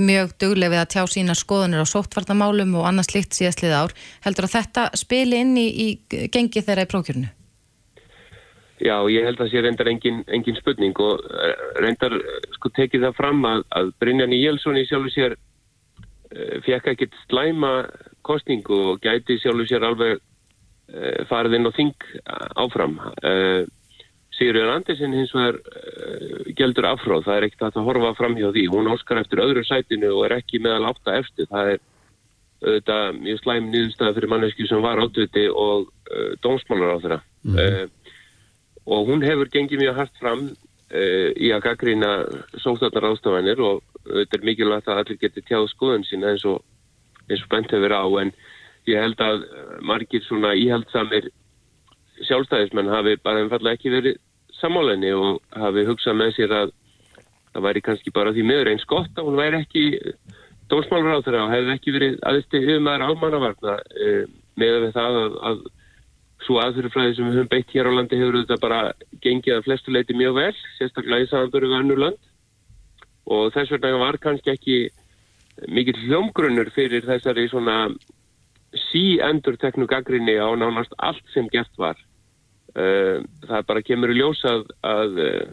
mjög 0.06 0.28
duglega 0.38 0.72
við 0.72 0.82
að 0.82 0.92
tjá 0.94 1.02
sína 1.08 1.34
skoðunir 1.34 1.82
á 1.82 1.86
sóttvartamálum 1.88 2.74
og 2.74 2.86
annars 2.86 3.10
slikt 3.10 3.32
síðastlið 3.32 3.72
ár. 3.72 3.92
Heldur 4.24 4.44
að 4.44 4.56
þetta 4.56 4.90
spili 4.94 5.36
inn 5.36 5.56
í, 5.56 5.68
í 5.86 6.28
gengi 6.28 6.62
þeirra 6.62 6.82
í 6.82 6.92
prókjörnu? 6.92 7.28
Já, 8.82 8.98
ég 9.10 9.24
held 9.24 9.38
að 9.38 9.46
það 9.46 9.50
sé 9.50 9.60
reyndar 9.62 9.88
engin, 9.88 10.24
engin 10.26 10.56
spurning 10.58 10.96
og 10.98 11.20
eh, 11.30 11.54
reyndar 11.78 12.12
sko 12.54 12.68
tekið 12.68 13.06
það 13.06 13.16
fram 13.16 13.44
að, 13.44 13.64
að 13.70 13.92
Brynjar 14.00 14.28
Níelsson 14.28 14.76
í 14.76 14.86
sjálfu 14.86 15.10
sér 15.10 15.36
fekk 16.66 16.90
ekkert 16.94 17.14
slæma 17.26 17.72
kostningu 18.26 18.78
og 18.92 19.04
gæti 19.04 19.38
sjálfu 19.40 19.66
sér 19.68 19.86
alveg 19.88 20.18
uh, 20.18 21.22
farið 21.30 21.58
inn 21.58 21.70
og 21.70 21.76
þing 21.76 22.08
áfram. 22.62 22.98
Uh, 23.22 23.64
Sigurður 24.32 24.70
Andersen 24.72 25.12
hins 25.12 25.32
vegar 25.36 25.58
geldur 26.56 26.86
afhróð, 26.88 27.26
það 27.26 27.34
er 27.36 27.46
ekkert 27.46 27.64
að 27.66 27.74
það 27.74 27.88
horfa 27.90 28.12
fram 28.16 28.36
hjá 28.38 28.46
því, 28.48 28.62
hún 28.72 28.88
óskar 28.88 29.20
eftir 29.20 29.42
öðru 29.44 29.60
sætinu 29.68 30.08
og 30.16 30.24
er 30.24 30.38
ekki 30.38 30.60
meðal 30.64 30.88
átta 30.88 31.18
eftir, 31.20 31.50
það 31.50 31.74
er 31.74 31.82
auðvitað 32.62 33.18
mjög 33.18 33.42
slæm 33.42 33.68
nýðustæða 33.74 34.14
fyrir 34.16 34.32
manneski 34.32 34.66
sem 34.70 34.82
var 34.82 35.02
átviti 35.02 35.44
og 35.50 35.90
dómsmálar 36.44 36.96
á 36.96 37.02
þeirra 37.02 37.20
mm 37.20 37.56
-hmm. 37.56 37.90
og 38.86 39.08
hún 39.08 39.24
hefur 39.28 39.52
gengið 39.52 39.82
mjög 39.82 39.98
hægt 40.00 40.16
fram 40.20 40.42
í 40.92 41.52
að 41.54 41.64
gaggrína 41.64 42.10
sóþarnar 42.60 43.08
ástafanir 43.12 43.60
og 43.64 43.80
þetta 44.04 44.38
er 44.38 44.46
mikilvægt 44.48 44.90
að 44.90 45.02
allir 45.02 45.20
geti 45.22 45.44
tjáð 45.46 45.70
skoðun 45.72 46.04
sína 46.04 46.32
eins 46.32 46.44
og, 46.48 46.60
og 46.60 47.46
bent 47.52 47.72
hefur 47.72 47.94
á 47.96 48.04
en 48.20 48.32
ég 48.90 49.00
held 49.00 49.22
að 49.22 49.46
margir 49.86 50.24
svona 50.26 50.52
íhaldsamir 50.58 51.30
sjálfstæðismenn 52.26 52.92
hafi 52.92 53.16
bara 53.22 53.42
einfallega 53.42 53.78
ekki 53.78 53.92
verið 53.94 54.20
sammálenni 54.60 55.12
og 55.16 55.40
hafi 55.58 55.86
hugsað 55.88 56.18
með 56.18 56.34
sér 56.36 56.54
að 56.60 56.72
það 57.52 57.66
væri 57.66 57.84
kannski 57.84 58.14
bara 58.14 58.32
því 58.34 58.46
miður 58.48 58.72
eins 58.72 58.88
gott 58.88 59.18
að 59.18 59.28
hún 59.28 59.40
væri 59.40 59.60
ekki 59.62 59.84
dómsmálur 60.72 61.18
á 61.20 61.24
þeirra 61.24 61.44
og 61.46 61.52
hefði 61.52 61.76
ekki 61.76 61.94
verið 61.96 62.18
aðeins 62.28 62.50
til 62.50 62.62
yfirmæður 62.62 63.06
almannavarna 63.08 63.76
e, 63.92 64.10
með 64.60 64.76
við 64.86 64.94
það 64.96 65.18
að, 65.22 65.38
að 65.50 65.64
svo 66.46 66.58
aðfyrirfræði 66.62 67.16
sem 67.16 67.28
við 67.28 67.38
höfum 67.38 67.50
beitt 67.52 67.74
hér 67.74 67.90
á 67.90 67.96
landi 67.96 68.20
hefur 68.20 68.40
þetta 68.40 68.60
bara 68.62 68.80
gengið 69.24 69.56
að 69.56 69.66
flestu 69.68 69.94
leiti 69.94 70.16
mjög 70.18 70.38
vel, 70.38 70.54
sérstaklega 70.78 71.26
í 71.26 71.30
samanböru 71.30 71.70
við 71.70 71.78
annur 71.78 72.02
land 72.06 72.30
og 73.32 73.52
þess 73.54 73.74
vegna 73.76 74.00
var 74.02 74.18
kannski 74.22 74.54
ekki 74.54 74.78
mikill 75.68 75.98
hljómgrunnur 76.06 76.72
fyrir 76.74 77.04
þessari 77.06 77.48
svona 77.50 77.76
sí 78.90 79.20
endur 79.22 79.58
teknu 79.60 79.86
gaggrinni 79.86 80.38
á 80.40 80.48
nánast 80.56 80.96
allt 80.98 81.22
sem 81.34 81.46
gert 81.52 81.76
var 81.78 82.00
Eh, 82.72 83.20
það 83.44 83.66
bara 83.68 83.84
kemur 83.84 84.12
í 84.14 84.16
ljós 84.16 84.40
að, 84.48 85.18
eh, 85.20 85.44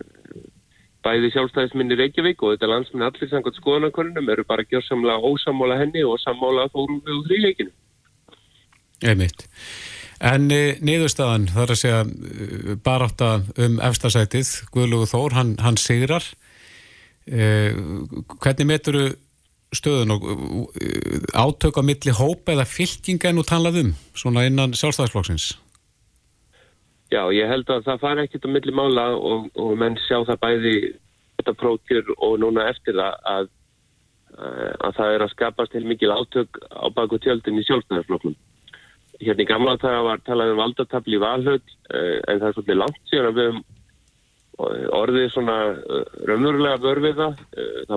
bæði 1.04 1.32
sjálfstæðisminni 1.34 1.98
Reykjavík 2.00 2.44
og 2.44 2.54
þetta 2.54 2.70
landsminn 2.72 3.04
allir 3.04 3.30
sangot 3.30 3.56
skoðanakornum 3.60 4.30
eru 4.32 4.44
bara 4.48 4.64
gjörsamlega 4.64 5.20
ósamála 5.20 5.80
henni 5.80 6.04
og 6.04 6.20
sammála 6.20 6.70
fórum 6.72 7.02
við 7.04 7.18
úr 7.18 7.28
þrýleikinu. 7.28 7.72
Einmitt. 9.04 9.48
En 10.20 10.50
e, 10.52 10.76
niðurstaðan 10.84 11.48
þarf 11.54 11.76
að 11.76 11.80
segja 11.80 12.78
barátta 12.84 13.32
um 13.56 13.80
efstasætið, 13.88 14.52
Guðlúð 14.74 15.08
Þór, 15.14 15.38
hann, 15.38 15.56
hann 15.64 15.80
sigrar. 15.80 16.26
E, 17.24 17.72
hvernig 18.44 18.68
meturu 18.68 19.06
stöðun 19.76 20.16
og 20.16 20.24
átök 21.38 21.78
á 21.78 21.84
milli 21.86 22.14
hópa 22.16 22.56
eða 22.56 22.66
fylkinga 22.68 23.30
en 23.30 23.42
þú 23.42 23.46
talað 23.48 23.82
um 23.84 23.92
svona 24.18 24.48
innan 24.50 24.74
sjálfstæðisflokksins? 24.74 25.54
Já, 27.10 27.24
ég 27.34 27.50
held 27.50 27.70
að 27.74 27.86
það 27.88 28.02
fara 28.04 28.26
ekkert 28.26 28.46
á 28.46 28.54
milli 28.54 28.74
mála 28.76 29.06
og, 29.18 29.48
og 29.58 29.72
menn 29.82 29.98
sjá 30.06 30.20
það 30.28 30.42
bæði 30.44 30.74
þetta 31.40 31.56
prókjur 31.62 32.12
og 32.18 32.36
núna 32.44 32.68
eftir 32.70 32.98
það 33.00 33.16
að, 33.32 33.50
eh, 34.38 34.74
að 34.86 34.98
það 35.00 35.14
er 35.16 35.26
að 35.26 35.34
skapast 35.34 35.74
til 35.74 35.86
mikil 35.90 36.12
átök 36.14 36.60
á 36.70 36.86
baku 36.94 37.18
tjöldin 37.22 37.62
í 37.62 37.66
sjálfstæðarfloknum. 37.70 38.36
Hérna 39.20 39.44
í 39.44 39.50
gamla 39.50 39.76
það 39.82 40.00
var 40.08 40.24
talað 40.28 40.54
um 40.54 40.62
valdatafli 40.62 41.18
í 41.18 41.22
valhöld 41.24 41.76
eh, 41.92 42.18
en 42.28 42.40
það 42.40 42.48
er 42.48 42.56
svolítið 42.56 42.80
langt 42.80 43.02
síðan 43.10 43.30
að 43.30 43.40
við 43.40 43.50
höfum 43.50 43.66
orðið 45.00 45.28
svona 45.34 45.58
eh, 45.72 46.14
raunverulega 46.30 46.82
vörfið 46.84 47.20
það. 47.20 47.44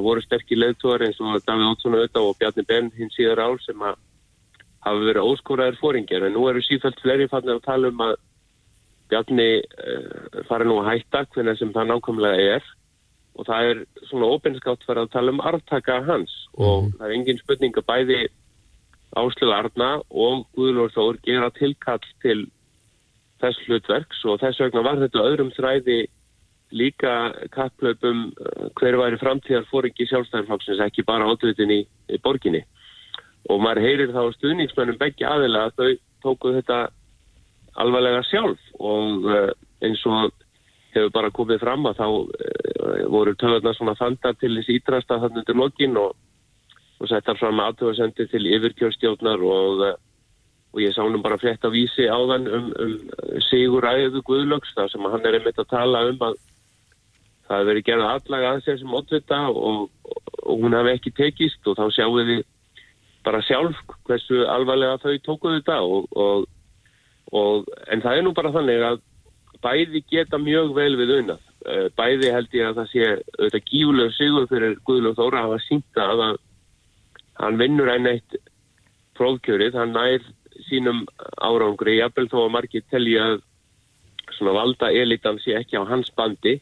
Voru 0.09 0.25
sterkir 0.25 0.61
leðtúar 0.63 1.07
eins 1.07 1.21
og 1.23 1.39
Davíð 1.47 1.71
Ótsson 1.71 1.97
auðvitað 1.99 2.29
og 2.29 2.37
Bjarni 2.41 2.67
Benn 2.69 2.91
hins 2.99 3.17
síðar 3.19 3.45
ál 3.47 3.57
sem 3.63 3.87
að 3.87 3.97
hafa 4.83 5.07
verið 5.07 5.31
óskóraðir 5.31 5.79
fóringjar 5.79 6.27
en 6.27 6.35
nú 6.35 6.45
eru 6.51 6.63
sífælt 6.67 7.03
fleiri 7.03 7.29
fannir 7.31 7.61
að 7.61 7.67
tala 7.69 7.91
um 7.93 8.07
að 8.09 8.15
Bjarni 9.13 9.51
fari 10.49 10.67
nú 10.67 10.81
að 10.81 10.89
hætta 10.89 11.27
hvernig 11.35 11.59
sem 11.61 11.75
það 11.75 11.91
nákvæmlega 11.93 12.55
er 12.57 12.71
og 13.39 13.49
það 13.49 13.71
er 13.71 13.83
svona 14.11 14.31
ofinskátt 14.35 14.85
fyrir 14.87 15.05
að 15.05 15.13
tala 15.15 15.33
um 15.33 15.43
arftaka 15.45 15.99
hans 16.09 16.33
mm. 16.33 16.65
og 16.65 16.79
mhm. 16.83 16.95
það 16.99 17.07
er 17.07 17.17
engin 17.17 17.41
spurning 17.41 17.79
að 17.79 17.89
bæði 17.89 18.21
Áslögu 19.19 19.53
Arna 19.53 19.93
og 20.09 20.47
Guðlór 20.57 20.93
Þór 20.95 21.21
gera 21.27 21.51
tilkall 21.57 22.03
til 22.25 22.47
þess 23.43 23.65
hlutverks 23.67 24.23
og 24.29 24.41
þess 24.41 24.61
vegna 24.63 24.85
var 24.87 25.01
þetta 25.03 25.25
öðrum 25.27 25.51
þræði 25.57 25.99
líka 26.73 27.15
kapplöpum 27.53 28.31
uh, 28.33 28.69
hver 28.81 28.97
væri 28.97 29.19
framtíðar 29.21 29.67
fóringi 29.69 30.07
sjálfstæðarflokksins 30.09 30.81
ekki 30.87 31.05
bara 31.05 31.29
átveitin 31.29 31.75
í, 31.75 31.83
í 31.85 32.21
borginni. 32.25 32.63
Og 33.51 33.61
maður 33.61 33.83
heyrir 33.85 34.15
þá 34.15 34.33
stuðningsmennum 34.39 35.01
begge 35.01 35.29
aðila 35.29 35.67
að 35.69 35.77
þau 35.77 35.91
tókuð 36.23 36.61
þetta 36.61 36.79
alvarlega 37.83 38.23
sjálf 38.29 38.63
og 38.81 39.29
eh, 39.33 39.51
eins 39.85 40.03
og 40.09 40.33
hefur 40.93 41.13
bara 41.15 41.33
komið 41.35 41.63
fram 41.63 41.87
að 41.89 42.01
þá 42.01 42.07
eh, 42.09 43.05
voru 43.13 43.35
töðurna 43.41 43.73
svona 43.77 43.97
þandar 43.99 44.37
til 44.41 44.55
þess 44.59 44.73
ídrasta 44.77 45.21
þannig 45.23 45.49
til 45.49 45.59
lokin 45.59 45.99
og, 46.01 46.13
og 47.03 47.11
settar 47.11 47.39
fram 47.41 47.61
aðtöðasendir 47.65 48.31
til 48.31 48.47
yfirkjörstjórnar 48.47 49.43
og, 49.43 49.83
eh, 49.89 49.99
og 50.73 50.81
ég 50.81 50.95
sá 50.95 51.03
nú 51.05 51.21
bara 51.25 51.41
flett 51.43 51.65
að 51.67 51.77
vísi 51.77 52.07
á 52.07 52.17
þann 52.31 52.49
um, 52.49 52.71
um 52.85 52.95
Sigur 53.51 53.85
Æðu 53.85 54.23
Guðlöks 54.23 54.73
þar 54.77 54.89
sem 54.93 55.11
hann 55.11 55.27
er 55.27 55.41
einmitt 55.41 55.59
að 55.59 55.73
tala 55.75 56.07
um 56.09 56.23
að 56.23 56.39
það 57.49 57.59
hefur 57.59 57.69
verið 57.73 57.87
gerað 57.91 58.15
allag 58.15 58.49
aðsér 58.53 58.81
sem 58.81 58.97
oddvita 58.97 59.43
og, 59.51 59.91
og 60.47 60.65
hún 60.65 60.79
hefði 60.79 60.97
ekki 60.97 61.15
tekist 61.19 61.69
og 61.69 61.77
þá 61.77 61.85
sjáum 61.99 62.23
við 62.23 62.43
bara 63.27 63.43
sjálf 63.45 63.79
hversu 64.07 64.47
alvarlega 64.51 65.03
þau 65.03 65.19
tókuðu 65.27 65.61
þetta 65.61 65.81
og 65.83 66.47
Og, 67.33 67.69
en 67.89 68.03
það 68.05 68.19
er 68.19 68.27
nú 68.27 68.35
bara 68.37 68.53
þannig 68.53 68.85
að 68.85 69.01
bæði 69.65 70.03
geta 70.11 70.41
mjög 70.43 70.75
vel 70.77 70.93
við 71.01 71.15
unnað. 71.21 71.45
Eh, 71.63 71.87
bæði 71.97 72.33
held 72.35 72.57
ég 72.59 72.69
að 72.69 72.81
það 72.81 72.89
sé 72.91 73.05
auðvitað 73.39 73.69
gífulega 73.71 74.15
sigur 74.17 74.49
fyrir 74.51 74.75
Guðlúð 74.89 75.21
Þóra 75.21 75.41
að 75.41 75.47
hafa 75.47 75.61
sínta 75.69 76.09
að 76.11 76.23
hann 77.41 77.59
vinnur 77.61 77.91
einn 77.93 78.09
eitt 78.11 78.37
prófkjörið, 79.19 79.77
hann 79.79 79.95
nær 79.97 80.25
sínum 80.69 81.05
árangri, 81.41 81.99
jafnvel 82.01 82.29
þó 82.33 82.39
að 82.45 82.53
margir 82.57 82.85
telja 82.91 83.25
að 83.31 83.41
svona 84.37 84.55
valda 84.57 84.91
elitan 84.93 85.41
sé 85.43 85.57
ekki 85.59 85.81
á 85.81 85.85
hans 85.89 86.11
bandi. 86.17 86.59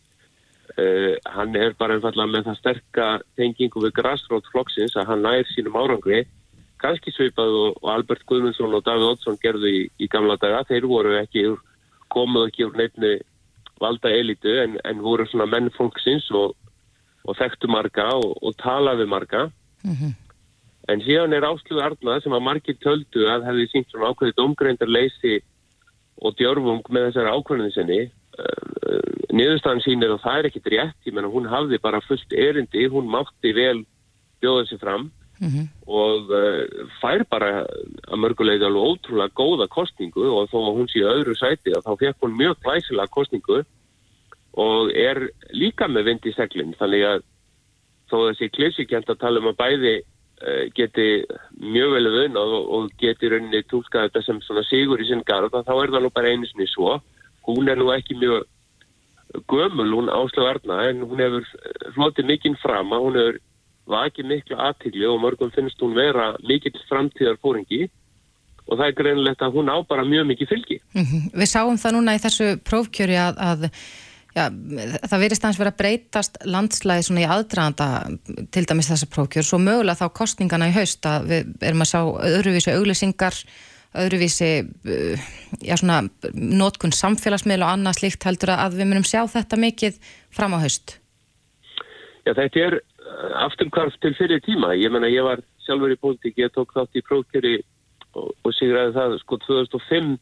Uh, 0.78 1.16
hann 1.26 1.56
er 1.58 1.74
bara 1.78 1.96
einfallega 1.96 2.30
með 2.30 2.44
það 2.46 2.58
sterka 2.60 3.06
tengingu 3.38 3.82
við 3.82 3.96
grassrót 3.96 4.46
flokksins 4.52 4.94
að 4.96 5.10
hann 5.10 5.24
nær 5.26 5.48
sínum 5.50 5.78
árangri. 5.78 6.22
Kannski 6.80 7.12
svipað 7.12 7.56
og, 7.62 7.80
og 7.82 7.90
Albert 7.92 8.22
Guðmundsson 8.30 8.76
og 8.76 8.84
Davíð 8.86 9.10
Oddsson 9.10 9.40
gerðu 9.42 9.68
í, 9.68 9.82
í 9.98 10.08
gamla 10.08 10.38
daga, 10.40 10.62
þeir 10.68 10.86
voru 10.88 11.18
ekki 11.18 11.44
komuð 12.10 12.48
ekki 12.48 12.68
úr 12.68 12.78
nefnu 12.78 13.12
valda 13.80 14.12
elitu 14.14 14.54
en, 14.62 14.78
en 14.84 15.02
voru 15.02 15.26
svona 15.28 15.48
mennfólksins 15.50 16.28
og, 16.36 16.54
og 17.26 17.36
þekktu 17.38 17.70
marga 17.70 18.08
og, 18.16 18.32
og 18.40 18.56
talaði 18.62 19.06
marga. 19.10 19.48
Mm 19.84 19.96
-hmm. 19.96 20.29
En 20.90 21.02
síðan 21.04 21.36
er 21.36 21.46
Áslu 21.46 21.80
Arnað 21.82 22.24
sem 22.24 22.34
að 22.34 22.46
margir 22.46 22.78
töldu 22.82 23.26
að 23.30 23.46
hefði 23.48 23.68
sínt 23.70 23.90
svona 23.90 24.10
ákveðið 24.10 24.42
omgreindar 24.44 24.90
leysi 24.90 25.38
og 26.20 26.34
djörfung 26.38 26.82
með 26.90 27.10
þessari 27.10 27.34
ákveðinu 27.36 27.74
sinni. 27.74 28.00
Niðurstaðan 29.30 29.84
sínir 29.84 30.12
og 30.14 30.22
það 30.24 30.38
er 30.38 30.48
ekkit 30.50 30.68
rétt, 30.74 30.98
ég 31.06 31.14
menna 31.14 31.30
hún 31.30 31.48
hafði 31.48 31.78
bara 31.82 32.02
fullt 32.04 32.32
erindi, 32.34 32.88
hún 32.90 33.10
mátti 33.12 33.52
vel 33.54 33.84
bjóða 34.40 34.66
sér 34.68 34.80
fram 34.82 35.10
mm 35.40 35.48
-hmm. 35.48 35.66
og 35.86 36.30
uh, 36.30 36.62
fær 37.00 37.24
bara 37.30 37.66
að 38.12 38.20
mörguleiti 38.22 38.64
alveg 38.64 38.88
ótrúlega 38.90 39.36
góða 39.40 39.66
kostningu 39.68 40.24
og 40.36 40.48
þó 40.50 40.58
að 40.68 40.76
hún 40.78 40.88
sé 40.88 41.00
öðru 41.00 41.34
sæti 41.36 41.70
þá 41.72 41.92
fekk 41.98 42.16
hún 42.22 42.38
mjög 42.40 42.56
glæsilega 42.64 43.14
kostningu 43.16 43.64
og 44.52 44.90
er 44.94 45.30
líka 45.52 45.88
með 45.88 46.02
vind 46.04 46.26
í 46.26 46.32
seglinn 46.34 46.74
þannig 46.80 47.02
að 47.12 47.20
þó 48.10 48.16
þessi 48.28 48.48
klísikjent 48.56 49.10
að 49.10 49.20
tala 49.22 49.40
um 49.40 49.50
að 49.52 49.60
bæði 49.62 49.94
geti 50.76 51.08
mjög 51.60 51.92
vel 51.96 52.10
vun 52.14 52.38
og, 52.40 52.54
og 52.74 52.92
geti 53.00 53.28
rauninni 53.28 53.60
tólkað 53.68 54.08
þetta 54.08 54.22
sem 54.24 54.40
svona 54.40 54.64
sigur 54.68 55.02
í 55.02 55.08
sinn 55.08 55.26
garða 55.28 55.60
þá 55.66 55.74
er 55.76 55.92
það 55.92 56.06
nú 56.06 56.10
bara 56.14 56.32
einu 56.32 56.48
sinni 56.48 56.68
svo 56.70 56.96
hún 57.48 57.68
er 57.68 57.76
nú 57.76 57.90
ekki 57.92 58.16
mjög 58.16 58.48
gömul 59.50 59.92
hún 59.94 60.10
áslögarna 60.10 60.88
en 60.88 61.04
hún 61.04 61.22
hefur 61.22 61.46
flotið 61.94 62.30
mikinn 62.32 62.58
fram 62.62 62.92
að 62.92 63.04
hún 63.06 63.20
hefur 63.20 63.40
vakið 63.90 64.28
miklu 64.30 64.58
aðtigli 64.58 65.06
og 65.06 65.20
mörgum 65.22 65.52
finnst 65.54 65.80
hún 65.82 65.96
vera 65.98 66.32
mikill 66.46 66.78
framtíðar 66.88 67.38
fóringi 67.42 67.88
og 68.70 68.78
það 68.78 68.86
er 68.86 68.98
greinilegt 68.98 69.42
að 69.42 69.56
hún 69.58 69.72
á 69.72 69.76
bara 69.82 70.06
mjög 70.06 70.28
mikið 70.30 70.48
fylgi. 70.52 70.78
Mm 70.94 71.04
-hmm. 71.04 71.22
Við 71.40 71.48
sáum 71.50 71.78
það 71.78 71.94
núna 71.96 72.14
í 72.14 72.22
þessu 72.22 72.46
prófkjöri 72.68 73.16
að, 73.18 73.34
að 73.50 73.60
já, 74.36 74.44
það 75.10 75.22
verist 75.24 75.44
aðeins 75.44 75.60
vera 75.60 75.74
breytast 75.78 76.38
landslæði 76.46 77.06
svona 77.06 77.24
í 77.24 77.28
aðdraðanda 77.30 77.88
til 78.54 78.64
dæmis 78.68 78.90
þessa 78.92 79.10
prófkjör, 79.14 79.46
svo 79.46 79.60
mögulega 79.62 79.98
þá 80.00 80.16
kostningana 80.20 80.70
í 80.70 80.76
haust 80.76 81.08
að 81.08 81.28
við 81.32 81.66
erum 81.70 81.84
að 81.84 81.92
sjá 81.92 82.00
öðruvísi 82.30 82.76
auglýsingar, 82.76 83.40
öðruvísi 84.04 84.50
já 85.66 85.74
svona 85.80 86.02
nótkun 86.34 86.94
samfélagsmiðl 86.94 87.66
og 87.66 87.74
annað 87.74 88.00
slíkt 88.00 88.28
heldur 88.28 88.54
að 88.54 88.78
við 88.78 88.90
munum 88.92 89.08
sjá 89.08 89.24
þetta 89.30 89.58
mikið 89.58 90.00
fram 90.34 90.54
á 90.54 90.62
haust. 90.62 90.98
Já 92.28 92.34
þetta 92.36 92.66
er 92.68 92.80
afturkvarf 93.42 93.96
til 94.02 94.12
fyrir 94.14 94.42
tíma. 94.44 94.74
Ég 94.78 94.92
menna 94.92 95.10
ég 95.10 95.24
var 95.26 95.42
sjálfur 95.64 95.92
í 95.92 95.98
pólitík, 96.00 96.38
ég 96.38 96.52
tók 96.54 96.72
þátt 96.76 96.98
í 96.98 97.02
prófkjöri 97.06 97.56
og, 98.14 98.30
og 98.44 98.54
sigraði 98.56 98.94
það 98.96 99.16
sko 99.22 99.38
2005 99.46 100.14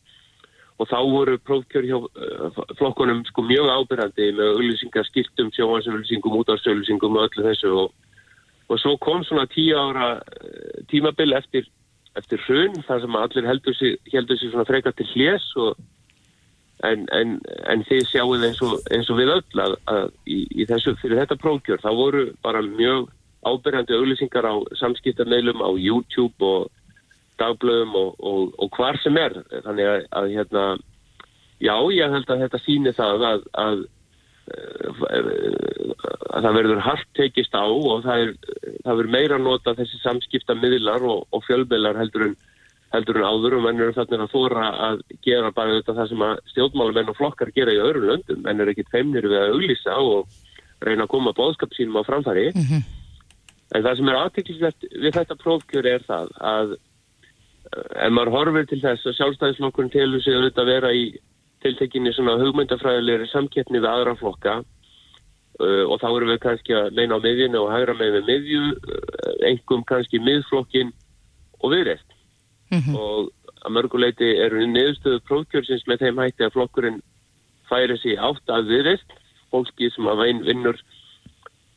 og 0.79 0.87
þá 0.87 0.99
voru 1.11 1.39
prófkjöri 1.43 1.91
hjá 1.91 1.99
uh, 1.99 2.61
flokkunum 2.79 3.25
sko 3.27 3.43
mjög 3.47 3.71
ábyrgandi 3.75 4.31
með 4.39 4.53
auðlýsingar 4.55 5.09
skiltum, 5.09 5.51
sjóhansauðlýsingum, 5.57 6.39
útásauðlýsingum 6.43 7.19
og 7.19 7.27
öllu 7.27 7.47
þessu. 7.49 7.73
Og, 7.83 8.17
og 8.69 8.81
svo 8.83 8.95
kom 9.03 9.25
svona 9.27 9.49
tíu 9.51 9.75
ára 9.79 10.17
uh, 10.23 10.81
tímabill 10.91 11.35
eftir, 11.39 11.67
eftir 12.19 12.43
hrun 12.47 12.79
þar 12.87 13.05
sem 13.05 13.21
allir 13.23 13.51
heldur 13.51 13.79
sig, 13.79 13.99
heldur 14.13 14.39
sig 14.39 14.53
svona 14.53 14.69
frekar 14.69 14.97
til 14.99 15.11
hljés 15.15 15.53
og 15.59 15.79
En, 16.87 17.09
en, 17.11 17.33
en 17.67 17.81
þið 17.89 18.05
sjáuð 18.07 18.45
eins 18.47 18.61
og, 18.63 18.77
eins 18.95 19.09
og 19.11 19.17
við 19.19 19.33
öll 19.35 19.63
að, 19.65 19.73
að 19.91 20.05
í, 20.31 20.45
í 20.63 20.67
þessu, 20.69 20.93
fyrir 21.01 21.19
þetta 21.25 21.37
prófkjör 21.43 21.81
þá 21.83 21.89
voru 21.99 22.21
bara 22.45 22.63
mjög 22.63 23.09
ábyrjandi 23.43 23.97
auglýsingar 23.97 24.47
á 24.47 24.55
samskiptarneilum 24.79 25.59
á 25.59 25.71
YouTube 25.75 26.39
og 26.39 26.69
dagblöðum 27.41 27.95
og, 27.99 28.11
og, 28.19 28.43
og 28.59 28.73
hvar 28.77 28.99
sem 29.03 29.17
er. 29.21 29.37
Þannig 29.67 29.93
að, 29.93 30.09
að 30.21 30.35
hérna 30.35 30.65
já 31.59 31.75
ég 31.95 32.13
held 32.15 32.31
að 32.31 32.45
þetta 32.45 32.61
síni 32.65 32.93
það 32.97 33.25
að, 33.29 33.47
að, 33.65 33.81
að 35.09 36.45
það 36.45 36.59
verður 36.61 36.85
hardt 36.87 37.09
tekist 37.19 37.57
á 37.59 37.67
og 37.67 38.05
það 38.07 38.27
er, 38.27 38.37
það 38.85 39.01
verður 39.01 39.15
meira 39.17 39.41
nota 39.43 39.75
þessi 39.79 40.03
samskiptarmiðlar 40.05 41.09
og 41.09 41.43
fjölmiðlar 41.49 41.99
heldur 42.01 42.31
en 42.31 42.39
heldur 42.95 43.21
en 43.21 43.27
áður 43.29 43.59
og 43.59 43.65
menn 43.67 43.81
eru 43.83 43.95
þarna 43.97 44.25
að 44.25 44.35
þóra 44.35 44.69
að 44.87 45.01
gera 45.25 45.53
bara 45.55 45.77
þetta 45.77 45.97
það 45.99 46.13
sem 46.13 46.23
að 46.25 46.39
stjórnmálamenn 46.53 47.11
og 47.13 47.19
flokkar 47.19 47.51
gera 47.57 47.75
í 47.75 47.81
öðrum 47.83 48.07
löndum, 48.09 48.45
menn 48.45 48.63
eru 48.65 48.73
ekkit 48.73 48.93
feimnir 48.93 49.29
við 49.29 49.41
að 49.43 49.57
auglýsa 49.57 49.97
og 50.01 50.39
reyna 50.85 51.05
að 51.05 51.13
koma 51.13 51.35
bóðskap 51.37 51.75
sínum 51.77 51.99
á 52.01 52.09
framfæri. 52.09 52.47
Mm 52.55 52.69
-hmm. 52.71 52.83
en 53.75 53.83
það 53.85 53.97
sem 53.97 54.09
er 54.09 54.21
aðtiklisvert 54.23 54.89
við 55.05 55.17
þetta 55.19 55.37
prófkjör 55.43 55.87
er 55.87 56.03
það 56.09 56.29
að 56.41 56.77
ef 57.77 58.13
maður 58.15 58.35
horfir 58.35 58.69
til 58.69 58.81
þess 58.83 59.07
að 59.07 59.17
sjálfstæðisflokkurinn 59.19 59.93
telur 59.93 60.23
sig 60.25 60.37
að 60.37 60.71
vera 60.71 60.93
í 60.95 61.09
tiltekinni 61.65 62.13
svona 62.15 62.39
hugmyndafræðilegri 62.41 63.29
samkettni 63.33 63.81
við 63.83 63.91
aðra 63.91 64.15
flokka 64.19 64.59
uh, 64.61 65.85
og 65.89 65.99
þá 66.01 66.09
eru 66.11 66.31
við 66.31 66.41
kannski 66.45 66.77
að 66.79 66.93
leina 66.99 67.19
á 67.19 67.25
miðjunu 67.25 67.63
og 67.65 67.73
hægra 67.75 67.97
með 67.99 68.15
við 68.19 68.29
miðju, 68.31 68.63
uh, 68.77 69.33
engum 69.51 69.85
kannski 69.89 70.23
miðflokkin 70.23 70.93
og 71.59 71.75
viðreist 71.75 72.17
mm 72.71 72.81
-hmm. 72.81 72.97
og 72.97 73.33
að 73.67 73.75
mörguleiti 73.75 74.29
eru 74.39 74.67
niðurstöðu 74.67 75.25
prófkjörsins 75.27 75.87
með 75.87 76.05
þeim 76.05 76.23
hætti 76.23 76.47
að 76.47 76.55
flokkurinn 76.55 77.03
færi 77.69 77.99
sér 77.99 78.23
átt 78.23 78.55
að 78.55 78.71
viðreist 78.73 79.19
fólki 79.51 79.91
sem 79.91 80.07
að 80.07 80.23
vein 80.23 80.45
vinnur 80.47 80.79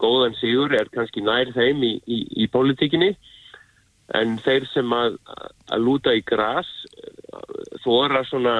góðan 0.01 0.35
sigur 0.39 0.73
er 0.73 0.89
kannski 0.93 1.21
nær 1.21 1.51
þeim 1.53 1.83
í, 1.83 1.93
í, 2.05 2.17
í 2.43 2.47
pólitíkinni 2.47 3.15
en 4.17 4.37
þeir 4.43 4.65
sem 4.73 4.93
að, 4.95 5.17
að 5.71 5.83
lúta 5.85 6.13
í 6.15 6.23
gras 6.27 6.69
þóra 7.83 8.23
svona 8.27 8.55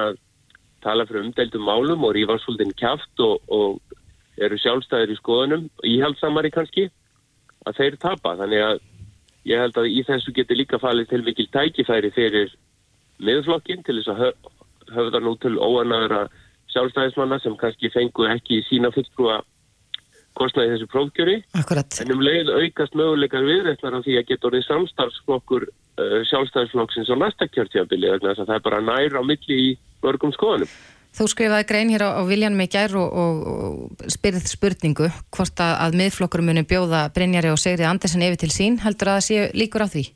tala 0.82 1.06
fyrir 1.06 1.26
umdeldum 1.26 1.66
málum 1.66 2.06
og 2.06 2.14
rífa 2.16 2.38
svolítinn 2.42 2.74
kæft 2.78 3.22
og, 3.22 3.42
og 3.52 3.80
eru 4.42 4.58
sjálfstæðir 4.58 5.12
í 5.12 5.18
skoðunum 5.20 5.68
íhaldsamari 5.86 6.50
kannski 6.54 6.88
að 7.68 7.78
þeir 7.78 7.98
tapa. 8.02 8.34
Þannig 8.40 8.64
að 8.66 8.80
ég 9.48 9.62
held 9.62 9.78
að 9.78 9.90
í 9.92 10.02
þessu 10.08 10.34
getur 10.34 10.58
líka 10.58 10.80
falið 10.82 11.12
til 11.12 11.22
mikil 11.26 11.48
tækifæri 11.54 12.10
fyrir 12.14 12.54
miðflokkin 13.22 13.84
til 13.86 14.00
þess 14.00 14.12
að 14.14 14.24
höfða 14.92 15.22
nú 15.22 15.36
til 15.42 15.54
óanæðra 15.58 16.26
sjálfstæðismanna 16.72 17.38
sem 17.42 17.56
kannski 17.60 17.92
fengu 17.92 18.26
ekki 18.32 18.62
sína 18.66 18.90
fulltrúa 18.94 19.42
kostnaði 20.38 20.74
þessu 20.74 20.88
prófkjöri. 20.92 21.36
Akkurat. 21.58 22.00
En 22.02 22.14
um 22.14 22.24
leið 22.24 22.50
aukast 22.52 22.96
möguleikar 22.98 23.44
viðrættar 23.46 23.98
á 23.98 24.00
því 24.04 24.16
að 24.20 24.28
geta 24.30 24.48
orðið 24.48 24.66
samstarfsflokkur 24.68 25.68
uh, 25.68 26.18
sjálfstæðisflokksins 26.30 27.12
á 27.12 27.16
næsta 27.20 27.48
kjörtjabili 27.50 28.10
þannig 28.14 28.32
að 28.32 28.48
það 28.48 28.56
er 28.58 28.66
bara 28.66 28.82
nær 28.86 29.18
á 29.18 29.22
milli 29.26 29.60
í 29.60 29.70
mörgum 30.04 30.34
skoðanum. 30.36 30.72
Þú 31.12 31.26
skrifaði 31.28 31.66
grein 31.68 31.90
hér 31.92 32.06
á, 32.08 32.10
á 32.16 32.22
Viljanum 32.24 32.64
í 32.64 32.68
gær 32.72 32.94
og, 32.96 33.10
og, 33.22 33.42
og 33.52 34.06
spyrð 34.14 34.46
spurningu 34.48 35.10
hvort 35.36 35.60
að, 35.60 35.74
að 35.84 35.98
miðflokkur 36.00 36.44
muni 36.46 36.64
bjóða 36.64 37.04
Brynjari 37.12 37.50
og 37.52 37.60
Segrið 37.60 37.90
Andersen 37.90 38.24
yfir 38.24 38.40
til 38.40 38.52
sín 38.54 38.78
heldur 38.80 39.12
að 39.12 39.18
það 39.18 39.26
sé 39.26 39.42
líkur 39.60 39.84
á 39.84 39.92
því? 39.92 40.06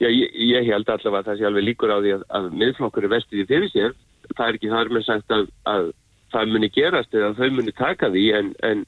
Já, 0.00 0.08
ég, 0.08 0.32
ég 0.48 0.70
held 0.72 0.88
allavega 0.88 1.20
að 1.20 1.28
það 1.28 1.36
sé 1.42 1.46
alveg 1.50 1.66
líkur 1.68 1.92
á 1.92 1.98
því 2.00 2.14
að, 2.16 2.24
að 2.38 2.48
miðflokkur 2.62 3.04
er 3.04 3.12
vestið 3.12 3.44
í 3.44 3.46
fyrir 3.52 3.68
sér 3.74 3.92
það 4.36 4.46
er 4.46 4.58
ekki 4.58 4.72
þar 4.72 4.90
með 4.92 5.04
sagt 5.06 5.34
að, 5.34 5.44
að 5.68 5.90
það 6.32 6.54
muni 6.54 6.70
gerast 6.72 7.16
eða 7.16 7.32
þau 7.36 7.48
muni 7.58 7.74
taka 7.76 8.10
því 8.12 8.24
en, 8.38 8.50
en, 8.66 8.84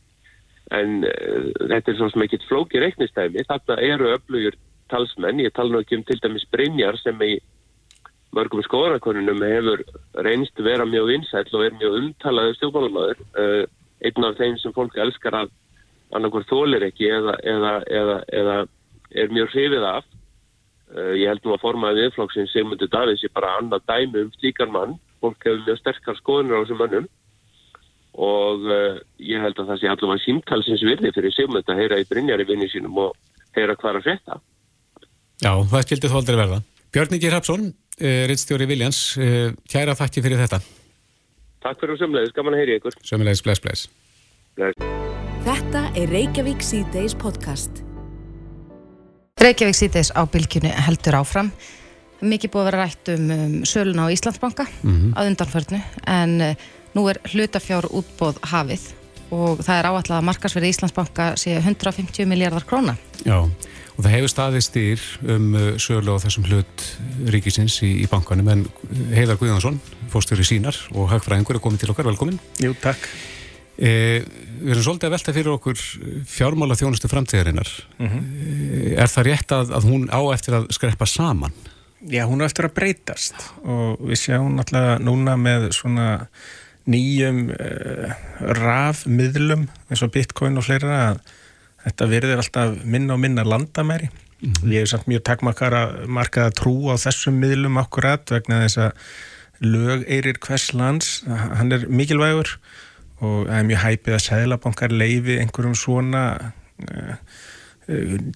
en 0.73 1.03
uh, 1.05 1.51
þetta 1.69 1.93
er 1.93 1.99
svona 1.99 2.25
ekkit 2.25 2.47
flóki 2.49 2.81
reiknistæmi 2.81 3.45
þarna 3.49 3.77
eru 3.85 4.13
öflugur 4.15 4.57
talsmenn. 4.93 5.43
Ég 5.45 5.53
tala 5.55 5.73
nú 5.73 5.83
ekki 5.83 5.99
um 5.99 6.07
til 6.09 6.21
dæmis 6.23 6.47
Brynjar 6.53 6.97
sem 7.01 7.21
í 7.25 7.37
mörgum 8.35 8.65
skoðanakonunum 8.67 9.43
hefur 9.47 9.85
reynst 10.27 10.59
vera 10.59 10.87
mjög 10.89 11.11
vinsæl 11.13 11.45
og 11.53 11.67
er 11.67 11.77
mjög 11.79 11.99
umtalaður 12.01 12.57
stjórnmálumöður 12.59 13.21
uh, 13.39 13.63
einn 14.05 14.29
af 14.29 14.41
þeim 14.41 14.59
sem 14.61 14.75
fólk 14.75 14.97
elskar 15.01 15.39
að 15.45 15.53
annarkur 16.15 16.47
þólir 16.49 16.85
ekki 16.89 17.09
eða, 17.11 17.37
eða, 17.43 17.75
eða, 18.01 18.19
eða 18.41 18.59
er 19.15 19.33
mjög 19.35 19.53
hrifið 19.55 19.89
af. 19.91 20.09
Uh, 20.95 21.13
ég 21.19 21.29
held 21.31 21.45
nú 21.45 21.55
að 21.55 21.65
formaði 21.65 22.07
viðflokksinn 22.07 22.51
Sigmundur 22.53 22.91
Davids 22.93 23.25
er 23.25 23.35
bara 23.35 23.57
annað 23.61 23.87
dæmi 23.91 24.25
um 24.25 24.33
slíkar 24.39 24.73
mann. 24.73 24.97
Fólk 25.21 25.45
hefur 25.47 25.63
mjög 25.69 25.81
sterkar 25.81 26.19
skoðunar 26.21 26.61
á 26.61 26.63
þessum 26.65 26.83
mannum 26.83 27.13
og 28.15 28.67
uh, 28.71 28.99
ég 29.19 29.43
held 29.43 29.59
að 29.59 29.71
það 29.73 29.81
sé 29.81 29.91
allavega 29.91 30.25
símtalsins 30.25 30.85
virði 30.87 31.15
fyrir 31.15 31.35
Sigmund 31.35 31.69
að 31.69 31.81
heyra 31.83 31.99
í 31.99 32.09
Brynjar 32.09 32.43
í 32.43 32.49
vinni 32.49 32.69
sínum 32.71 32.99
og 32.99 33.17
heyra 33.57 33.75
hvað 33.75 34.01
að 34.01 34.07
frétta 34.09 34.41
Já, 35.43 35.53
það 35.71 35.83
skildi 35.83 36.11
þó 36.13 36.21
aldrei 36.21 36.39
verða 36.39 36.61
Björn 36.95 37.17
Ingi 37.17 37.33
Hrapsson 37.33 37.73
Eh, 37.95 38.27
Rittstjóri 38.27 38.67
Viljans, 38.67 39.17
eh, 39.23 39.53
kæra 39.71 39.95
þakki 39.95 40.23
fyrir 40.25 40.41
þetta. 40.43 40.59
Takk 41.63 41.79
fyrir 41.79 41.99
sömulegis, 42.01 42.33
gaman 42.35 42.57
að 42.57 42.65
heyri 42.65 42.79
ykkur. 42.81 42.97
Sömulegis, 43.07 43.43
bless, 43.43 43.61
bless. 43.63 43.89
bless. 44.57 44.75
Þetta 45.45 45.83
er 45.95 46.11
Reykjavík 46.11 46.61
C-Days 46.61 47.15
podcast. 47.15 47.85
Reykjavík 49.39 49.79
C-Days 49.79 50.11
á 50.11 50.27
bylgjunni 50.27 50.73
heldur 50.75 51.21
áfram. 51.21 51.53
Mikið 52.21 52.51
búið 52.51 52.65
að 52.65 52.71
vera 52.71 52.83
rætt 52.83 53.09
um, 53.15 53.31
um 53.31 53.55
söluna 53.63 54.09
á 54.09 54.15
Íslandsbanka 54.15 54.67
mm 54.83 54.91
-hmm. 54.91 55.15
að 55.15 55.27
undanförnu 55.31 55.81
en 56.07 56.41
uh, 56.41 56.55
nú 56.95 57.07
er 57.11 57.21
hlutafjár 57.33 57.89
útbóð 57.91 58.41
hafið 58.51 58.89
og 59.35 59.63
það 59.65 59.79
er 59.79 59.89
áallega 59.91 60.19
að 60.19 60.27
markasverði 60.31 60.73
Íslandsbanka 60.75 61.31
sé 61.41 61.57
150 61.59 62.29
miljardar 62.31 62.67
króna. 62.69 62.97
Já 63.25 63.41
og 63.95 64.03
það 64.03 64.15
hefur 64.17 64.31
staðið 64.33 64.65
stýr 64.67 65.03
um 65.37 65.53
uh, 65.55 65.69
sögulega 65.79 66.19
á 66.19 66.25
þessum 66.25 66.49
hlut 66.49 66.87
ríkisins 67.31 67.77
í, 67.87 67.93
í 68.03 68.09
bankanum 68.11 68.49
en 68.51 68.65
Heiðar 69.15 69.39
Guðjónsson, 69.39 69.79
fórstjóri 70.11 70.47
sínar 70.47 70.79
og 70.99 71.07
hagfræðingur 71.13 71.61
er 71.61 71.63
komið 71.63 71.85
til 71.85 71.93
okkar, 71.95 72.09
velkomin 72.11 72.41
Jú, 72.59 72.75
takk 72.83 73.07
E, 73.75 74.23
við 74.63 74.71
erum 74.71 74.85
svolítið 74.87 75.09
að 75.09 75.15
velta 75.17 75.33
fyrir 75.35 75.53
okkur 75.57 75.81
fjármála 76.31 76.77
þjónustu 76.79 77.09
framtíðarinnar. 77.11 77.71
Mm 77.99 78.09
-hmm. 78.09 78.99
Er 79.03 79.11
það 79.11 79.27
rétt 79.27 79.53
að, 79.53 79.73
að 79.75 79.87
hún 79.91 80.05
á 80.15 80.21
eftir 80.31 80.55
að 80.55 80.69
skreppa 80.71 81.07
saman? 81.07 81.53
Já, 82.07 82.23
hún 82.27 82.43
á 82.43 82.47
eftir 82.47 82.69
að 82.69 82.75
breytast 82.75 83.35
og 83.65 83.99
við 83.99 84.19
sjáum 84.21 84.59
alltaf 84.59 85.01
núna 85.01 85.37
með 85.37 85.73
svona 85.73 86.29
nýjum 86.91 87.49
uh, 87.55 88.13
rafmiðlum 88.59 89.69
eins 89.89 90.05
og 90.05 90.13
bitcoin 90.15 90.59
og 90.61 90.67
fleira 90.67 90.99
að 91.11 91.23
þetta 91.85 92.09
verður 92.11 92.43
alltaf 92.43 92.77
minna 92.85 93.17
og 93.17 93.23
minna 93.23 93.45
landamæri. 93.45 94.11
Mm 94.41 94.53
-hmm. 94.53 94.73
Ég 94.73 94.81
hef 94.81 94.89
samt 94.89 95.07
mjög 95.07 95.23
takkmarkað 95.25 96.07
markað 96.07 96.47
að 96.47 96.57
trú 96.61 96.75
á 96.93 96.95
þessum 96.97 97.41
miðlum 97.41 97.81
akkurat 97.81 98.31
vegna 98.31 98.63
þess 98.65 98.79
að 98.79 98.93
lög 99.61 100.05
eirir 100.09 100.39
hvers 100.39 100.73
lands, 100.75 101.25
hann 101.27 101.73
er 101.73 101.87
mikilvægur 101.89 102.59
og 103.21 103.47
það 103.47 103.59
er 103.59 103.69
mjög 103.69 103.83
hæpið 103.85 104.15
að 104.15 104.25
seglabankar 104.27 104.93
leifi 104.93 105.39
einhverjum 105.39 105.75
svona 105.75 106.53
uh, 106.91 107.17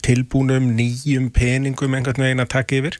tilbúnum 0.02 0.76
nýjum 0.76 1.30
peningum 1.30 1.94
einhvern 1.94 2.22
veginn 2.22 2.44
að 2.44 2.48
taka 2.48 2.76
yfir 2.76 2.98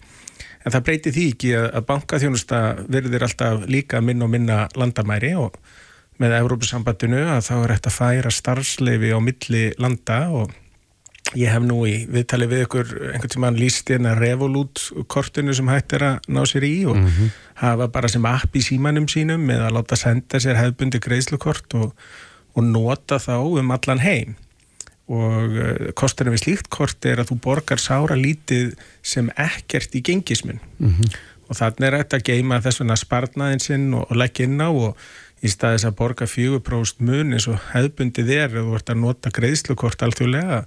en 0.69 0.77
það 0.77 0.87
breytir 0.87 1.17
því 1.17 1.27
ekki 1.33 1.53
að, 1.57 1.83
bankaþjónusta 1.89 2.63
verður 2.93 3.27
alltaf 3.27 3.67
líka 3.71 4.01
minn 4.05 4.25
og 4.25 4.33
minna 4.33 4.63
landamæri 4.77 5.35
og 5.41 5.59
með 6.19 6.39
Európusambandinu 6.43 7.25
að 7.33 7.45
þá 7.47 7.55
er 7.59 7.75
þetta 7.77 7.93
að 7.93 7.99
færa 7.99 8.33
starfsleifi 8.35 9.13
á 9.15 9.19
milli 9.23 9.69
landa 9.81 10.23
og 10.35 10.57
Ég 11.37 11.53
hef 11.53 11.61
nú 11.61 11.83
í 11.85 12.07
viðtali 12.09 12.47
við 12.49 12.63
ykkur 12.65 12.93
einhvern 13.11 13.33
tíma 13.35 13.49
líst 13.53 13.91
hérna 13.93 14.15
Revolut 14.17 14.81
kortinu 15.13 15.53
sem 15.53 15.69
hægt 15.69 15.93
er 15.99 16.05
að 16.07 16.31
ná 16.33 16.41
sér 16.49 16.65
í 16.65 16.87
og 16.89 16.97
mm 16.97 17.05
-hmm. 17.05 17.29
hafa 17.61 17.89
bara 17.89 18.09
sem 18.09 18.25
app 18.25 18.57
í 18.57 18.63
símanum 18.65 19.09
sínum 19.09 19.45
með 19.45 19.67
að 19.67 19.75
láta 19.77 19.97
senda 19.97 20.41
sér 20.41 20.57
hefbundi 20.57 20.99
greiðslukort 20.99 21.75
og, 21.75 21.93
og 22.55 22.65
nota 22.65 23.19
þá 23.19 23.61
um 23.61 23.71
allan 23.71 23.99
heim 23.99 24.37
og 25.09 25.55
uh, 25.57 25.89
kosturinn 25.99 26.37
við 26.37 26.45
slíkt 26.45 26.69
kort 26.73 27.09
er 27.09 27.23
að 27.23 27.33
þú 27.33 27.39
borgar 27.49 27.81
sára 27.81 28.19
lítið 28.19 28.75
sem 29.03 29.31
ekkert 29.37 29.95
í 29.97 30.05
gengismin 30.05 30.61
mm 30.79 30.91
-hmm. 30.91 31.17
og 31.49 31.57
þannig 31.57 31.89
er 31.89 31.99
þetta 32.03 32.21
að 32.21 32.29
geima 32.29 32.61
þess 32.61 32.81
vegna 32.81 32.97
sparnaðin 32.97 33.65
sinn 33.65 33.95
og, 33.95 34.07
og 34.11 34.17
leggja 34.17 34.45
inn 34.45 34.61
á 34.61 34.69
og 34.69 34.97
í 35.43 35.49
staðis 35.49 35.87
að 35.87 35.97
borga 35.99 36.27
4% 36.27 37.01
mun 37.01 37.33
eins 37.33 37.49
og 37.49 37.59
hefbundið 37.73 38.31
er 38.31 38.57
og 38.59 38.71
þú 38.71 38.79
ert 38.79 38.91
að 38.91 39.03
nota 39.03 39.31
greiðslukort 39.31 40.03
alltfjóðlega 40.03 40.65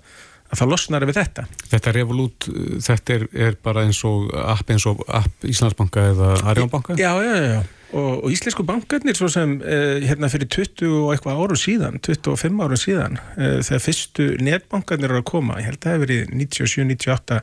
að 0.51 0.59
það 0.59 0.71
losnar 0.71 1.05
við 1.07 1.19
þetta. 1.19 1.45
Þetta 1.71 1.93
Revolut, 1.95 2.47
þetta 2.83 3.13
er, 3.13 3.27
er 3.47 3.57
bara 3.63 3.85
eins 3.87 4.01
og 4.07 4.31
app 4.35 4.71
eins 4.71 4.87
og 4.89 5.03
app 5.07 5.47
Íslandsbanka 5.47 6.07
eða 6.11 6.31
Arjónbanka? 6.51 6.97
Já, 6.99 7.13
já, 7.23 7.35
já, 7.35 7.61
og, 7.91 8.23
og 8.25 8.31
Íslensku 8.33 8.65
bankarnir 8.67 9.17
svo 9.17 9.29
sem 9.31 9.57
eh, 9.61 9.99
hérna 10.07 10.29
fyrir 10.31 10.49
20 10.51 10.95
og 11.01 11.11
eitthvað 11.13 11.43
árum 11.43 11.59
síðan, 11.59 11.99
25 12.05 12.63
árum 12.65 12.79
síðan, 12.79 13.19
eh, 13.37 13.59
þegar 13.67 13.85
fyrstu 13.85 14.27
netbankarnir 14.43 15.11
eru 15.11 15.21
að 15.21 15.29
koma, 15.31 15.59
ég 15.59 15.69
held 15.69 15.79
að 15.79 15.87
það 15.87 15.95
hefur 15.97 16.07
verið 16.07 16.35
97-98, 16.41 17.41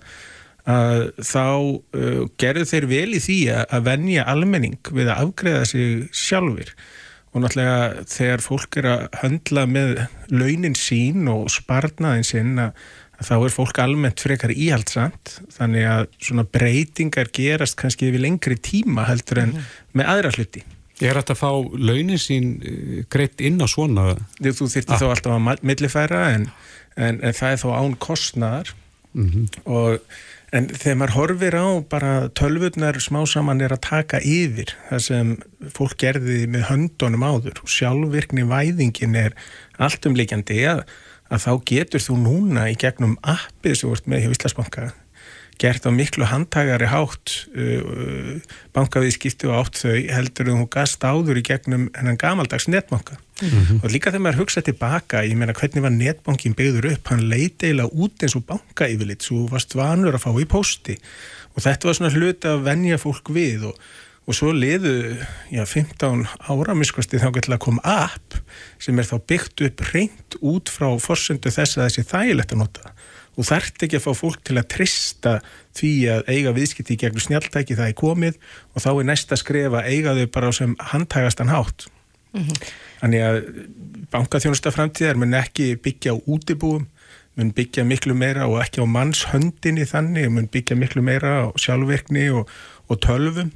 að 0.69 1.03
þá 1.25 1.45
uh, 1.97 2.25
gerðu 2.37 2.65
þeir 2.69 2.87
vel 2.91 3.17
í 3.17 3.21
því 3.25 3.37
að 3.57 3.87
venja 3.87 4.27
almenning 4.29 4.91
við 4.93 5.09
að 5.09 5.23
afgreða 5.23 5.69
sig 5.71 6.03
sjálfur 6.13 6.75
og 7.33 7.45
náttúrulega 7.45 8.05
þegar 8.09 8.45
fólk 8.45 8.79
er 8.81 8.89
að 8.91 9.05
höndla 9.23 9.65
með 9.69 9.95
launin 10.33 10.77
sín 10.77 11.29
og 11.33 11.49
sparnaðin 11.53 12.27
sín 12.27 12.61
að 12.61 12.85
þá 13.19 13.35
er 13.37 13.55
fólk 13.55 13.81
almennt 13.83 14.23
frekar 14.23 14.53
íhaldsamt 14.55 15.39
þannig 15.57 15.87
að 15.91 16.03
svona 16.23 16.45
breytingar 16.47 17.31
gerast 17.35 17.79
kannski 17.81 18.11
yfir 18.11 18.23
lengri 18.23 18.59
tíma 18.63 19.09
heldur 19.09 19.43
en 19.45 19.55
mhm. 19.57 19.71
með 19.99 20.13
aðra 20.15 20.35
hluti. 20.37 20.65
Er 20.99 21.15
þetta 21.15 21.37
að 21.37 21.39
fá 21.39 21.51
launin 21.79 22.19
sín 22.19 22.49
eh, 22.67 23.05
greitt 23.11 23.43
inn 23.45 23.61
á 23.63 23.67
svona? 23.71 24.17
Þú 24.43 24.67
þurfti 24.67 24.97
ah. 24.97 24.99
þá 24.99 25.07
alltaf 25.13 25.37
að 25.37 25.63
millifæra 25.67 26.25
en, 26.35 26.49
en, 26.97 27.21
en 27.23 27.37
það 27.39 27.55
er 27.55 27.63
þó 27.63 27.69
án 27.77 27.95
kostnaðar 28.03 28.75
mm 29.15 29.31
-hmm. 29.31 29.63
og 29.71 30.03
En 30.57 30.65
þegar 30.73 30.97
maður 30.97 31.13
horfir 31.13 31.55
á 31.61 31.67
bara 31.93 32.13
tölvurnar 32.33 32.97
smá 33.05 33.21
saman 33.29 33.61
er 33.61 33.75
að 33.75 33.83
taka 33.85 34.21
yfir 34.25 34.73
það 34.89 35.03
sem 35.05 35.33
fólk 35.77 35.99
gerði 36.01 36.47
með 36.49 36.65
höndunum 36.71 37.27
áður 37.27 37.61
og 37.61 37.73
sjálfvirkni 37.73 38.47
væðingin 38.49 39.19
er 39.27 39.37
allt 39.77 40.09
umleikjandi 40.09 40.63
að, 40.71 40.81
að 41.29 41.45
þá 41.45 41.53
getur 41.73 42.05
þú 42.05 42.17
núna 42.23 42.71
í 42.73 42.79
gegnum 42.79 43.19
appið 43.23 43.77
sem 43.81 43.93
vart 43.93 44.09
með 44.09 44.25
hjá 44.25 44.35
Íslandsbanka 44.37 44.89
gert 45.59 45.87
á 45.87 45.91
miklu 45.91 46.27
handtagari 46.29 46.87
hátt 46.87 47.33
uh, 47.51 48.39
bankaviðskipti 48.77 49.49
og 49.51 49.57
átt 49.59 49.81
þau 49.81 49.97
heldur 50.15 50.53
um 50.53 50.63
hún 50.63 50.71
gast 50.71 51.03
áður 51.03 51.41
í 51.41 51.45
gegnum 51.47 51.89
hennan 51.97 52.19
gamaldags 52.21 52.69
netbanka. 52.71 53.19
Mm 53.43 53.49
-hmm. 53.49 53.83
og 53.83 53.91
líka 53.91 54.11
þegar 54.11 54.25
maður 54.25 54.41
hugsa 54.43 54.63
tilbaka 54.63 55.23
ég 55.23 55.37
meina 55.39 55.55
hvernig 55.55 55.83
var 55.83 55.95
netbankin 55.95 56.55
byggður 56.59 56.93
upp? 56.93 57.09
Hann 57.09 57.29
leiti 57.31 57.67
eiginlega 57.67 57.95
út 57.95 58.23
eins 58.23 58.37
og 58.37 58.47
banka 58.47 58.89
yfirleitt 58.89 59.23
svo 59.23 59.47
varst 59.47 59.75
vanur 59.75 60.15
að 60.15 60.25
fá 60.27 60.31
í 60.41 60.47
posti 60.47 60.99
og 61.55 61.63
þetta 61.63 61.87
var 61.87 61.95
svona 61.95 62.15
hlut 62.15 62.45
að 62.45 62.63
venja 62.63 62.99
fólk 62.99 63.31
við 63.31 63.71
og, 63.71 63.79
og 64.29 64.37
svo 64.37 64.51
liðu 64.53 65.17
já, 65.49 65.63
15 65.65 66.27
ára 66.53 66.75
miskvasti 66.77 67.21
þá 67.21 67.31
getur 67.33 67.55
að 67.57 67.63
koma 67.65 67.81
app 67.89 68.37
sem 68.83 68.99
er 69.01 69.09
þá 69.09 69.17
byggt 69.31 69.63
upp 69.65 69.85
reynd 69.89 70.37
út 70.45 70.69
frá 70.69 70.91
forsöndu 71.01 71.53
þess 71.53 71.79
að 71.79 71.87
þessi 71.87 72.05
þægilegt 72.11 72.53
að 72.53 72.61
nota. 72.61 72.93
Og 73.39 73.47
þarft 73.49 73.85
ekki 73.87 73.97
að 73.97 74.05
fá 74.05 74.19
fólk 74.19 74.43
til 74.45 74.59
að 74.59 74.67
trista 74.75 75.37
því 75.79 75.93
að 76.13 76.29
eiga 76.35 76.53
viðskipti 76.57 76.97
í 76.97 77.01
gegnum 77.01 77.25
snjáltæki 77.25 77.77
það 77.79 77.93
er 77.93 77.97
komið 77.97 78.37
og 78.75 78.85
þá 78.85 78.91
er 78.91 79.09
næsta 79.09 79.39
skref 79.39 79.77
að 79.79 79.89
eiga 79.95 80.15
þau 80.19 80.27
bara 80.35 80.51
sem 80.59 80.75
handhægastan 80.93 81.53
hátt. 81.55 81.87
Mm 82.37 82.45
-hmm. 82.45 82.73
þannig 83.01 83.23
að 83.25 83.37
bankaþjónusta 84.13 84.71
framtíðar 84.71 85.17
mun 85.17 85.33
ekki 85.35 85.79
byggja 85.81 86.13
á 86.13 86.17
útibúum 86.29 86.85
mun 87.39 87.53
byggja 87.55 87.85
miklu 87.85 88.15
meira 88.15 88.45
og 88.51 88.61
ekki 88.61 88.83
á 88.83 88.87
mannshöndinni 88.87 89.87
þannig, 89.89 90.29
mun 90.29 90.49
byggja 90.53 90.77
miklu 90.77 91.03
meira 91.03 91.49
á 91.49 91.57
sjálfverkni 91.57 92.29
og, 92.35 92.51
og 92.89 93.01
tölvum 93.01 93.55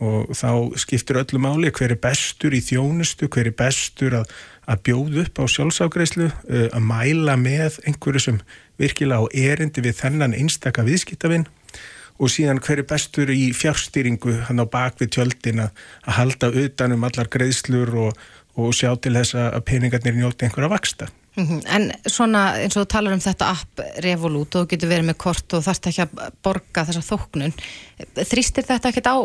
og 0.00 0.32
þá 0.36 0.50
skiptir 0.80 1.20
öllu 1.20 1.40
máli 1.42 1.72
hver 1.74 1.94
er 1.94 2.00
bestur 2.00 2.56
í 2.56 2.62
þjónustu, 2.64 3.28
hver 3.28 3.50
er 3.50 3.56
bestur 3.56 4.18
að, 4.22 4.34
að 4.70 4.82
bjóð 4.88 5.20
upp 5.24 5.40
á 5.40 5.44
sjálfságreislu, 5.54 6.30
eh, 6.48 6.68
að 6.70 6.84
mæla 6.88 7.36
með 7.40 7.80
einhverju 7.86 8.24
sem 8.26 8.42
virkilega 8.80 9.24
á 9.24 9.32
erindi 9.32 9.84
við 9.84 9.98
þennan 10.02 10.36
einstaka 10.36 10.86
viðskiptavinn 10.86 11.48
og 12.20 12.28
síðan 12.32 12.60
hverju 12.60 12.84
bestur 12.88 13.32
í 13.32 13.48
fjárstýringu 13.56 14.36
hann 14.48 14.60
á 14.60 14.66
bakvið 14.68 15.14
tjöldin 15.16 15.64
að 15.64 15.86
halda 16.18 16.52
utanum 16.64 17.06
allar 17.08 17.30
greiðslur 17.32 17.94
og, 18.08 18.20
og 18.60 18.76
sjá 18.76 18.92
til 19.00 19.16
þess 19.16 19.38
að 19.40 19.64
peningarnir 19.68 20.18
njóti 20.18 20.48
einhverja 20.48 20.74
vaksta. 20.74 21.08
Mm 21.36 21.46
-hmm. 21.46 21.60
En 21.76 21.92
svona 22.06 22.56
eins 22.58 22.76
og 22.76 22.82
þú 22.82 22.86
talar 22.90 23.12
um 23.12 23.20
þetta 23.20 23.50
app 23.50 23.80
Revolut 24.02 24.54
og 24.54 24.64
þú 24.64 24.70
getur 24.70 24.88
verið 24.88 25.06
með 25.06 25.16
kort 25.16 25.52
og 25.54 25.62
þarfst 25.62 25.86
ekki 25.86 26.02
að 26.02 26.32
borga 26.42 26.84
þessa 26.84 27.02
þóknun 27.06 27.54
þrýstir 28.16 28.66
þetta 28.66 28.88
ekkert 28.88 29.06
á 29.06 29.16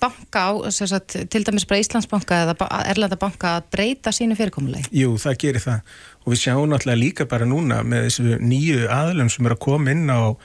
banka 0.00 0.40
á, 0.44 0.52
sagt, 0.70 1.16
til 1.30 1.44
dæmis 1.44 1.64
bara 1.64 1.80
Íslandsbanka 1.80 2.42
eða 2.42 2.68
Erlandabanka 2.84 3.56
að 3.56 3.70
breyta 3.72 4.12
sínu 4.12 4.36
fyrirkomulegi? 4.36 4.84
Jú, 4.92 5.16
það 5.16 5.38
gerir 5.38 5.60
það 5.64 5.80
og 6.24 6.32
við 6.32 6.42
sjáum 6.42 6.68
náttúrulega 6.68 7.00
líka 7.00 7.24
bara 7.24 7.48
núna 7.48 7.82
með 7.82 8.04
þessu 8.04 8.38
nýju 8.40 8.84
aðlum 8.88 9.30
sem 9.32 9.46
er 9.46 9.56
að 9.56 9.64
koma 9.64 9.90
inn 9.90 10.10
á 10.12 10.36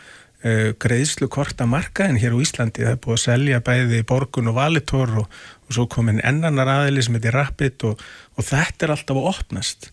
uh, 0.45 0.71
greiðslu 0.79 1.27
korta 1.27 1.67
markaðin 1.67 2.19
hér 2.21 2.31
á 2.31 2.39
Íslandi 2.39 2.87
það 2.87 2.95
er 2.95 3.03
búið 3.03 3.17
að 3.17 3.23
selja 3.25 3.59
bæði 3.59 4.03
borgun 4.07 4.47
og 4.47 4.55
valitor 4.55 5.15
og, 5.23 5.39
og 5.67 5.75
svo 5.75 5.87
komin 5.91 6.23
ennanar 6.23 6.67
aðli 6.67 7.03
sem 7.03 7.19
heitir 7.19 7.35
Rapid 7.35 7.83
og, 7.91 8.03
og 8.37 8.45
þetta 8.45 8.85
er 8.85 8.95
alltaf 8.95 9.17
að 9.17 9.31
opnast 9.35 9.91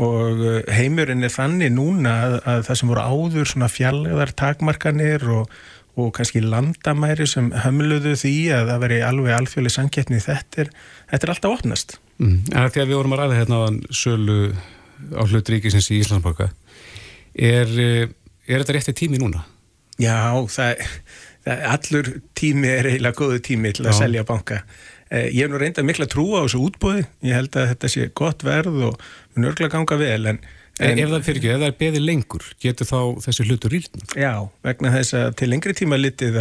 og 0.00 0.42
uh, 0.42 0.58
heimurinn 0.74 1.22
er 1.26 1.32
þannig 1.32 1.72
núna 1.74 2.14
að, 2.26 2.36
að 2.50 2.60
það 2.68 2.78
sem 2.80 2.90
voru 2.90 3.04
áður 3.04 3.50
svona 3.50 3.70
fjallegar 3.70 4.32
takmarkanir 4.38 5.26
og, 5.30 5.52
og 5.94 6.10
kannski 6.16 6.42
landamæri 6.42 7.28
sem 7.30 7.52
hömluðu 7.64 8.16
því 8.18 8.36
að 8.56 8.72
það 8.72 8.84
veri 8.86 9.00
alveg 9.06 9.36
alþjóðli 9.38 9.74
sangetni 9.74 10.22
þetta 10.24 10.64
er, 10.64 10.72
þetta 11.12 11.28
er 11.28 11.34
alltaf 11.36 11.58
opnast 11.60 11.98
mm. 12.18 12.38
En 12.50 12.62
að 12.64 12.80
við 12.82 12.96
vorum 12.98 13.14
að 13.14 13.22
ræða 13.22 13.40
hérna 13.42 13.60
á 13.62 13.66
sölu 13.94 14.38
á 15.14 15.22
hlutríkisins 15.22 15.90
í 15.94 16.00
Íslandsborga 16.02 16.48
er, 17.34 17.70
eh, 17.70 18.08
er 18.48 18.62
þetta 18.62 18.78
rétti 18.78 18.96
tími 19.04 19.20
núna? 19.22 19.44
Já, 20.02 20.34
það, 20.50 20.82
það 21.46 21.64
allur 21.70 22.10
tími 22.34 22.70
er 22.72 22.90
eiginlega 22.90 23.18
góðu 23.18 23.38
tími 23.46 23.70
til 23.76 23.86
að 23.86 23.94
Já. 23.94 23.98
selja 24.00 24.26
banka 24.26 24.62
Eh, 24.62 24.93
ég 25.14 25.40
hef 25.44 25.52
nú 25.52 25.60
reyndað 25.60 25.88
mikla 25.88 26.10
trú 26.10 26.26
á 26.34 26.42
þessu 26.44 26.64
útbóði, 26.64 27.06
ég 27.26 27.38
held 27.38 27.56
að 27.56 27.70
þetta 27.72 27.92
sé 27.92 28.10
gott 28.16 28.44
verð 28.46 28.90
og 28.90 29.08
nörgla 29.38 29.70
ganga 29.72 29.98
vel 30.00 30.22
en 30.32 30.44
En 30.82 30.98
ef 30.98 31.06
það 31.06 31.20
fyrir 31.22 31.38
ekki, 31.38 31.50
ef 31.52 31.60
það 31.60 31.68
er 31.68 31.74
beði 31.78 32.00
lengur, 32.02 32.46
getur 32.62 32.88
þá 32.88 32.98
þessi 33.22 33.44
hlutur 33.46 33.70
rýrnað? 33.70 34.14
Já, 34.18 34.32
vegna 34.66 34.90
þess 34.96 35.14
að 35.20 35.26
til 35.38 35.48
lengri 35.52 35.74
tíma 35.78 35.98
litið 36.00 36.38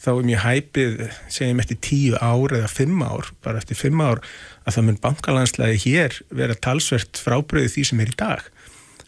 þá 0.00 0.08
er 0.14 0.28
mjög 0.30 0.40
hæpið, 0.40 1.02
segjum 1.34 1.60
eftir 1.60 1.78
tíu 1.84 2.16
ár 2.16 2.54
eða 2.56 2.70
fimm 2.72 3.02
ár, 3.04 3.28
bara 3.44 3.60
eftir 3.60 3.76
fimm 3.76 4.00
ár, 4.00 4.22
að 4.64 4.78
það 4.78 4.88
mun 4.88 4.98
bankalanslæði 5.04 5.82
hér 5.84 6.16
vera 6.32 6.56
talsvert 6.64 7.20
frábröðu 7.20 7.74
því 7.74 7.86
sem 7.90 8.00
er 8.00 8.14
í 8.14 8.16
dag. 8.24 8.48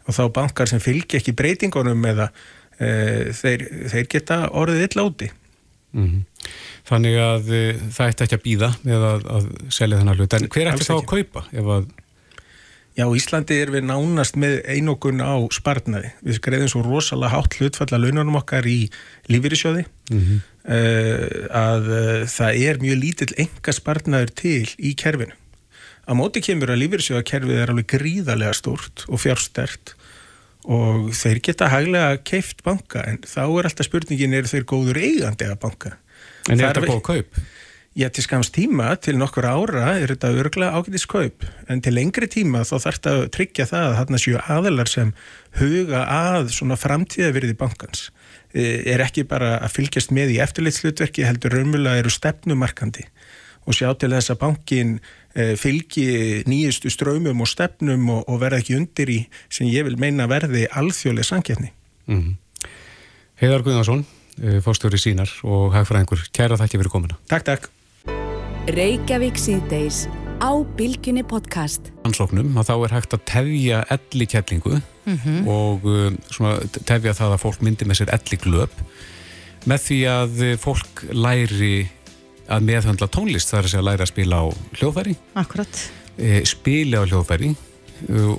Og 0.04 0.18
þá 0.18 0.22
bankar 0.36 0.68
sem 0.68 0.84
fylgja 0.84 1.22
ekki 1.22 1.34
breytingunum 1.40 2.04
eða 2.12 2.28
e, 2.76 3.32
þeir, 3.32 3.64
þeir 3.94 4.12
geta 4.12 4.42
orðið 4.52 4.90
illa 4.90 5.08
úti. 5.08 5.32
Mm 5.96 6.04
-hmm. 6.04 6.24
Þannig 6.86 7.20
að 7.20 7.52
e, 7.52 7.62
það 7.90 8.10
ætti 8.10 8.26
ekki 8.26 8.38
að 8.38 8.44
býða 8.44 8.72
með 8.86 9.06
að, 9.10 9.30
að 9.36 9.46
selja 9.74 10.00
þennan 10.00 10.18
hlut. 10.20 10.36
En 10.38 10.50
hver 10.54 10.72
ætti 10.72 10.88
þá 10.88 10.96
að 10.96 11.08
kaupa 11.12 11.46
að 11.52 11.88
Já, 12.96 13.04
Íslandi 13.12 13.58
er 13.60 13.68
við 13.74 13.82
nánast 13.90 14.38
með 14.40 14.62
einokun 14.72 15.20
á 15.20 15.36
spartnaði. 15.52 16.14
Við 16.24 16.38
greiðum 16.46 16.70
svo 16.72 16.80
rosalega 16.86 17.34
hátt 17.34 17.58
hlutfalla 17.58 17.98
launanum 18.00 18.38
okkar 18.40 18.64
í 18.64 18.86
lífyrísjóði 19.28 19.82
mm 19.84 20.22
-hmm. 20.22 20.38
uh, 20.64 21.26
að 21.60 21.90
uh, 21.92 22.22
það 22.32 22.62
er 22.70 22.80
mjög 22.80 22.96
lítill 23.02 23.34
enga 23.44 23.74
spartnaður 23.76 24.32
til 24.40 24.64
í 24.80 24.94
kerfinu. 24.96 25.36
Á 26.08 26.12
móti 26.16 26.40
kemur 26.40 26.72
að 26.72 26.86
lífyrísjóðakerfið 26.86 27.60
er 27.60 27.74
alveg 27.74 27.90
gríðarlega 27.92 28.56
stort 28.56 29.04
og 29.10 29.20
fjárstert 29.20 29.92
og 30.64 31.12
þeir 31.12 31.42
geta 31.44 31.68
haglega 31.68 32.16
keift 32.24 32.64
banka 32.64 33.04
en 33.04 33.20
þá 33.28 33.44
er 33.44 33.68
alltaf 33.68 33.90
spurningin 33.90 34.34
er 34.34 34.48
þeir 34.48 34.64
góður 34.64 35.02
eigandi 35.04 35.44
að 35.44 35.60
banka. 35.60 35.98
En 36.50 36.60
er 36.60 36.72
þetta 36.72 36.90
góð 36.90 37.04
kaup? 37.06 37.40
Já, 37.96 38.10
til 38.12 38.26
skams 38.26 38.50
tíma, 38.52 38.90
til 39.00 39.16
nokkur 39.16 39.46
ára 39.48 39.94
er 39.96 40.10
þetta 40.12 40.28
örgulega 40.36 40.76
ágættis 40.76 41.06
kaup 41.08 41.46
en 41.72 41.80
til 41.80 41.94
lengri 41.96 42.28
tíma 42.28 42.60
þá 42.68 42.74
þarf 42.74 42.98
þetta 42.98 43.14
að 43.14 43.22
tryggja 43.32 43.66
það 43.70 43.86
að 43.86 43.96
þarna 44.00 44.20
séu 44.20 44.42
aðelar 44.56 44.90
sem 44.92 45.12
huga 45.56 46.02
að 46.04 46.50
svona 46.52 46.76
framtíðavirði 46.76 47.56
bankans 47.56 48.10
e, 48.52 48.84
er 48.92 49.00
ekki 49.00 49.24
bara 49.30 49.54
að 49.62 49.72
fylgjast 49.78 50.12
með 50.12 50.34
í 50.34 50.38
eftirlitslutverki 50.44 51.24
heldur 51.24 51.56
raunmjöla 51.56 51.96
eru 52.02 52.12
stefnumarkandi 52.12 53.06
og 53.64 53.78
sjá 53.78 53.88
til 53.96 54.12
þess 54.12 54.34
að 54.34 54.42
bankin 54.44 54.92
e, 55.32 55.54
fylgi 55.56 56.44
nýjustu 56.52 56.92
ströymum 56.92 57.40
og 57.40 57.48
stefnum 57.48 58.04
og, 58.12 58.26
og 58.28 58.42
verða 58.44 58.60
ekki 58.60 58.76
undir 58.76 59.12
í 59.12 59.18
sem 59.48 59.72
ég 59.72 59.88
vil 59.88 59.96
meina 60.00 60.28
verði 60.30 60.66
alþjóðlega 60.68 61.30
sankjafni. 61.32 61.72
Mm 62.06 62.20
-hmm. 62.20 62.68
Heiðar 63.40 63.64
Guðnarsson, 63.64 64.06
fórstjóri 64.64 65.00
sínar 65.00 65.32
og 65.46 65.72
hagfræðingur, 65.74 66.26
kæra 66.34 66.58
þakki 66.60 66.80
fyrir 66.82 66.92
komuna. 66.92 67.18
Takk, 67.30 67.46
takk. 67.48 67.70
Reykjavík 68.76 69.38
síðdeis 69.38 70.04
á 70.42 70.50
Bilginni 70.76 71.22
podcast. 71.24 71.92
Ansóknum 72.04 72.56
að 72.58 72.68
þá 72.68 72.74
er 72.76 72.94
hægt 72.96 73.16
að 73.16 73.26
tefja 73.30 73.82
elli 73.96 74.26
kjallingu 74.28 74.76
mm 74.76 75.18
-hmm. 75.18 75.48
og 75.48 75.84
um, 75.84 76.18
svona, 76.30 76.58
tefja 76.84 77.14
það 77.14 77.36
að 77.36 77.42
fólk 77.44 77.62
myndi 77.62 77.86
með 77.88 78.00
sér 78.00 78.14
elli 78.16 78.36
glöp 78.36 78.74
með 79.66 79.78
því 79.86 80.00
að 80.10 80.42
fólk 80.62 81.04
læri 81.10 81.88
að 82.46 82.66
meðhandla 82.66 83.08
tónlist 83.10 83.50
þar 83.50 83.66
er 83.66 83.78
að 83.78 83.86
læra 83.88 84.06
að 84.06 84.12
spila 84.12 84.42
á 84.42 84.46
hljóðfæri 84.78 85.16
Akkurat 85.34 85.80
e, 86.18 86.44
spila 86.46 87.02
á 87.02 87.08
hljóðfæri 87.08 87.54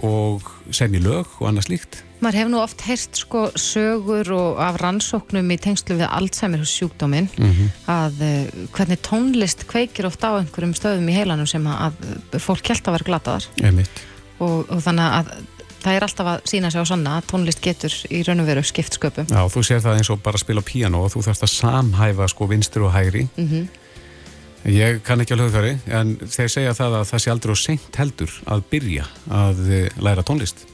og 0.03 0.51
semja 0.71 1.01
lög 1.03 1.39
og 1.39 1.49
annað 1.49 1.69
slíkt 1.69 2.03
Maður 2.17 2.37
hefur 2.39 2.49
nú 2.49 2.61
oft 2.63 2.81
heyrst 2.81 3.19
sko 3.21 3.41
sögur 3.61 4.31
og 4.33 4.61
af 4.61 4.79
rannsóknum 4.81 5.51
í 5.53 5.57
tengslu 5.61 5.99
við 5.99 6.07
Alzheimer 6.09 6.63
sjúkdóminn 6.65 7.27
mm 7.37 7.51
-hmm. 7.51 7.67
að 7.85 8.15
uh, 8.25 8.65
hvernig 8.73 9.01
tónlist 9.05 9.67
kveikir 9.69 10.05
oft 10.09 10.23
á 10.25 10.33
einhverjum 10.39 10.73
stöðum 10.73 11.09
í 11.09 11.13
heilanum 11.13 11.45
sem 11.45 11.67
að, 11.67 11.93
fólk 12.39 12.67
held 12.67 12.87
að 12.87 12.95
vera 12.97 13.09
glataðar 13.09 13.45
og, 14.39 14.65
og 14.69 14.81
þannig 14.81 15.05
að 15.05 15.25
það 15.83 15.95
er 15.95 16.05
alltaf 16.07 16.27
að 16.27 16.41
sína 16.51 16.71
sig 16.71 16.81
á 16.81 16.85
sanna 16.89 17.17
að 17.17 17.27
tónlist 17.31 17.61
getur 17.63 17.93
í 18.09 18.23
raun 18.27 18.43
og 18.43 18.49
veru 18.49 18.63
skipt 18.63 18.97
sköpum. 18.97 19.27
Já, 19.29 19.41
þú 19.53 19.63
sér 19.63 19.83
það 19.83 19.99
eins 19.99 20.09
og 20.09 20.21
bara 20.25 20.41
spila 20.41 20.63
piano 20.65 21.03
og 21.05 21.13
þú 21.13 21.23
þarfst 21.27 21.45
að 21.47 21.53
samhæfa 21.53 22.27
sko 22.33 22.47
vinstur 22.49 22.87
og 22.87 22.93
hægri 22.93 23.27
mm 23.35 23.47
-hmm. 23.47 23.67
Ég 24.67 25.03
kann 25.07 25.23
ekki 25.23 25.35
á 25.35 25.39
hljóðfæri 25.39 25.77
en 25.95 26.17
þeir 26.27 26.49
segja 26.51 26.73
það 26.75 26.97
að 26.99 27.05
það 27.11 27.21
sé 27.23 27.31
aldrei 27.31 27.53
og 27.53 27.61
seint 27.61 28.01
heldur 28.01 28.33
að 28.51 28.65
byrja 28.71 29.05
að 29.31 29.61
eh, 29.71 30.01
læra 30.03 30.25
tónlist 30.27 30.65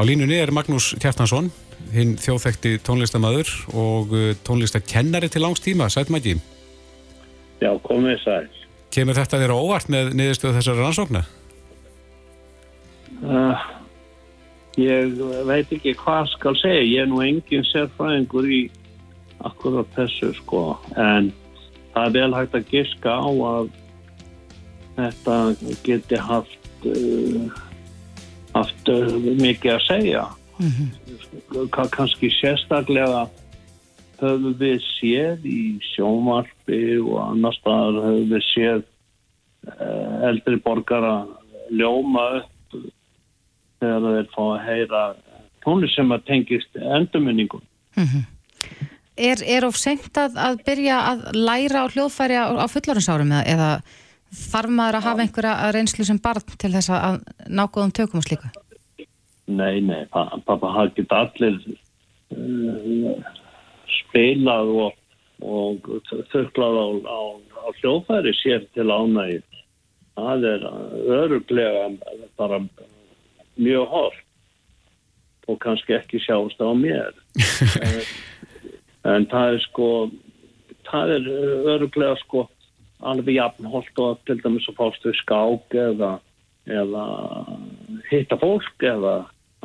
Á 0.00 0.06
línunni 0.06 0.38
er 0.40 0.48
Magnús 0.54 0.94
Kjartansson, 0.96 1.50
hinn 1.92 2.14
þjóðþekti 2.16 2.78
tónlistamæður 2.86 3.50
og 3.76 4.14
uh, 4.16 4.30
tónlistakennari 4.46 5.28
til 5.28 5.42
langs 5.44 5.60
tíma. 5.60 5.90
Sæt 5.92 6.08
mæki? 6.08 6.38
Já, 7.60 7.74
komið 7.84 8.22
sæl. 8.22 8.46
Kemur 8.94 9.18
þetta 9.18 9.42
þér 9.42 9.52
óvart 9.52 9.90
með 9.92 10.14
niðurstöðu 10.16 10.56
þessari 10.56 10.80
rannsókna? 10.84 11.22
Uh, 13.20 13.66
ég 14.80 15.20
veit 15.50 15.74
ekki 15.76 15.92
hvað 16.00 16.30
skal 16.36 16.56
segja. 16.62 16.86
Ég 16.86 17.04
er 17.04 17.10
nú 17.10 17.20
engin 17.26 17.66
sérfræðingur 17.68 18.48
í 18.48 18.62
akkurat 19.50 19.92
þessu 19.98 20.32
sko. 20.38 20.64
En 20.96 21.32
það 21.94 22.06
er 22.06 22.14
vel 22.18 22.34
hægt 22.34 22.54
að 22.54 22.70
giska 22.70 23.16
á 23.16 23.30
að 23.54 23.72
þetta 24.96 25.40
geti 25.84 26.16
haft... 26.16 26.70
Uh, 26.84 27.50
haft 28.54 28.90
uh, 28.90 29.10
mikið 29.40 29.74
að 29.76 29.84
segja 29.86 30.24
mm 30.58 30.70
-hmm. 30.70 31.90
kannski 31.94 32.30
sérstaklega 32.40 33.28
höfum 34.20 34.54
við 34.58 34.80
séð 34.98 35.46
í 35.46 35.78
sjómarfi 35.94 36.98
og 37.00 37.18
annar 37.30 37.54
staðar 37.56 38.02
höfum 38.08 38.32
við 38.34 38.44
séð 38.48 38.82
uh, 39.68 40.28
eldri 40.28 40.56
borgara 40.64 41.26
ljóma 41.70 42.26
upp 42.40 42.82
þegar 43.80 44.00
þeir 44.16 44.28
fá 44.34 44.42
að 44.42 44.64
heyra 44.66 45.02
tónlist 45.64 45.94
sem 45.94 46.12
að 46.12 46.26
tengist 46.26 46.76
endurminningum 46.76 47.62
mm 47.96 48.04
-hmm. 48.04 48.24
Er, 49.20 49.42
er 49.44 49.66
of 49.68 49.76
senkt 49.76 50.16
að, 50.16 50.38
að 50.40 50.62
byrja 50.64 51.00
að 51.10 51.26
læra 51.36 51.84
á 51.84 51.92
hljóðfæri 51.92 52.38
á, 52.40 52.46
á 52.56 52.66
fullorðinsárum 52.72 53.34
eða 53.42 53.72
Þarf 54.30 54.70
maður 54.70 55.00
að 55.00 55.06
hafa 55.08 55.24
einhverja 55.24 55.70
reynslu 55.74 56.04
sem 56.06 56.18
barn 56.22 56.52
til 56.62 56.70
þess 56.70 56.92
að 56.94 57.16
nákvæðum 57.50 57.94
tökum 57.98 58.20
og 58.20 58.26
slíka? 58.28 58.50
Nei, 59.50 59.82
nei, 59.82 60.04
pappa 60.12 60.70
hafði 60.70 61.02
ekki 61.02 61.06
allir 61.16 61.56
uh, 62.36 63.32
spilað 63.96 64.70
og, 64.84 65.00
og 65.42 65.90
þurklað 66.30 66.78
á, 66.78 66.86
á, 67.10 67.20
á 67.58 67.68
hljófæri 67.80 68.34
sér 68.38 68.68
til 68.76 68.86
ánægi. 68.86 69.42
Það 70.14 70.46
er 70.52 70.66
öruglega 71.18 71.88
bara 72.38 72.62
mjög 73.58 73.90
hort 73.90 74.26
og 75.50 75.58
kannski 75.58 75.98
ekki 75.98 76.22
sjást 76.22 76.62
á 76.62 76.70
mér. 76.70 77.18
en, 79.08 79.26
það 79.30 79.54
er 79.54 79.62
sko, 79.64 79.90
það 80.88 81.14
er 81.16 81.28
öruglega 81.74 82.16
sko 82.24 82.46
alveg 83.00 83.38
jafnholt 83.38 84.00
og 84.04 84.24
til 84.28 84.38
dæmis 84.42 84.68
að 84.68 84.80
fást 84.80 85.06
við 85.08 85.18
skák 85.22 85.76
eða, 85.86 86.14
eða 86.68 87.04
hitta 88.10 88.38
fólk 88.40 88.84
eða 88.84 89.14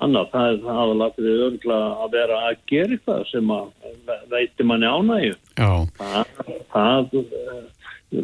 annað. 0.03 0.29
Það 0.33 0.51
er 0.51 0.69
aðalatrið 0.75 1.41
örgulega 1.47 1.89
að 2.05 2.15
vera 2.15 2.41
að 2.49 2.61
gera 2.71 2.95
eitthvað 2.95 3.25
sem 3.31 3.55
að 3.55 4.13
veitir 4.31 4.69
manni 4.69 4.91
ánægju. 4.91 5.35
Það, 5.55 6.31
það, 6.75 7.19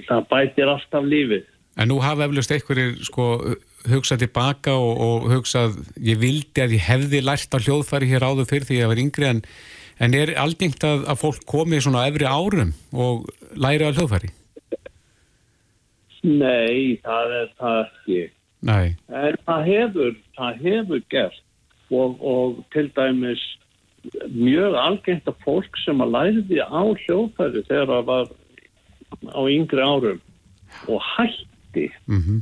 það 0.07 0.29
bætir 0.31 0.71
alltaf 0.71 1.11
lífið. 1.11 1.49
En 1.79 1.87
nú 1.87 2.01
hafa 2.03 2.27
eflust 2.27 2.51
einhverjir 2.51 2.97
sko 3.07 3.27
hugsað 3.89 4.25
tilbaka 4.25 4.73
og, 4.77 4.91
og 5.01 5.29
hugsað 5.31 5.77
ég 6.03 6.19
vildi 6.21 6.63
að 6.63 6.75
ég 6.75 6.83
hefði 6.85 7.21
lært 7.23 7.55
á 7.55 7.59
hljóðfæri 7.63 8.09
hér 8.11 8.27
áður 8.27 8.49
fyrir 8.49 8.67
því 8.67 8.75
að 8.77 8.83
ég 8.83 8.91
var 8.91 9.01
yngri 9.05 9.29
en, 9.29 9.39
en 10.01 10.17
er 10.17 10.33
algengt 10.41 10.83
að, 10.87 11.05
að 11.11 11.21
fólk 11.21 11.45
komi 11.49 11.81
svona 11.83 12.07
efri 12.09 12.25
árum 12.25 12.73
og 12.91 13.27
læri 13.53 13.87
á 13.87 13.93
hljóðfæri? 13.93 14.31
Nei, 16.21 16.99
það 17.01 17.35
er 17.39 17.47
það 17.57 17.79
ekki. 17.85 18.19
Nei. 18.69 18.93
En 19.09 19.39
það 19.47 19.63
hefur, 19.69 20.19
það 20.37 20.59
hefur 20.65 21.01
gert 21.09 21.41
og, 21.91 22.21
og 22.21 22.61
til 22.73 22.87
dæmis 22.97 23.41
mjög 24.33 24.77
algengt 24.81 25.29
að 25.29 25.41
fólk 25.45 25.77
sem 25.83 26.01
að 26.01 26.13
læði 26.15 26.61
á 26.61 26.81
hljóðfæri 27.05 27.65
þegar 27.69 27.89
það 27.91 28.05
var 28.09 28.31
á 29.29 29.41
yngri 29.53 29.81
árum 29.85 30.21
og 30.87 31.01
hætti 31.05 31.89
mm 32.07 32.21
-hmm. 32.21 32.39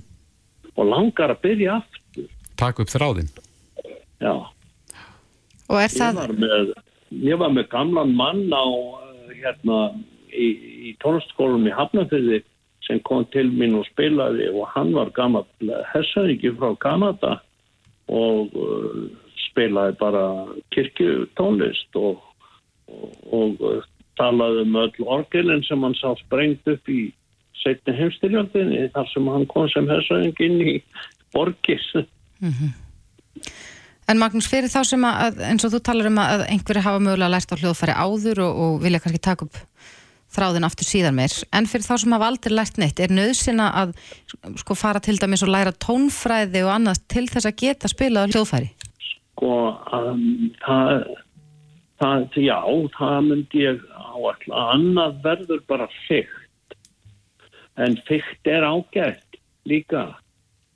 og 0.75 0.85
langar 0.85 1.33
að 1.33 1.41
byrja 1.41 1.79
aftur. 1.81 2.29
Takk 2.55 2.79
upp 2.79 2.91
þráðinn. 2.91 3.31
Já. 4.19 4.35
Og 5.69 5.77
er 5.79 5.91
það... 5.91 6.13
Ég 6.13 6.19
var 6.19 6.33
með, 6.35 6.73
ég 7.11 7.39
var 7.41 7.53
með 7.53 7.69
gamlan 7.73 8.15
mann 8.15 8.47
á 8.53 8.65
hérna 9.33 9.79
í, 10.29 10.47
í 10.89 10.95
tónstskólum 11.03 11.67
í 11.67 11.73
Hafnarfyrði 11.73 12.41
sem 12.87 13.01
kom 13.05 13.25
til 13.33 13.47
mín 13.53 13.77
og 13.77 13.87
spilaði 13.89 14.49
og 14.53 14.67
hann 14.73 14.93
var 14.95 15.11
gammal 15.17 15.45
hessaríki 15.93 16.53
frá 16.57 16.73
Kanada 16.81 17.37
og 18.09 18.55
uh, 18.57 19.05
spilaði 19.49 19.97
bara 19.99 20.25
kirkjutónlist 20.73 21.99
og, 21.99 22.21
og, 22.89 23.15
og 23.29 23.63
uh, 23.65 23.87
talaði 24.19 24.65
um 24.65 24.77
öll 24.81 25.07
orgelin 25.17 25.63
sem 25.67 25.85
hann 25.85 25.97
sá 25.99 26.11
sprengt 26.23 26.67
upp 26.69 26.89
í 26.89 27.09
setni 27.59 27.95
heimstyrjaldinni 27.95 28.87
þar 28.95 29.09
sem 29.13 29.27
hann 29.29 29.47
kom 29.51 29.67
sem 29.71 29.89
hessarík 29.89 30.39
inn 30.43 30.61
í 30.63 30.75
borgis. 31.35 31.85
Mm 32.39 32.53
-hmm. 32.55 32.71
En 34.09 34.17
Magnús, 34.17 34.47
fyrir 34.49 34.71
þá 34.71 34.81
sem 34.89 35.03
að, 35.05 35.41
eins 35.45 35.65
og 35.67 35.75
þú 35.75 35.79
talar 35.85 36.09
um 36.09 36.19
að 36.21 36.47
einhverju 36.49 36.81
hafa 36.81 37.01
mögulega 37.03 37.29
lært 37.29 37.51
á 37.53 37.59
hljóðfæri 37.61 37.93
áður 37.93 38.41
og, 38.47 38.61
og 38.65 38.79
vilja 38.81 39.01
kannski 39.03 39.21
taka 39.21 39.45
upp 39.45 39.59
þráðin 40.33 40.65
aftur 40.65 40.85
síðan 40.85 41.17
meir, 41.17 41.33
en 41.57 41.67
fyrir 41.69 41.85
þá 41.85 41.95
sem 42.01 42.13
hafa 42.13 42.29
aldrei 42.29 42.53
lært 42.53 42.77
neitt, 42.81 42.99
er 43.01 43.13
nöðsina 43.13 43.69
að 43.81 43.93
sko 44.61 44.77
fara 44.77 45.01
til 45.01 45.17
dæmis 45.21 45.43
og 45.45 45.51
læra 45.53 45.73
tónfræði 45.85 46.61
og 46.65 46.73
annað 46.75 47.01
til 47.09 47.25
þess 47.29 47.49
að 47.49 47.57
geta 47.63 47.89
spilað 47.89 48.35
hljóðfæri? 48.35 48.69
Sko, 49.09 49.53
um, 49.97 50.23
það, 50.65 50.93
það, 52.01 52.25
já, 52.45 52.59
það 52.97 53.17
myndi 53.29 53.63
ég 53.65 53.83
áallega, 53.93 54.65
annað 54.75 55.21
verður 55.25 55.65
bara 55.69 55.89
fyrkt, 56.07 56.77
en 57.81 57.97
fyrkt 58.09 58.53
er 58.53 58.67
ágætt 58.69 59.41
líka 59.69 60.05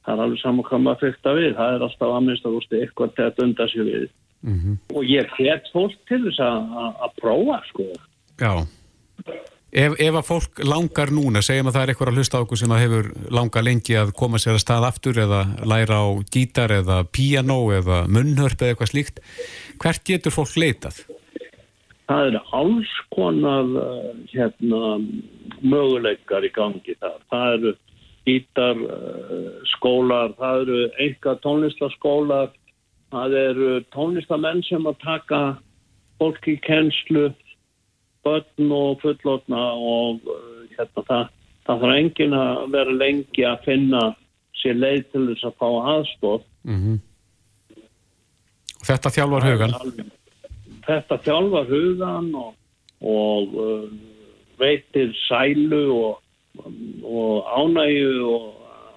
það 0.03 0.13
er 0.13 0.23
alveg 0.25 0.41
saman 0.41 0.67
hvað 0.67 0.83
maður 0.85 1.01
fyrta 1.05 1.33
við, 1.37 1.55
það 1.59 1.73
er 1.77 1.87
alltaf 1.87 2.13
að 2.17 2.27
minnst 2.27 2.45
að 2.45 2.59
úrstu 2.59 2.81
eitthvað 2.81 3.15
til 3.15 3.25
að 3.25 3.35
dunda 3.39 3.71
sér 3.71 3.89
við 3.89 4.11
Mm 4.43 4.59
-hmm. 4.59 4.95
og 4.97 5.03
ég 5.07 5.27
hvet 5.37 5.69
fólk 5.71 5.93
til 6.07 6.19
þess 6.25 6.39
að- 6.39 7.13
prófa 7.15 7.61
sko. 7.69 7.83
Já. 8.37 8.67
Ef, 9.71 9.93
ef 9.99 10.13
að 10.13 10.27
fólk 10.27 10.59
langar 10.67 11.09
núna, 11.09 11.41
segjum 11.41 11.67
að 11.67 11.73
það 11.73 11.83
er 11.83 11.89
eitthvað 11.89 12.09
að 12.11 12.17
hlusta 12.17 12.37
á 12.37 12.43
okkur 12.43 12.57
sem 12.57 12.69
að 12.69 12.83
hefur 12.83 13.05
langar 13.31 13.63
lengi 13.63 13.95
að 13.97 14.11
koma 14.13 14.37
sér 14.37 14.53
að 14.53 14.63
stað 14.65 14.87
aftur 14.89 15.15
eða 15.17 15.41
læra 15.65 15.95
á 16.03 16.07
gítar 16.29 16.69
eða 16.69 16.97
píanó 17.09 17.71
eða 17.71 18.05
munnhörp 18.07 18.59
eða 18.61 18.75
eitthvað 18.75 18.91
slíkt, 18.91 19.19
hvert 19.79 20.03
getur 20.03 20.31
fólk 20.31 20.57
leitað? 20.57 21.05
það 22.07 22.27
eru 22.27 22.41
alls 22.51 22.91
konar 23.15 23.65
uh, 23.79 24.11
hérna, 24.33 24.99
möguleikar 25.63 26.45
í 26.45 26.51
gangi 26.53 26.95
þar. 26.99 27.19
Það 27.31 27.53
eru 27.57 27.73
gítar, 28.27 28.79
uh, 28.79 29.61
skólar, 29.75 30.33
það 30.39 30.63
eru 30.63 30.79
enga 31.05 31.35
tónlistaskólar, 31.43 32.49
það 33.13 33.37
eru 33.41 33.69
tónlistamenn 33.95 34.63
sem 34.67 34.89
að 34.89 34.99
taka 35.03 35.41
fólk 36.21 36.47
í 36.47 36.57
kennslu, 36.63 37.29
börn 38.23 38.73
og 38.73 39.01
fullotna 39.03 39.63
og 39.75 40.23
uh, 40.23 40.65
hérna, 40.73 41.05
það, 41.09 41.23
það 41.67 41.85
þarf 41.85 41.97
engin 41.99 42.37
að 42.39 42.65
vera 42.77 42.99
lengi 43.03 43.47
að 43.47 43.63
finna 43.67 44.03
sér 44.61 44.79
leið 44.79 45.07
til 45.11 45.25
þess 45.31 45.49
að 45.49 45.57
fá 45.59 45.69
aðstóð. 45.95 46.45
Mm 46.63 47.01
Þetta 48.83 49.09
þjálfar 49.15 49.45
hugan? 49.47 49.73
þetta 50.87 51.19
þjálfar 51.23 51.69
hugan 51.69 52.29
og, 52.35 52.51
og 53.03 53.55
uh, 53.59 53.85
veitir 54.59 55.13
sælu 55.25 55.85
og, 55.95 56.19
og 57.03 57.47
ánægju 57.59 58.11
og 58.29 58.43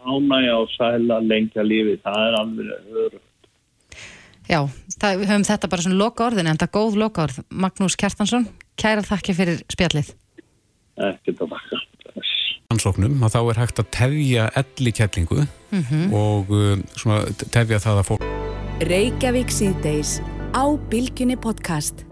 ánægja 0.06 0.54
og 0.60 0.68
sæla 0.76 1.20
lengja 1.24 1.62
lífi, 1.66 1.96
það 2.04 2.20
er 2.28 2.38
alveg 2.40 2.68
öðru. 2.92 3.20
Já, 4.46 4.60
það, 5.00 5.16
við 5.20 5.30
höfum 5.32 5.46
þetta 5.48 5.68
bara 5.72 5.82
svona 5.82 5.98
loka 5.98 6.26
orðin 6.28 6.46
en 6.52 6.60
það 6.60 6.68
er 6.68 6.74
góð 6.76 6.98
loka 7.02 7.24
orð. 7.26 7.40
Magnús 7.50 7.96
Kjartansson, 7.98 8.46
kæra 8.78 9.02
þakki 9.02 9.34
fyrir 9.34 9.62
spjallið. 9.72 10.12
Ekkert 10.96 11.42
að 11.42 11.50
baka. 11.56 11.80
Ansóknum 12.70 13.20
að 13.22 13.34
þá 13.34 13.40
er 13.50 13.58
hægt 13.62 13.80
að 13.82 13.90
tefja 13.94 14.46
elli 14.62 14.92
kællingu 14.92 15.46
Mhm. 15.70 16.12
og 16.14 16.50
uh, 16.54 16.78
svona 16.96 17.24
tefja 17.50 17.78
það 17.82 17.98
að 18.00 18.08
fólk 18.10 18.24
Reykjavík 18.86 19.50
síðdeis 19.50 20.20
á 20.54 20.64
Bilginni 20.90 21.36
podcast. 21.36 22.04